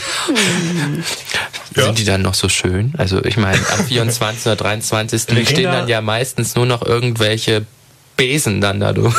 ja. 1.76 1.84
Sind 1.86 2.00
die 2.00 2.06
dann 2.06 2.22
noch 2.22 2.34
so 2.34 2.50
schön? 2.50 2.94
Also 2.98 3.24
ich 3.24 3.38
meine, 3.38 3.60
am 3.78 3.86
24. 3.86 4.46
oder 4.48 4.56
23. 4.56 5.22
stehen 5.22 5.64
dann 5.64 5.88
ja 5.88 6.02
meistens 6.02 6.56
nur 6.56 6.66
noch 6.66 6.84
irgendwelche 6.84 7.66
Besen 8.16 8.62
dann 8.62 8.80
da, 8.80 8.94
du. 8.94 9.12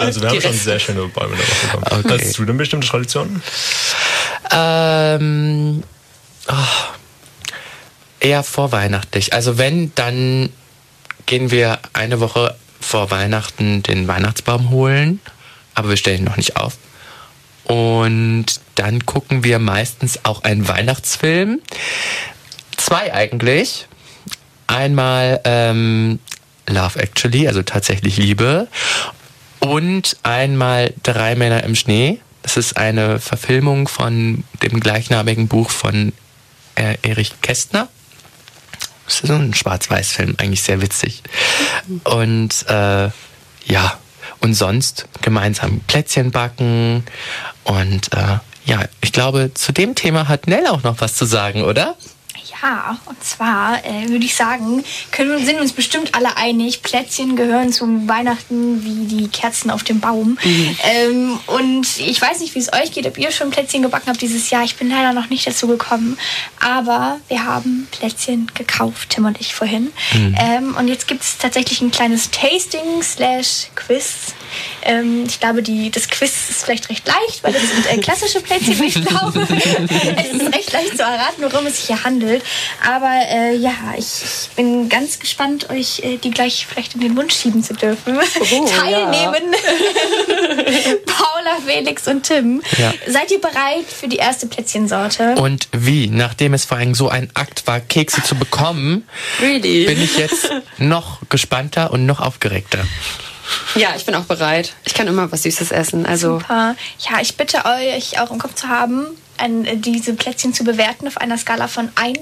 Also 0.00 0.20
wir 0.20 0.30
haben 0.30 0.40
schon 0.40 0.52
sehr 0.52 0.78
schöne 0.80 1.06
Bäume 1.08 1.34
da 1.36 1.78
bekommen. 1.78 2.04
Okay. 2.04 2.24
Hast 2.26 2.38
du 2.38 2.44
denn 2.44 2.56
bestimmte 2.56 2.88
Traditionen? 2.88 3.42
Ähm, 4.50 5.82
oh, 6.48 6.54
eher 8.22 8.42
vorweihnachtlich. 8.42 9.32
Also 9.32 9.58
wenn, 9.58 9.94
dann 9.94 10.50
gehen 11.26 11.50
wir 11.50 11.78
eine 11.92 12.20
Woche 12.20 12.56
vor 12.80 13.10
Weihnachten 13.10 13.82
den 13.82 14.08
Weihnachtsbaum 14.08 14.70
holen, 14.70 15.20
aber 15.74 15.90
wir 15.90 15.96
stellen 15.96 16.18
ihn 16.18 16.24
noch 16.24 16.36
nicht 16.36 16.56
auf. 16.56 16.78
Und 17.64 18.46
dann 18.74 19.06
gucken 19.06 19.44
wir 19.44 19.58
meistens 19.58 20.24
auch 20.24 20.42
einen 20.44 20.66
Weihnachtsfilm. 20.66 21.60
Zwei 22.76 23.12
eigentlich. 23.14 23.86
Einmal 24.66 25.40
ähm, 25.44 26.18
Love 26.68 26.98
Actually, 26.98 27.46
also 27.46 27.62
tatsächlich 27.62 28.16
Liebe. 28.16 28.68
Und 29.60 30.16
einmal 30.22 30.92
Drei 31.02 31.36
Männer 31.36 31.62
im 31.62 31.74
Schnee. 31.76 32.20
Das 32.42 32.56
ist 32.56 32.76
eine 32.76 33.20
Verfilmung 33.20 33.86
von 33.86 34.42
dem 34.62 34.80
gleichnamigen 34.80 35.46
Buch 35.46 35.70
von 35.70 36.12
äh, 36.74 36.96
Erich 37.02 37.40
Kästner. 37.42 37.88
So 39.06 39.32
ein 39.32 39.54
Schwarz-Weiß-Film, 39.54 40.36
eigentlich 40.38 40.62
sehr 40.62 40.80
witzig. 40.80 41.22
Und 42.04 42.64
äh, 42.68 43.10
ja, 43.66 43.98
und 44.40 44.54
sonst 44.54 45.06
gemeinsam 45.22 45.80
Plätzchen 45.80 46.30
backen. 46.30 47.04
Und 47.64 48.12
äh, 48.12 48.38
ja, 48.64 48.84
ich 49.00 49.12
glaube, 49.12 49.52
zu 49.54 49.72
dem 49.72 49.94
Thema 49.94 50.28
hat 50.28 50.46
Nell 50.46 50.66
auch 50.66 50.82
noch 50.82 51.00
was 51.00 51.14
zu 51.14 51.24
sagen, 51.24 51.62
oder? 51.62 51.96
Ja, 52.50 52.98
und 53.06 53.22
zwar 53.22 53.84
äh, 53.84 54.08
würde 54.08 54.24
ich 54.24 54.34
sagen, 54.34 54.84
können, 55.10 55.44
sind 55.44 55.60
uns 55.60 55.72
bestimmt 55.72 56.14
alle 56.14 56.36
einig, 56.36 56.82
Plätzchen 56.82 57.36
gehören 57.36 57.72
zum 57.72 58.08
Weihnachten 58.08 58.84
wie 58.84 59.06
die 59.06 59.28
Kerzen 59.28 59.70
auf 59.70 59.84
dem 59.84 60.00
Baum. 60.00 60.38
Mhm. 60.42 60.76
Ähm, 60.82 61.40
und 61.46 61.86
ich 61.98 62.20
weiß 62.20 62.40
nicht, 62.40 62.54
wie 62.54 62.58
es 62.58 62.72
euch 62.72 62.92
geht, 62.92 63.06
ob 63.06 63.18
ihr 63.18 63.30
schon 63.30 63.50
Plätzchen 63.50 63.82
gebacken 63.82 64.08
habt 64.08 64.20
dieses 64.20 64.50
Jahr. 64.50 64.64
Ich 64.64 64.76
bin 64.76 64.90
leider 64.90 65.12
noch 65.12 65.30
nicht 65.30 65.46
dazu 65.46 65.66
gekommen. 65.66 66.18
Aber 66.60 67.18
wir 67.28 67.44
haben 67.44 67.88
Plätzchen 67.90 68.50
gekauft, 68.54 69.10
Tim 69.10 69.26
und 69.26 69.40
ich 69.40 69.54
vorhin. 69.54 69.92
Mhm. 70.12 70.36
Ähm, 70.38 70.76
und 70.76 70.88
jetzt 70.88 71.08
gibt 71.08 71.22
es 71.22 71.38
tatsächlich 71.38 71.80
ein 71.80 71.90
kleines 71.90 72.30
Tasting 72.30 73.02
slash 73.02 73.68
Quiz. 73.74 74.34
Ähm, 74.82 75.24
ich 75.26 75.40
glaube, 75.40 75.62
die, 75.62 75.90
das 75.90 76.08
Quiz 76.08 76.50
ist 76.50 76.64
vielleicht 76.64 76.88
recht 76.90 77.06
leicht, 77.06 77.42
weil 77.42 77.52
das 77.52 77.62
sind 77.62 77.86
äh, 77.86 77.98
klassische 77.98 78.40
Plätzchen. 78.40 78.82
Ich 78.82 79.04
glaube, 79.04 79.40
es 79.50 80.40
ist 80.40 80.54
recht 80.54 80.72
leicht 80.72 80.96
zu 80.96 81.02
erraten, 81.02 81.42
worum 81.42 81.66
es 81.66 81.76
sich 81.76 81.86
hier 81.86 82.04
handelt. 82.04 82.41
Aber 82.86 83.12
äh, 83.28 83.56
ja, 83.56 83.72
ich, 83.96 84.22
ich, 84.22 84.50
bin 84.56 84.88
ganz 84.88 85.18
gespannt, 85.18 85.70
euch 85.70 86.00
äh, 86.00 86.16
die 86.16 86.30
gleich 86.30 86.66
vielleicht 86.66 86.94
in 86.94 87.00
den 87.00 87.14
Mund 87.14 87.32
schieben 87.32 87.62
zu 87.62 87.74
dürfen. 87.74 88.18
Oh, 88.18 88.66
Teilnehmen. 88.66 89.52
Ja. 89.52 90.92
Paula, 91.06 91.58
Felix 91.66 92.06
und 92.08 92.24
Tim. 92.24 92.62
Ja. 92.78 92.92
Seid 93.06 93.30
ihr 93.30 93.40
bereit 93.40 93.86
für 93.88 94.08
die 94.08 94.16
erste 94.16 94.46
Plätzchensorte? 94.46 95.34
Und 95.36 95.68
wie? 95.72 96.08
Nachdem 96.08 96.54
es 96.54 96.64
vor 96.64 96.78
allem 96.78 96.94
so 96.94 97.08
ein 97.08 97.30
Akt 97.34 97.66
war, 97.66 97.80
Kekse 97.80 98.22
zu 98.22 98.34
bekommen, 98.34 99.06
really? 99.40 99.86
bin 99.86 100.02
ich 100.02 100.16
jetzt 100.16 100.50
noch 100.78 101.20
gespannter 101.28 101.90
und 101.92 102.06
noch 102.06 102.20
aufgeregter. 102.20 102.84
Ja, 103.74 103.94
ich 103.96 104.04
bin 104.04 104.14
auch 104.14 104.24
bereit. 104.24 104.74
Ich 104.84 104.94
kann 104.94 105.06
immer 105.06 105.30
was 105.32 105.42
Süßes 105.42 105.72
essen. 105.72 106.06
Also 106.06 106.38
Super. 106.38 106.76
Ja, 106.98 107.20
ich 107.20 107.36
bitte 107.36 107.64
euch 107.64 108.20
auch 108.20 108.30
im 108.30 108.38
Kopf 108.38 108.54
zu 108.54 108.68
haben, 108.68 109.06
ein, 109.38 109.64
äh, 109.64 109.76
diese 109.76 110.14
Plätzchen 110.14 110.54
zu 110.54 110.64
bewerten 110.64 111.06
auf 111.08 111.16
einer 111.16 111.38
Skala 111.38 111.68
von 111.68 111.90
1 111.94 112.18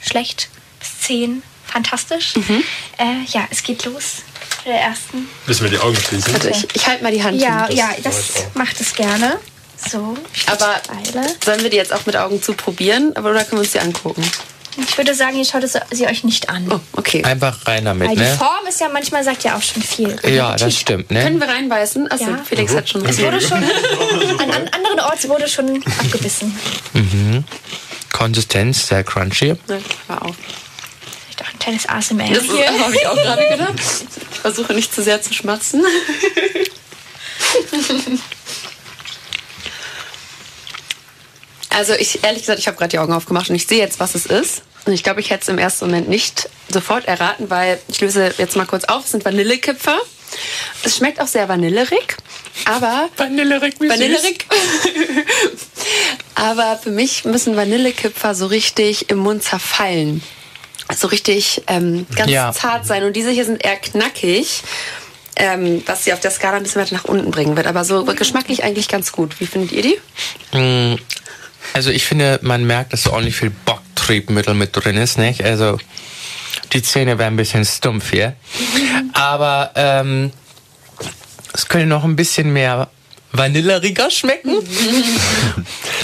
schlecht 0.00 0.48
bis 0.80 1.00
10 1.06 1.42
fantastisch. 1.66 2.34
Mhm. 2.36 2.62
Äh, 2.98 3.24
ja, 3.28 3.46
es 3.50 3.62
geht 3.62 3.84
los 3.84 4.22
mit 4.64 4.74
der 4.74 4.80
ersten. 4.80 5.28
Müssen 5.46 5.62
wir 5.64 5.70
die 5.70 5.78
Augen 5.78 5.96
schließen? 5.96 6.32
Warte, 6.32 6.50
ich, 6.50 6.68
ich 6.74 6.86
halte 6.86 7.02
mal 7.02 7.12
die 7.12 7.22
Hand 7.22 7.40
Ja, 7.40 7.66
hin. 7.66 7.76
ja, 7.76 7.90
das 8.02 8.32
macht 8.54 8.80
es 8.80 8.94
gerne. 8.94 9.38
So. 9.90 10.16
Aber 10.46 10.80
sollen 11.44 11.62
wir 11.62 11.70
die 11.70 11.76
jetzt 11.76 11.92
auch 11.92 12.06
mit 12.06 12.16
Augen 12.16 12.40
zu 12.42 12.52
probieren? 12.52 13.10
Oder 13.12 13.44
können 13.44 13.52
wir 13.52 13.58
uns 13.60 13.72
die 13.72 13.80
angucken? 13.80 14.22
Ich 14.76 14.96
würde 14.96 15.14
sagen, 15.14 15.36
ihr 15.36 15.44
schaut 15.44 15.64
es 15.64 15.76
sie 15.90 16.06
euch 16.06 16.24
nicht 16.24 16.48
an. 16.48 16.66
Oh, 16.70 16.80
okay. 16.92 17.22
Einfach 17.24 17.66
rein 17.66 17.84
damit, 17.84 18.08
Weil 18.08 18.16
ne? 18.16 18.30
die 18.30 18.38
Form 18.38 18.66
ist 18.66 18.80
ja 18.80 18.88
manchmal, 18.88 19.22
sagt 19.22 19.44
ja 19.44 19.56
auch 19.56 19.62
schon 19.62 19.82
viel. 19.82 20.16
Ja, 20.24 20.56
das 20.56 20.78
stimmt, 20.78 21.10
ne? 21.10 21.22
Können 21.22 21.40
wir 21.40 21.48
reinbeißen? 21.48 22.10
Achso, 22.10 22.24
ja. 22.24 22.38
Felix 22.44 22.74
hat 22.74 22.88
schon 22.88 23.04
Es 23.04 23.20
wurde 23.20 23.40
schon, 23.40 23.58
an, 23.58 24.50
an 24.50 24.68
anderen 24.68 25.00
Orten 25.00 25.28
wurde 25.28 25.48
schon 25.48 25.82
abgebissen. 25.98 26.56
Mhm. 26.94 27.44
Konsistenz, 28.12 28.88
sehr 28.88 29.04
crunchy. 29.04 29.56
Ja, 29.68 29.78
hör 30.08 30.22
auf. 30.22 30.36
Vielleicht 31.24 31.42
auch 31.42 31.52
ein 31.52 31.58
kleines 31.58 31.88
ASMR 31.88 32.28
Das 32.28 32.44
habe 32.82 32.94
ich 32.94 33.06
auch 33.06 33.14
gerade 33.14 33.48
gedacht. 33.48 33.74
Ich 34.32 34.38
versuche 34.38 34.72
nicht 34.72 34.94
zu 34.94 35.02
sehr 35.02 35.20
zu 35.20 35.34
schmatzen. 35.34 35.84
Also 41.76 41.94
ich 41.94 42.22
ehrlich 42.24 42.42
gesagt, 42.42 42.58
ich 42.58 42.66
habe 42.66 42.76
gerade 42.76 42.90
die 42.90 42.98
Augen 42.98 43.12
aufgemacht 43.12 43.50
und 43.50 43.56
ich 43.56 43.66
sehe 43.66 43.78
jetzt, 43.78 44.00
was 44.00 44.14
es 44.14 44.26
ist. 44.26 44.62
Und 44.84 44.92
ich 44.92 45.02
glaube, 45.02 45.20
ich 45.20 45.30
hätte 45.30 45.42
es 45.42 45.48
im 45.48 45.58
ersten 45.58 45.86
Moment 45.86 46.08
nicht 46.08 46.48
sofort 46.68 47.06
erraten, 47.06 47.50
weil 47.50 47.78
ich 47.88 48.00
löse 48.00 48.34
jetzt 48.38 48.56
mal 48.56 48.66
kurz 48.66 48.84
auf. 48.84 49.04
Es 49.04 49.12
sind 49.12 49.24
Vanillekipfer. 49.24 49.98
Es 50.82 50.96
schmeckt 50.96 51.20
auch 51.20 51.26
sehr 51.26 51.48
vanillerig, 51.48 52.16
aber 52.64 53.10
Vanillerig, 53.16 53.74
wie 53.80 53.88
Vanillerig. 53.88 54.46
aber 56.34 56.78
für 56.82 56.90
mich 56.90 57.26
müssen 57.26 57.54
Vanillekipfer 57.54 58.34
so 58.34 58.46
richtig 58.46 59.10
im 59.10 59.18
Mund 59.18 59.42
zerfallen, 59.42 60.22
so 60.96 61.08
richtig 61.08 61.62
ähm, 61.66 62.06
ganz 62.16 62.30
ja. 62.30 62.52
zart 62.52 62.86
sein. 62.86 63.04
Und 63.04 63.14
diese 63.14 63.30
hier 63.30 63.44
sind 63.44 63.64
eher 63.64 63.76
knackig. 63.76 64.62
Ähm, 65.34 65.82
was 65.86 66.04
sie 66.04 66.12
auf 66.12 66.20
der 66.20 66.30
Skala 66.30 66.58
ein 66.58 66.62
bisschen 66.62 66.82
weiter 66.82 66.94
nach 66.94 67.06
unten 67.06 67.30
bringen 67.30 67.56
wird. 67.56 67.66
Aber 67.66 67.84
so 67.86 68.04
geschmacklich 68.04 68.64
eigentlich 68.64 68.86
ganz 68.86 69.12
gut. 69.12 69.40
Wie 69.40 69.46
findet 69.46 69.72
ihr 69.72 69.80
die? 69.80 69.98
Also 71.74 71.90
ich 71.90 72.04
finde, 72.04 72.38
man 72.42 72.64
merkt, 72.64 72.92
dass 72.92 73.04
so 73.04 73.12
ordentlich 73.12 73.36
viel 73.36 73.50
Bocktriebmittel 73.50 74.54
mit 74.54 74.70
drin 74.72 74.96
ist, 74.96 75.18
nicht? 75.18 75.42
Also 75.44 75.78
die 76.72 76.82
Zähne 76.82 77.18
wären 77.18 77.34
ein 77.34 77.36
bisschen 77.36 77.64
stumpf 77.64 78.10
hier. 78.10 78.34
Aber 79.12 79.72
ähm, 79.74 80.32
es 81.52 81.68
könnte 81.68 81.86
noch 81.86 82.04
ein 82.04 82.16
bisschen 82.16 82.52
mehr 82.52 82.88
vanilleriger 83.32 84.10
schmecken. 84.10 84.56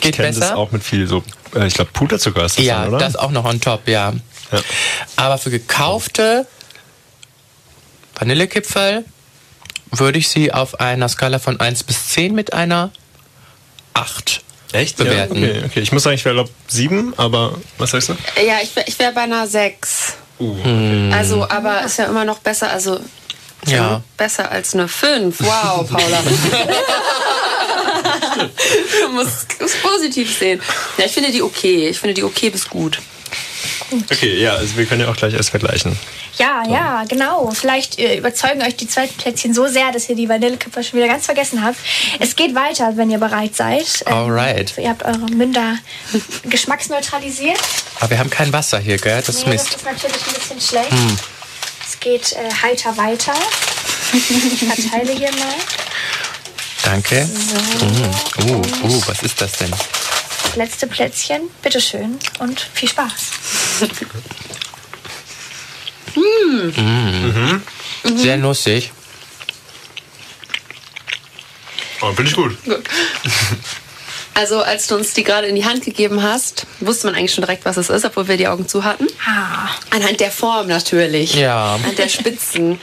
Geht 0.00 0.14
ich 0.14 0.16
besser. 0.16 0.40
das 0.40 0.52
auch 0.52 0.72
mit 0.72 0.82
viel 0.82 1.06
so, 1.06 1.22
äh, 1.54 1.66
ich 1.66 1.74
glaube 1.74 1.90
Puderzucker 1.92 2.44
ist 2.44 2.58
das 2.58 2.64
Ja, 2.64 2.82
dann, 2.82 2.88
oder? 2.94 2.98
das 2.98 3.16
auch 3.16 3.30
noch 3.30 3.44
on 3.44 3.60
top, 3.60 3.86
ja. 3.88 4.12
ja. 4.52 4.60
Aber 5.16 5.38
für 5.38 5.50
gekaufte 5.50 6.46
Vanillekipferl 8.18 9.04
würde 9.92 10.18
ich 10.18 10.28
sie 10.28 10.52
auf 10.52 10.80
einer 10.80 11.08
Skala 11.08 11.38
von 11.38 11.60
1 11.60 11.84
bis 11.84 12.08
10 12.08 12.34
mit 12.34 12.52
einer 12.52 12.90
8 13.94 14.42
Echt? 14.72 14.96
bewerten. 14.96 15.42
Ja, 15.42 15.48
okay, 15.50 15.62
okay. 15.64 15.80
Ich 15.80 15.92
muss 15.92 16.02
sagen, 16.02 16.16
ich 16.16 16.24
wäre, 16.24 16.34
glaube 16.34 16.50
sieben, 16.66 17.14
aber 17.16 17.56
was 17.78 17.90
sagst 17.92 18.10
du? 18.10 18.16
Ja, 18.46 18.58
ich 18.62 18.74
wäre 18.76 18.86
ich 18.86 18.98
wär 18.98 19.12
bei 19.12 19.22
einer 19.22 19.46
sechs. 19.46 20.14
Uh. 20.38 20.56
Also, 21.12 21.48
aber 21.48 21.82
ist 21.84 21.98
ja 21.98 22.04
immer 22.04 22.24
noch 22.24 22.38
besser, 22.38 22.70
also 22.70 23.00
Ja. 23.66 24.02
besser 24.16 24.50
als 24.50 24.74
eine 24.74 24.86
5. 24.88 25.40
Wow, 25.40 25.88
Paula. 25.88 26.22
du 29.02 29.08
musst 29.12 29.46
es 29.58 29.76
positiv 29.76 30.36
sehen. 30.38 30.60
Ja, 30.96 31.06
ich 31.06 31.12
finde 31.12 31.32
die 31.32 31.42
okay. 31.42 31.88
Ich 31.88 31.98
finde 31.98 32.14
die 32.14 32.22
okay 32.22 32.50
bis 32.50 32.68
gut. 32.68 33.00
Okay, 34.10 34.40
ja, 34.40 34.54
also 34.54 34.76
wir 34.76 34.86
können 34.86 35.02
ja 35.02 35.08
auch 35.10 35.16
gleich 35.16 35.34
erst 35.34 35.50
vergleichen. 35.50 35.98
Ja, 36.36 36.62
ja, 36.68 37.04
genau. 37.08 37.50
Vielleicht 37.50 37.98
äh, 37.98 38.16
überzeugen 38.16 38.62
euch 38.62 38.76
die 38.76 38.86
zweiten 38.86 39.14
Plätzchen 39.16 39.54
so 39.54 39.66
sehr, 39.66 39.90
dass 39.92 40.08
ihr 40.08 40.14
die 40.14 40.28
Vanillekipferl 40.28 40.84
schon 40.84 40.98
wieder 40.98 41.08
ganz 41.08 41.24
vergessen 41.26 41.64
habt. 41.64 41.78
Es 42.20 42.36
geht 42.36 42.54
weiter, 42.54 42.96
wenn 42.96 43.10
ihr 43.10 43.18
bereit 43.18 43.56
seid. 43.56 44.04
Ähm, 44.06 44.12
Alright. 44.12 44.74
Ihr 44.76 44.90
habt 44.90 45.04
eure 45.04 45.30
Münder 45.30 45.78
geschmacksneutralisiert. 46.44 47.58
Aber 48.00 48.10
wir 48.10 48.18
haben 48.18 48.30
kein 48.30 48.52
Wasser 48.52 48.78
hier, 48.78 48.98
gell? 48.98 49.22
Das 49.24 49.36
ist 49.36 49.46
nee, 49.46 49.54
das 49.54 49.64
Mist. 49.64 49.76
ist 49.76 49.84
natürlich 49.84 50.26
ein 50.26 50.34
bisschen 50.34 50.60
schlecht. 50.60 50.90
Hm. 50.90 51.16
Es 51.86 52.00
geht 52.00 52.32
äh, 52.32 52.50
heiter 52.62 52.96
weiter. 52.96 53.34
Ich 54.12 54.64
verteile 54.64 55.12
hier 55.12 55.30
mal. 55.32 55.54
Danke. 56.82 57.24
Mm. 57.26 58.50
Uh, 58.50 58.62
uh, 58.84 59.02
was 59.06 59.22
ist 59.22 59.40
das 59.40 59.52
denn? 59.52 59.70
Das 59.70 60.56
letzte 60.56 60.86
Plätzchen. 60.86 61.50
Bitteschön 61.62 62.18
und 62.38 62.60
viel 62.72 62.88
Spaß. 62.88 63.12
Mm. 66.14 67.62
Sehr 68.16 68.36
nussig. 68.36 68.92
Oh, 72.00 72.12
finde 72.12 72.30
ich 72.30 72.36
gut. 72.36 72.64
Gut. 72.64 72.84
Also, 74.34 74.60
als 74.62 74.86
du 74.86 74.94
uns 74.94 75.14
die 75.14 75.24
gerade 75.24 75.48
in 75.48 75.56
die 75.56 75.64
Hand 75.64 75.84
gegeben 75.84 76.22
hast, 76.22 76.64
wusste 76.78 77.08
man 77.08 77.16
eigentlich 77.16 77.34
schon 77.34 77.42
direkt, 77.42 77.64
was 77.64 77.76
es 77.76 77.90
ist, 77.90 78.04
obwohl 78.04 78.28
wir 78.28 78.36
die 78.36 78.46
Augen 78.46 78.68
zu 78.68 78.84
hatten. 78.84 79.08
Ah. 79.26 79.68
Anhand 79.90 80.20
der 80.20 80.30
Form 80.30 80.68
natürlich. 80.68 81.34
Ja. 81.34 81.74
Anhand 81.74 81.98
der 81.98 82.08
Spitzen. 82.08 82.80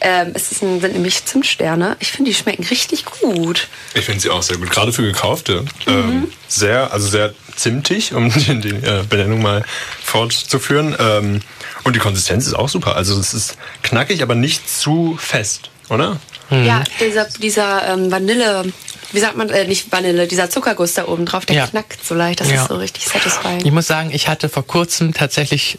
Ähm, 0.00 0.32
es 0.34 0.52
ist 0.52 0.62
ein, 0.62 0.82
sind 0.82 0.92
nämlich 0.92 1.24
Zimtsterne. 1.24 1.96
Ich 2.00 2.12
finde, 2.12 2.30
die 2.30 2.36
schmecken 2.36 2.64
richtig 2.64 3.06
gut. 3.06 3.68
Ich 3.94 4.04
finde 4.04 4.20
sie 4.20 4.28
auch 4.28 4.42
sehr 4.42 4.58
gut, 4.58 4.68
gerade 4.68 4.92
für 4.92 5.00
gekaufte. 5.00 5.64
Ähm, 5.86 6.30
sehr, 6.48 6.92
also 6.92 7.08
sehr 7.08 7.32
zimtig, 7.56 8.14
um 8.14 8.30
die, 8.34 8.60
die 8.60 8.68
äh, 8.74 9.04
Benennung 9.08 9.42
mal 9.42 9.64
fortzuführen. 10.02 10.94
Ähm, 10.98 11.40
und 11.84 11.94
die 11.96 12.00
Konsistenz 12.00 12.46
ist 12.46 12.54
auch 12.54 12.68
super. 12.68 12.96
Also 12.96 13.18
es 13.18 13.34
ist 13.34 13.56
knackig, 13.82 14.22
aber 14.22 14.34
nicht 14.34 14.68
zu 14.68 15.16
fest, 15.20 15.70
oder? 15.88 16.18
Ja, 16.50 16.84
dieser, 17.00 17.24
dieser 17.24 17.88
ähm, 17.94 18.10
Vanille, 18.12 18.64
wie 19.12 19.18
sagt 19.18 19.36
man, 19.36 19.48
äh, 19.48 19.66
nicht 19.66 19.90
Vanille, 19.90 20.26
dieser 20.26 20.50
Zuckerguss 20.50 20.94
da 20.94 21.06
oben 21.08 21.24
drauf, 21.26 21.46
der 21.46 21.56
Ja. 21.56 21.66
knackt 21.66 22.04
so 22.04 22.14
leicht. 22.14 22.40
Das 22.40 22.50
Ja. 22.50 22.62
ist 22.62 22.68
so 22.68 22.76
richtig 22.76 23.06
satisfying. 23.06 23.64
Ich 23.64 23.72
muss 23.72 23.86
sagen, 23.86 24.10
ich 24.12 24.28
hatte 24.28 24.48
vor 24.48 24.66
kurzem 24.66 25.14
tatsächlich 25.14 25.78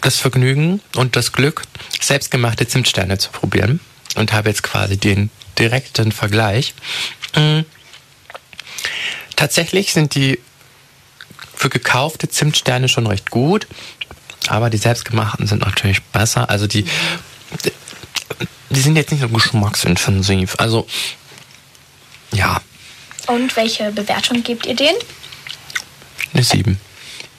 das 0.00 0.16
Vergnügen 0.18 0.80
und 0.96 1.14
das 1.14 1.32
Glück, 1.32 1.62
selbstgemachte 2.00 2.66
Zimtsterne 2.66 3.18
zu 3.18 3.30
probieren 3.30 3.80
und 4.16 4.32
habe 4.32 4.48
jetzt 4.48 4.62
quasi 4.62 4.96
den 4.96 5.30
direkten 5.58 6.10
Vergleich. 6.10 6.74
Mm. 7.36 7.60
Tatsächlich 9.36 9.92
sind 9.92 10.14
die 10.14 10.38
für 11.62 11.70
gekaufte 11.70 12.28
Zimtsterne 12.28 12.88
schon 12.88 13.06
recht 13.06 13.30
gut, 13.30 13.68
aber 14.48 14.68
die 14.68 14.78
selbstgemachten 14.78 15.46
sind 15.46 15.60
natürlich 15.64 16.02
besser. 16.02 16.50
Also 16.50 16.66
die, 16.66 16.84
die 18.70 18.80
sind 18.80 18.96
jetzt 18.96 19.12
nicht 19.12 19.20
so 19.20 19.28
geschmacksintensiv. 19.28 20.56
Also 20.58 20.88
ja, 22.32 22.60
Und 23.28 23.54
welche 23.54 23.92
Bewertung 23.92 24.42
gebt 24.42 24.66
ihr 24.66 24.74
denen? 24.74 24.98
eine 26.34 26.42
7. 26.42 26.80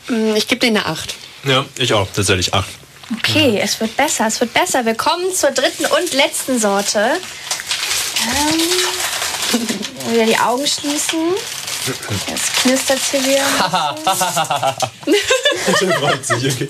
Mm, 0.08 0.36
Ich 0.38 0.48
gebe 0.48 0.60
denen 0.62 0.78
eine 0.78 0.86
8. 0.86 1.16
Ja, 1.44 1.66
ich 1.78 1.92
auch, 1.92 2.08
tatsächlich 2.16 2.54
acht. 2.54 2.70
Okay, 3.18 3.60
es 3.62 3.78
wird 3.82 3.98
besser, 3.98 4.28
es 4.28 4.40
wird 4.40 4.54
besser. 4.54 4.86
Wir 4.86 4.96
kommen 4.96 5.34
zur 5.36 5.52
dritten 5.52 5.86
und 5.86 6.14
letzten 6.14 6.58
Sorte. 6.58 7.18
Ähm, 8.24 10.10
wieder 10.14 10.26
die 10.26 10.38
Augen 10.38 10.66
schließen. 10.66 11.20
Jetzt 12.28 12.54
knistert 12.58 13.00
hier 13.12 13.24
wieder. 13.26 13.96
freut 16.00 16.26
sich, 16.26 16.54
okay. 16.54 16.70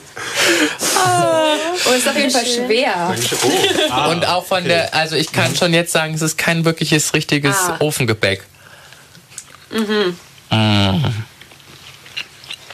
Oh, 1.85 1.91
ist 1.91 2.07
auf 2.07 2.15
jeden 2.15 2.31
Fall 2.31 2.45
schwer. 2.45 3.15
Ah, 3.89 4.07
und 4.07 4.25
auch 4.25 4.45
von 4.45 4.63
der, 4.63 4.93
also 4.93 5.15
ich 5.15 5.31
kann 5.31 5.55
schon 5.55 5.73
jetzt 5.73 5.91
sagen, 5.91 6.13
es 6.15 6.21
ist 6.21 6.37
kein 6.37 6.65
wirkliches 6.65 7.13
richtiges 7.13 7.55
Ah. 7.55 7.77
Ofengebäck. 7.79 8.43
Mhm. 9.71 10.17
Mm. 10.49 11.03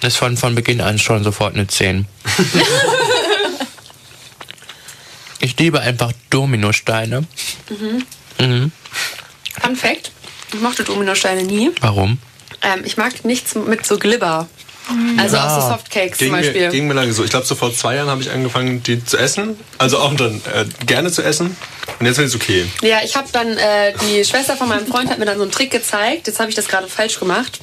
Das 0.01 0.13
ist 0.13 0.17
von, 0.17 0.37
von 0.37 0.55
Beginn 0.55 0.79
an 0.81 0.97
schon 0.97 1.23
sofort 1.23 1.55
eine 1.55 1.67
10. 1.67 2.05
ich 5.39 5.57
liebe 5.57 5.81
einfach 5.81 6.13
Dominosteine. 6.29 7.25
Mhm. 7.69 8.05
Mhm. 8.39 8.71
Fun 9.61 9.75
Fact: 9.75 10.11
Ich 10.53 10.61
mochte 10.61 10.83
Dominosteine 10.85 11.43
nie. 11.43 11.71
Warum? 11.81 12.17
Ähm, 12.61 12.81
ich 12.85 12.97
mag 12.97 13.23
nichts 13.25 13.55
mit 13.55 13.85
so 13.85 13.97
Glibber. 13.97 14.47
Also 15.17 15.37
auch 15.37 15.61
so 15.61 15.67
Softcakes 15.69 16.17
zum 16.17 16.25
Ging 16.25 16.35
mir, 16.35 16.41
Beispiel. 16.41 16.69
ging 16.69 16.87
mir 16.87 16.95
lange 16.95 17.13
so. 17.13 17.23
Ich 17.23 17.29
glaube, 17.29 17.45
so 17.45 17.53
vor 17.53 17.71
zwei 17.71 17.95
Jahren 17.95 18.09
habe 18.09 18.23
ich 18.23 18.31
angefangen, 18.31 18.81
die 18.81 19.05
zu 19.05 19.17
essen. 19.17 19.55
Also 19.77 19.99
auch 19.99 20.15
dann 20.15 20.41
äh, 20.51 20.65
gerne 20.87 21.11
zu 21.11 21.21
essen. 21.21 21.55
Und 21.99 22.05
jetzt 22.07 22.15
finde 22.15 22.29
ich 22.29 22.35
es 22.35 22.41
okay. 22.41 22.65
Ja, 22.81 22.97
ich 23.03 23.15
habe 23.15 23.27
dann, 23.31 23.55
äh, 23.55 23.93
die 24.01 24.25
Schwester 24.25 24.57
von 24.57 24.67
meinem 24.67 24.87
Freund 24.87 25.11
hat 25.11 25.19
mir 25.19 25.25
dann 25.25 25.37
so 25.37 25.43
einen 25.43 25.51
Trick 25.51 25.69
gezeigt. 25.69 26.25
Jetzt 26.25 26.39
habe 26.39 26.49
ich 26.49 26.55
das 26.55 26.67
gerade 26.67 26.87
falsch 26.87 27.19
gemacht, 27.19 27.59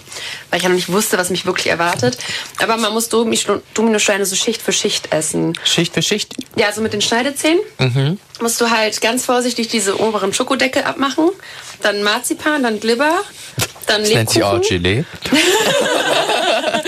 weil 0.51 0.59
ich 0.59 0.63
ja 0.63 0.69
noch 0.69 0.77
nicht 0.77 0.89
wusste, 0.93 1.19
was 1.19 1.31
mich 1.31 1.45
wirklich 1.47 1.67
erwartet. 1.67 2.17
Aber 2.63 2.77
man 2.77 2.93
muss 2.93 3.09
Domi- 3.09 3.41
Dominosteine 3.75 4.25
so 4.25 4.37
Schicht 4.37 4.63
für 4.63 4.73
Schicht 4.73 5.13
essen. 5.13 5.59
Schicht 5.65 5.95
für 5.95 6.03
Schicht? 6.03 6.33
Ja, 6.55 6.67
also 6.69 6.81
mit 6.81 6.93
den 6.93 7.01
Schneidezähnen 7.01 7.59
Mhm. 7.81 8.21
musst 8.41 8.61
du 8.61 8.71
halt 8.71 9.01
ganz 9.01 9.25
vorsichtig 9.25 9.67
diese 9.67 9.99
oberen 10.01 10.33
Schokodeckel 10.33 10.85
abmachen. 10.85 11.31
Dann 11.83 12.05
Marzipan, 12.05 12.63
dann 12.63 12.79
Glibber, 12.79 13.21
dann 13.87 14.03
Das 14.03 14.11
nennt 14.11 14.31
sich 14.31 14.43
auch. 14.43 14.61
Gelee. 14.61 15.05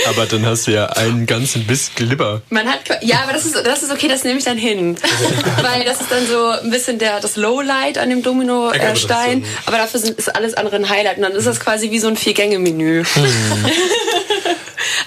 Aber 0.09 0.27
dann 0.27 0.45
hast 0.47 0.67
du 0.67 0.73
ja 0.73 0.87
einen 0.87 1.27
ganzen 1.27 1.67
Biss 1.67 1.91
Glibber. 1.95 2.43
Man 2.51 2.67
hat, 2.67 2.81
ja, 3.03 3.21
aber 3.23 3.33
das 3.33 3.45
ist, 3.45 3.55
das 3.55 3.83
ist 3.83 3.93
okay, 3.93 4.09
das 4.09 4.25
nehme 4.25 4.39
ich 4.39 4.45
dann 4.45 4.57
hin. 4.57 4.97
Weil 5.63 5.85
das 5.85 6.01
ist 6.01 6.11
dann 6.11 6.27
so 6.27 6.47
ein 6.47 6.71
bisschen 6.71 6.99
der, 6.99 7.21
das 7.21 7.37
Lowlight 7.37 7.99
an 7.99 8.09
dem 8.11 8.23
Domino-Stein. 8.23 9.45
so 9.45 9.49
aber 9.67 9.77
dafür 9.79 10.01
sind, 10.01 10.19
ist 10.19 10.35
alles 10.35 10.55
andere 10.55 10.77
ein 10.77 10.89
Highlight. 10.89 11.17
Und 11.17 11.25
dann 11.25 11.33
ist 11.33 11.47
das 11.47 11.61
quasi 11.61 11.91
wie 11.91 11.99
so 11.99 12.09
ein 12.09 12.17
Vier-Gänge-Menü. 12.17 13.05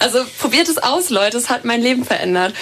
also 0.01 0.19
probiert 0.39 0.67
es 0.67 0.77
aus, 0.77 1.09
Leute. 1.09 1.37
Es 1.37 1.49
hat 1.49 1.65
mein 1.65 1.81
Leben 1.81 2.03
verändert. 2.05 2.53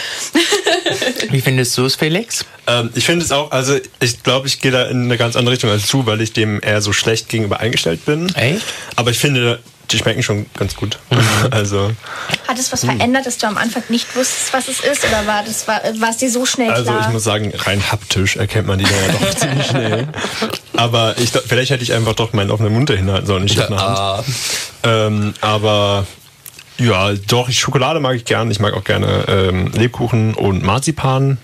Wie 1.30 1.42
findest 1.42 1.78
du 1.78 1.86
es, 1.86 1.96
Felix? 1.96 2.46
Ähm, 2.68 2.92
ich 2.96 3.06
finde 3.06 3.26
es 3.26 3.32
auch, 3.32 3.52
also 3.52 3.78
ich 4.00 4.24
glaube, 4.24 4.48
ich 4.48 4.62
gehe 4.62 4.72
da 4.72 4.84
in 4.86 5.04
eine 5.04 5.18
ganz 5.18 5.36
andere 5.36 5.54
Richtung 5.54 5.70
als 5.70 5.88
du, 5.90 6.06
weil 6.06 6.22
ich 6.22 6.34
dem 6.34 6.62
eher 6.62 6.82
so 6.82 6.94
schlecht 6.94 7.30
gegenüber 7.30 7.60
eingestellt 7.60 8.06
bin. 8.06 8.34
Echt? 8.36 8.64
Aber 8.96 9.12
ich 9.12 9.18
finde, 9.20 9.60
die 9.92 9.98
schmecken 9.98 10.24
schon 10.24 10.46
ganz 10.58 10.76
gut. 10.76 11.00
Also, 11.52 11.92
Hat 12.48 12.60
es 12.60 12.72
was 12.72 12.84
verändert, 12.84 13.26
dass 13.26 13.38
du 13.38 13.48
am 13.48 13.58
Anfang 13.58 13.82
nicht 13.90 14.14
wusstest, 14.16 14.54
was 14.54 14.68
es 14.68 14.82
ist? 14.82 15.06
Oder 15.06 15.26
war, 15.26 15.44
das, 15.44 15.68
war, 15.68 15.82
war 16.00 16.10
es 16.10 16.18
dir 16.18 16.30
so 16.30 16.46
schnell 16.46 16.70
also 16.70 16.92
klar? 16.92 17.06
ich 17.08 17.14
muss 17.14 17.24
sagen, 17.24 17.54
rein 17.56 17.82
haptisch 17.92 18.36
erkennt 18.36 18.68
man 18.68 18.78
die 18.78 18.86
ja 18.86 19.14
doch 19.14 19.34
ziemlich 19.36 19.66
schnell. 19.66 20.08
Aber 20.76 21.16
ich, 21.18 21.30
vielleicht 21.30 21.72
hätte 21.72 21.84
ich 21.84 21.94
einfach 21.94 22.14
doch 22.14 22.34
meinen 22.34 22.52
offenen 22.52 22.74
Mund 22.74 22.90
dahin 22.90 23.10
halten 23.10 23.26
sollen, 23.26 23.44
nicht 23.44 23.60
auf 23.60 23.68
eine 23.68 23.82
Hand. 23.82 24.26
Ähm, 24.84 25.34
aber 25.42 26.06
ja, 26.80 27.13
doch, 27.13 27.51
Schokolade 27.51 27.99
mag 27.99 28.15
ich 28.15 28.25
gern. 28.25 28.49
Ich 28.51 28.59
mag 28.59 28.73
auch 28.73 28.84
gerne 28.84 29.25
ähm, 29.27 29.71
Lebkuchen 29.73 30.34
und 30.34 30.63
Marzipan. 30.63 31.38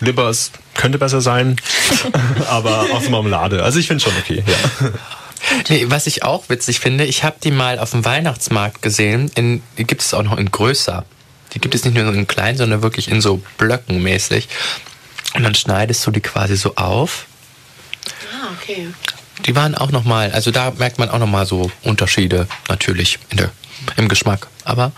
Libbers 0.00 0.52
könnte 0.74 0.98
besser 0.98 1.20
sein, 1.20 1.56
aber 2.48 2.86
auch 2.92 3.02
so 3.02 3.10
Marmelade. 3.10 3.62
Also 3.62 3.78
ich 3.78 3.86
finde 3.86 4.04
schon 4.04 4.12
okay. 4.18 4.44
Ja. 4.46 4.90
Nee, 5.68 5.86
was 5.88 6.06
ich 6.06 6.22
auch 6.22 6.48
witzig 6.48 6.80
finde, 6.80 7.04
ich 7.04 7.24
habe 7.24 7.36
die 7.42 7.50
mal 7.50 7.78
auf 7.78 7.90
dem 7.90 8.04
Weihnachtsmarkt 8.04 8.82
gesehen. 8.82 9.30
In, 9.34 9.62
die 9.78 9.84
gibt 9.84 10.02
es 10.02 10.12
auch 10.12 10.22
noch 10.22 10.36
in 10.36 10.50
größer. 10.50 11.04
Die 11.54 11.60
gibt 11.60 11.74
es 11.74 11.84
nicht 11.84 11.94
nur 11.94 12.12
in 12.12 12.26
klein, 12.26 12.56
sondern 12.56 12.82
wirklich 12.82 13.10
in 13.10 13.20
so 13.20 13.42
Blöcken 13.56 14.02
mäßig. 14.02 14.48
Und 15.34 15.42
dann 15.42 15.54
schneidest 15.54 16.06
du 16.06 16.10
die 16.10 16.20
quasi 16.20 16.56
so 16.56 16.76
auf. 16.76 17.26
Ah, 18.32 18.48
okay. 18.60 18.88
Die 19.44 19.54
waren 19.54 19.74
auch 19.74 19.90
noch 19.90 20.04
mal, 20.04 20.32
also 20.32 20.50
da 20.50 20.72
merkt 20.72 20.98
man 20.98 21.10
auch 21.10 21.18
noch 21.18 21.26
mal 21.26 21.46
so 21.46 21.70
Unterschiede 21.82 22.48
natürlich 22.68 23.18
in 23.30 23.38
der, 23.38 23.50
im 23.96 24.08
Geschmack. 24.08 24.48
Aber 24.64 24.92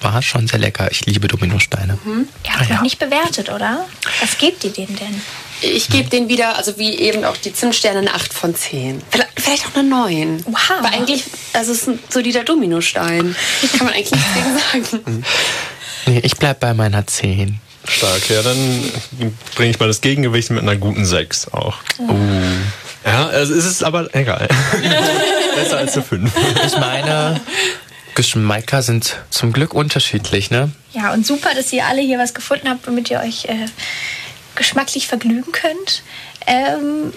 war 0.00 0.22
schon 0.22 0.46
sehr 0.46 0.58
lecker. 0.58 0.90
Ich 0.90 1.04
liebe 1.06 1.28
Dominosteine. 1.28 1.98
Hm? 2.04 2.28
Ihr 2.44 2.52
habt 2.52 2.70
noch 2.70 2.82
nicht 2.82 2.98
bewertet, 2.98 3.50
oder? 3.50 3.86
Was 4.20 4.38
gebt 4.38 4.64
ihr 4.64 4.70
denen 4.70 4.96
denn? 4.96 5.22
Ich 5.62 5.88
gebe 5.88 6.08
den 6.08 6.28
wieder, 6.28 6.56
also 6.56 6.78
wie 6.78 6.94
eben 6.94 7.24
auch 7.24 7.36
die 7.36 7.52
Zimtsterne, 7.52 7.98
eine 7.98 8.14
8 8.14 8.32
von 8.32 8.54
10. 8.54 9.02
Vielleicht, 9.36 9.66
auch 9.66 9.74
eine 9.74 9.88
9. 9.88 10.44
Wow. 10.46 10.56
Weil 10.80 10.94
eigentlich, 10.94 11.24
also 11.52 11.72
es 11.72 11.82
ist 11.82 11.88
ein 11.88 11.98
solider 12.08 12.44
Dominostein. 12.44 13.36
Kann 13.76 13.86
man 13.86 13.94
eigentlich 13.94 14.12
nichts 14.12 14.34
gegen 14.34 14.90
sagen. 14.90 15.24
Nee, 16.06 16.20
ich 16.20 16.34
bleib 16.36 16.60
bei 16.60 16.72
meiner 16.72 17.06
10. 17.06 17.60
Stark, 17.86 18.30
ja, 18.30 18.42
dann 18.42 18.90
bringe 19.54 19.70
ich 19.70 19.78
mal 19.78 19.86
das 19.86 20.00
Gegengewicht 20.00 20.50
mit 20.50 20.62
einer 20.62 20.76
guten 20.76 21.04
6 21.04 21.48
auch. 21.52 21.76
Uh. 21.98 22.14
Ja, 23.04 23.28
also 23.28 23.54
es 23.54 23.66
ist 23.66 23.84
aber 23.84 24.12
egal. 24.14 24.48
Besser 25.54 25.76
als 25.76 25.94
eine 25.94 26.02
5. 26.02 26.32
Ich 26.66 26.78
meine, 26.78 27.40
Geschmäcker 28.14 28.82
sind 28.82 29.16
zum 29.30 29.52
Glück 29.52 29.74
unterschiedlich, 29.74 30.50
ne? 30.50 30.70
Ja, 30.92 31.12
und 31.12 31.26
super, 31.26 31.54
dass 31.54 31.72
ihr 31.72 31.84
alle 31.86 32.00
hier 32.00 32.18
was 32.18 32.34
gefunden 32.34 32.68
habt, 32.68 32.86
womit 32.86 33.10
ihr 33.10 33.20
euch 33.20 33.46
äh, 33.46 33.66
geschmacklich 34.54 35.06
vergnügen 35.08 35.52
könnt. 35.52 36.02
Ähm, 36.46 37.12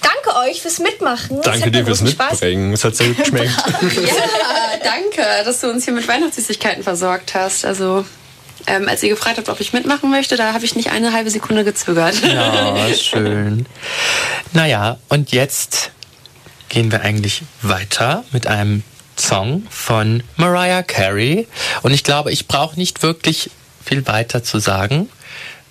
danke 0.00 0.38
euch 0.48 0.62
fürs 0.62 0.78
Mitmachen. 0.78 1.40
Danke 1.42 1.66
hat 1.66 1.74
dir 1.74 1.84
fürs 1.84 2.00
Mitbringen. 2.00 2.72
Es 2.72 2.84
hat 2.84 2.96
sehr 2.96 3.08
gut 3.08 3.18
geschmeckt. 3.18 3.52
Ja, 4.06 4.14
danke, 4.82 5.44
dass 5.44 5.60
du 5.60 5.70
uns 5.70 5.84
hier 5.84 5.94
mit 5.94 6.08
Weihnachtssüßigkeiten 6.08 6.82
versorgt 6.82 7.34
hast. 7.34 7.64
Also, 7.64 8.04
ähm, 8.66 8.88
als 8.88 9.02
ihr 9.02 9.10
gefragt 9.10 9.38
habt, 9.38 9.48
ob 9.48 9.60
ich 9.60 9.72
mitmachen 9.72 10.10
möchte, 10.10 10.36
da 10.36 10.52
habe 10.52 10.64
ich 10.64 10.74
nicht 10.74 10.90
eine 10.90 11.12
halbe 11.12 11.30
Sekunde 11.30 11.64
gezögert. 11.64 12.22
Ja, 12.22 12.88
schön. 12.94 13.66
Naja, 14.52 14.98
und 15.08 15.32
jetzt 15.32 15.90
gehen 16.68 16.90
wir 16.90 17.02
eigentlich 17.02 17.42
weiter 17.60 18.24
mit 18.32 18.46
einem 18.46 18.82
Song 19.16 19.66
von 19.70 20.22
Mariah 20.36 20.82
Carey. 20.82 21.46
Und 21.82 21.92
ich 21.92 22.04
glaube, 22.04 22.32
ich 22.32 22.48
brauche 22.48 22.78
nicht 22.78 23.02
wirklich 23.02 23.50
viel 23.84 24.06
weiter 24.06 24.42
zu 24.42 24.58
sagen, 24.58 25.08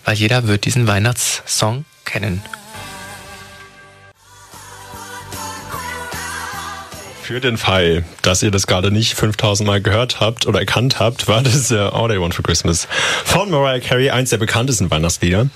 weil 0.05 0.15
jeder 0.15 0.47
wird 0.47 0.65
diesen 0.65 0.87
Weihnachtssong 0.87 1.85
kennen. 2.05 2.43
Für 7.22 7.39
den 7.39 7.57
Fall, 7.57 8.03
dass 8.24 8.41
ihr 8.41 8.51
das 8.51 8.67
gerade 8.67 8.91
nicht 8.91 9.13
5000 9.13 9.65
Mal 9.65 9.82
gehört 9.82 10.19
habt 10.19 10.47
oder 10.47 10.59
erkannt 10.59 10.99
habt, 10.99 11.28
war 11.28 11.41
das 11.43 11.72
äh, 11.72 11.78
All 11.78 12.11
I 12.11 12.19
Want 12.19 12.34
for 12.34 12.43
Christmas 12.43 12.88
von 13.24 13.49
Mariah 13.51 13.80
Carey, 13.80 14.09
eins 14.09 14.32
der 14.32 14.38
bekanntesten 14.38 14.89
Weihnachtslieder. 14.89 15.47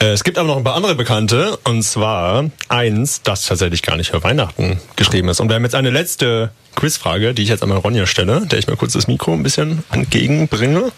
Äh, 0.00 0.06
es 0.06 0.24
gibt 0.24 0.36
aber 0.36 0.48
noch 0.48 0.56
ein 0.56 0.64
paar 0.64 0.74
andere 0.74 0.96
bekannte, 0.96 1.56
und 1.64 1.82
zwar 1.84 2.50
eins, 2.68 3.22
das 3.22 3.46
tatsächlich 3.46 3.82
gar 3.82 3.96
nicht 3.96 4.10
für 4.10 4.22
Weihnachten 4.22 4.80
geschrieben 4.96 5.28
ist. 5.28 5.40
Und 5.40 5.48
wir 5.48 5.56
haben 5.56 5.64
jetzt 5.64 5.74
eine 5.74 5.90
letzte 5.90 6.50
Quizfrage, 6.74 7.34
die 7.34 7.42
ich 7.42 7.48
jetzt 7.48 7.62
einmal 7.62 7.78
Ronja 7.78 8.06
stelle, 8.06 8.46
der 8.46 8.58
ich 8.58 8.66
mal 8.66 8.76
kurz 8.76 8.92
das 8.92 9.06
Mikro 9.06 9.32
ein 9.32 9.42
bisschen 9.42 9.84
entgegenbringe. 9.92 10.90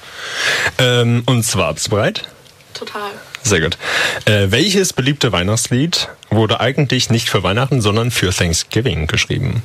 Ähm, 0.79 1.23
und 1.27 1.45
zwar, 1.45 1.75
bist 1.75 1.87
du 1.87 1.91
bereit? 1.91 2.23
Total. 2.75 3.11
Sehr 3.43 3.61
gut. 3.61 3.77
Äh, 4.25 4.51
welches 4.51 4.93
beliebte 4.93 5.33
Weihnachtslied 5.33 6.09
wurde 6.31 6.61
eigentlich 6.61 7.11
nicht 7.11 7.29
für 7.29 7.43
Weihnachten, 7.43 7.81
sondern 7.81 8.11
für 8.11 8.31
Thanksgiving 8.33 9.07
geschrieben? 9.07 9.63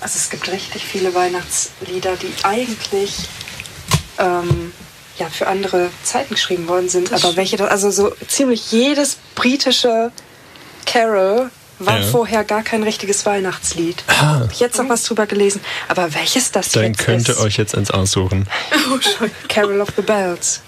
Also 0.00 0.16
es 0.18 0.30
gibt 0.30 0.50
richtig 0.50 0.84
viele 0.84 1.14
Weihnachtslieder, 1.14 2.16
die 2.16 2.32
eigentlich 2.44 3.12
ähm, 4.18 4.72
ja, 5.18 5.28
für 5.28 5.46
andere 5.48 5.90
Zeiten 6.02 6.34
geschrieben 6.34 6.68
worden 6.68 6.88
sind. 6.88 7.12
Aber 7.12 7.36
welche, 7.36 7.56
das- 7.56 7.70
also 7.70 7.90
so 7.90 8.14
ziemlich 8.28 8.70
jedes 8.72 9.18
britische 9.34 10.10
Carol 10.86 11.50
war 11.78 11.98
Ja. 12.00 12.06
vorher 12.06 12.44
gar 12.44 12.62
kein 12.62 12.82
richtiges 12.82 13.26
Weihnachtslied. 13.26 14.02
Ah. 14.06 14.40
Hab 14.40 14.52
ich 14.52 14.60
jetzt 14.60 14.78
noch 14.78 14.88
was 14.88 15.02
drüber 15.02 15.26
gelesen. 15.26 15.60
Aber 15.88 16.14
welches 16.14 16.50
das 16.52 16.70
Dann 16.70 16.84
jetzt 16.84 16.98
könnt 16.98 17.28
ihr 17.28 17.34
ist? 17.34 17.40
euch 17.40 17.56
jetzt 17.58 17.74
eins 17.76 17.90
aussuchen. 17.90 18.46
Carol 19.48 19.80
of 19.82 19.88
the 19.96 20.02
Bells. 20.02 20.62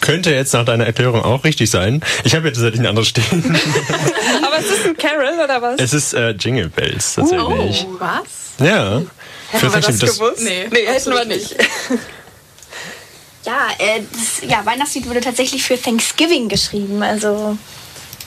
Könnte 0.00 0.32
jetzt 0.32 0.52
nach 0.54 0.64
deiner 0.64 0.86
Erklärung 0.86 1.22
auch 1.22 1.44
richtig 1.44 1.70
sein. 1.70 2.02
Ich 2.24 2.34
habe 2.34 2.48
jetzt 2.48 2.56
tatsächlich 2.56 2.80
ein 2.80 2.86
anderes 2.86 3.08
stehen. 3.08 3.44
Aber 4.46 4.58
es 4.58 4.70
ist 4.70 4.86
ein 4.86 4.96
Carol 4.96 5.38
oder 5.42 5.60
was? 5.60 5.80
es 5.80 5.92
ist 5.92 6.14
äh, 6.14 6.30
Jingle 6.30 6.68
Bells 6.68 7.14
tatsächlich. 7.14 7.86
Was? 7.98 8.66
Ja. 8.66 9.02
Für 9.52 9.70
Thanksgiving, 9.70 10.44
Nee, 10.44 10.68
nee 10.70 10.86
hätten 10.86 11.12
wir 11.12 11.24
nicht. 11.24 11.56
Ja, 13.46 13.68
äh, 13.78 14.02
das 14.12 14.48
ja, 14.48 14.64
Weihnachtslied 14.66 15.08
wurde 15.08 15.22
tatsächlich 15.22 15.62
für 15.62 15.80
Thanksgiving 15.80 16.50
geschrieben. 16.50 17.02
Also 17.02 17.56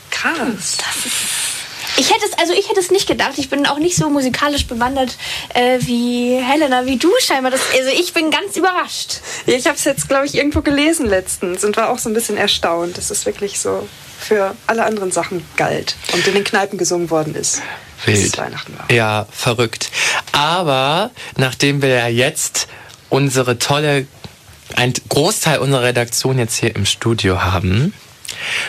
Krass. 0.09 0.77
Ich 1.97 2.09
hätte 2.09 2.25
es, 2.25 2.37
also 2.37 2.53
ich 2.53 2.69
hätte 2.69 2.79
es 2.79 2.91
nicht 2.91 3.07
gedacht. 3.07 3.33
Ich 3.37 3.49
bin 3.49 3.65
auch 3.65 3.79
nicht 3.79 3.95
so 3.95 4.09
musikalisch 4.09 4.65
bewandert 4.67 5.17
äh, 5.53 5.79
wie 5.81 6.35
Helena, 6.35 6.85
wie 6.85 6.97
du 6.97 7.09
scheinbar. 7.21 7.51
Das, 7.51 7.61
also 7.77 7.89
ich 7.89 8.13
bin 8.13 8.31
ganz 8.31 8.55
überrascht. 8.55 9.21
Ja, 9.45 9.55
ich 9.55 9.67
habe 9.67 9.77
es 9.77 9.83
jetzt, 9.83 10.07
glaube 10.07 10.25
ich, 10.25 10.35
irgendwo 10.35 10.61
gelesen 10.61 11.05
letztens 11.05 11.63
und 11.63 11.77
war 11.77 11.89
auch 11.89 11.99
so 11.99 12.09
ein 12.09 12.13
bisschen 12.13 12.37
erstaunt, 12.37 12.97
dass 12.97 13.09
es 13.09 13.25
wirklich 13.25 13.59
so 13.59 13.87
für 14.19 14.55
alle 14.67 14.85
anderen 14.85 15.11
Sachen 15.11 15.45
galt 15.57 15.95
und 16.13 16.25
in 16.25 16.33
den 16.33 16.43
Kneipen 16.43 16.77
gesungen 16.77 17.09
worden 17.09 17.35
ist. 17.35 17.61
Wild. 18.05 18.37
Weihnachten 18.37 18.77
war. 18.77 18.91
Ja, 18.91 19.27
verrückt. 19.31 19.89
Aber 20.31 21.11
nachdem 21.37 21.81
wir 21.81 21.89
ja 21.89 22.07
jetzt 22.07 22.67
unsere 23.09 23.59
tolle, 23.59 24.07
ein 24.75 24.93
Großteil 25.09 25.59
unserer 25.59 25.83
Redaktion 25.83 26.39
jetzt 26.39 26.55
hier 26.55 26.75
im 26.75 26.85
Studio 26.85 27.43
haben, 27.43 27.93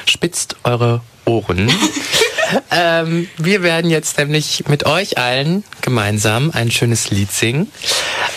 spitzt 0.07 0.57
eure 0.65 1.01
Ohren. 1.25 1.73
ähm, 2.71 3.29
wir 3.37 3.63
werden 3.63 3.91
jetzt 3.91 4.19
nämlich 4.19 4.65
mit 4.69 4.87
euch 4.87 5.19
allen 5.19 5.65
gemeinsam 5.81 6.51
ein 6.53 6.71
schönes 6.71 7.11
Lied 7.11 7.31
singen, 7.31 7.71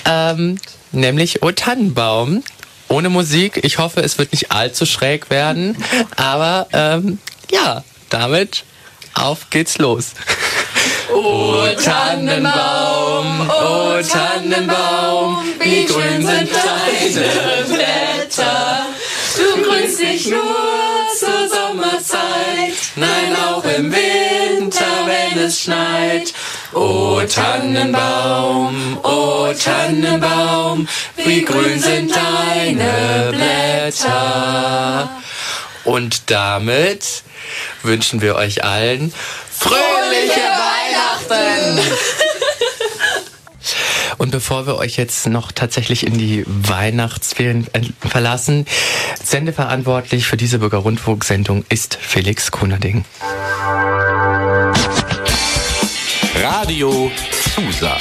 ähm, 0.05 0.57
nämlich 0.91 1.43
O 1.43 1.51
Tannenbaum. 1.51 2.43
Ohne 2.89 3.09
Musik. 3.09 3.59
Ich 3.63 3.79
hoffe, 3.79 3.99
es 3.99 4.17
wird 4.17 4.31
nicht 4.31 4.53
allzu 4.53 4.85
schräg 4.85 5.29
werden. 5.29 5.75
Aber 6.15 6.67
ähm, 6.71 7.19
ja, 7.51 7.83
damit 8.09 8.63
auf 9.13 9.49
geht's 9.49 9.77
los. 9.77 10.11
O 11.13 11.65
Tannenbaum, 11.81 13.49
o 13.49 14.01
Tannenbaum, 14.01 15.37
wie 15.59 15.85
grün 15.85 16.25
sind 16.25 16.49
deine 16.51 17.63
Blätter. 17.65 18.85
Du 19.37 19.63
grünst 19.63 20.01
nicht 20.01 20.29
nur 20.29 20.96
zur 21.19 21.49
Sommerzeit, 21.49 22.73
nein 22.95 23.35
auch 23.35 23.63
im 23.63 23.91
Winter, 23.91 24.85
wenn 25.05 25.39
es 25.39 25.61
schneit. 25.61 26.33
O 26.73 27.21
Tannenbaum, 27.21 28.99
o 29.03 29.51
Tannenbaum, 29.53 30.87
wie 31.15 31.43
grün 31.43 31.79
sind 31.79 32.11
deine 32.15 33.31
Blätter. 33.31 35.09
Und 35.83 36.29
damit 36.29 37.23
wünschen 37.81 38.21
wir 38.21 38.35
euch 38.35 38.63
allen 38.63 39.13
fröhliche 39.51 40.41
Weihnachten! 40.41 41.79
Und 44.17 44.31
bevor 44.31 44.65
wir 44.65 44.77
euch 44.77 44.97
jetzt 44.97 45.27
noch 45.27 45.51
tatsächlich 45.51 46.05
in 46.05 46.17
die 46.17 46.43
Weihnachtsferien 46.47 47.67
äh, 47.73 47.81
verlassen, 47.99 48.65
sendeverantwortlich 49.23 50.25
für 50.25 50.37
diese 50.37 50.59
Bürgerrundfunksendung 50.59 51.65
ist 51.69 51.97
Felix 51.99 52.51
Kunerding. 52.51 53.05
Radio 56.35 57.11
Zusa. 57.53 57.97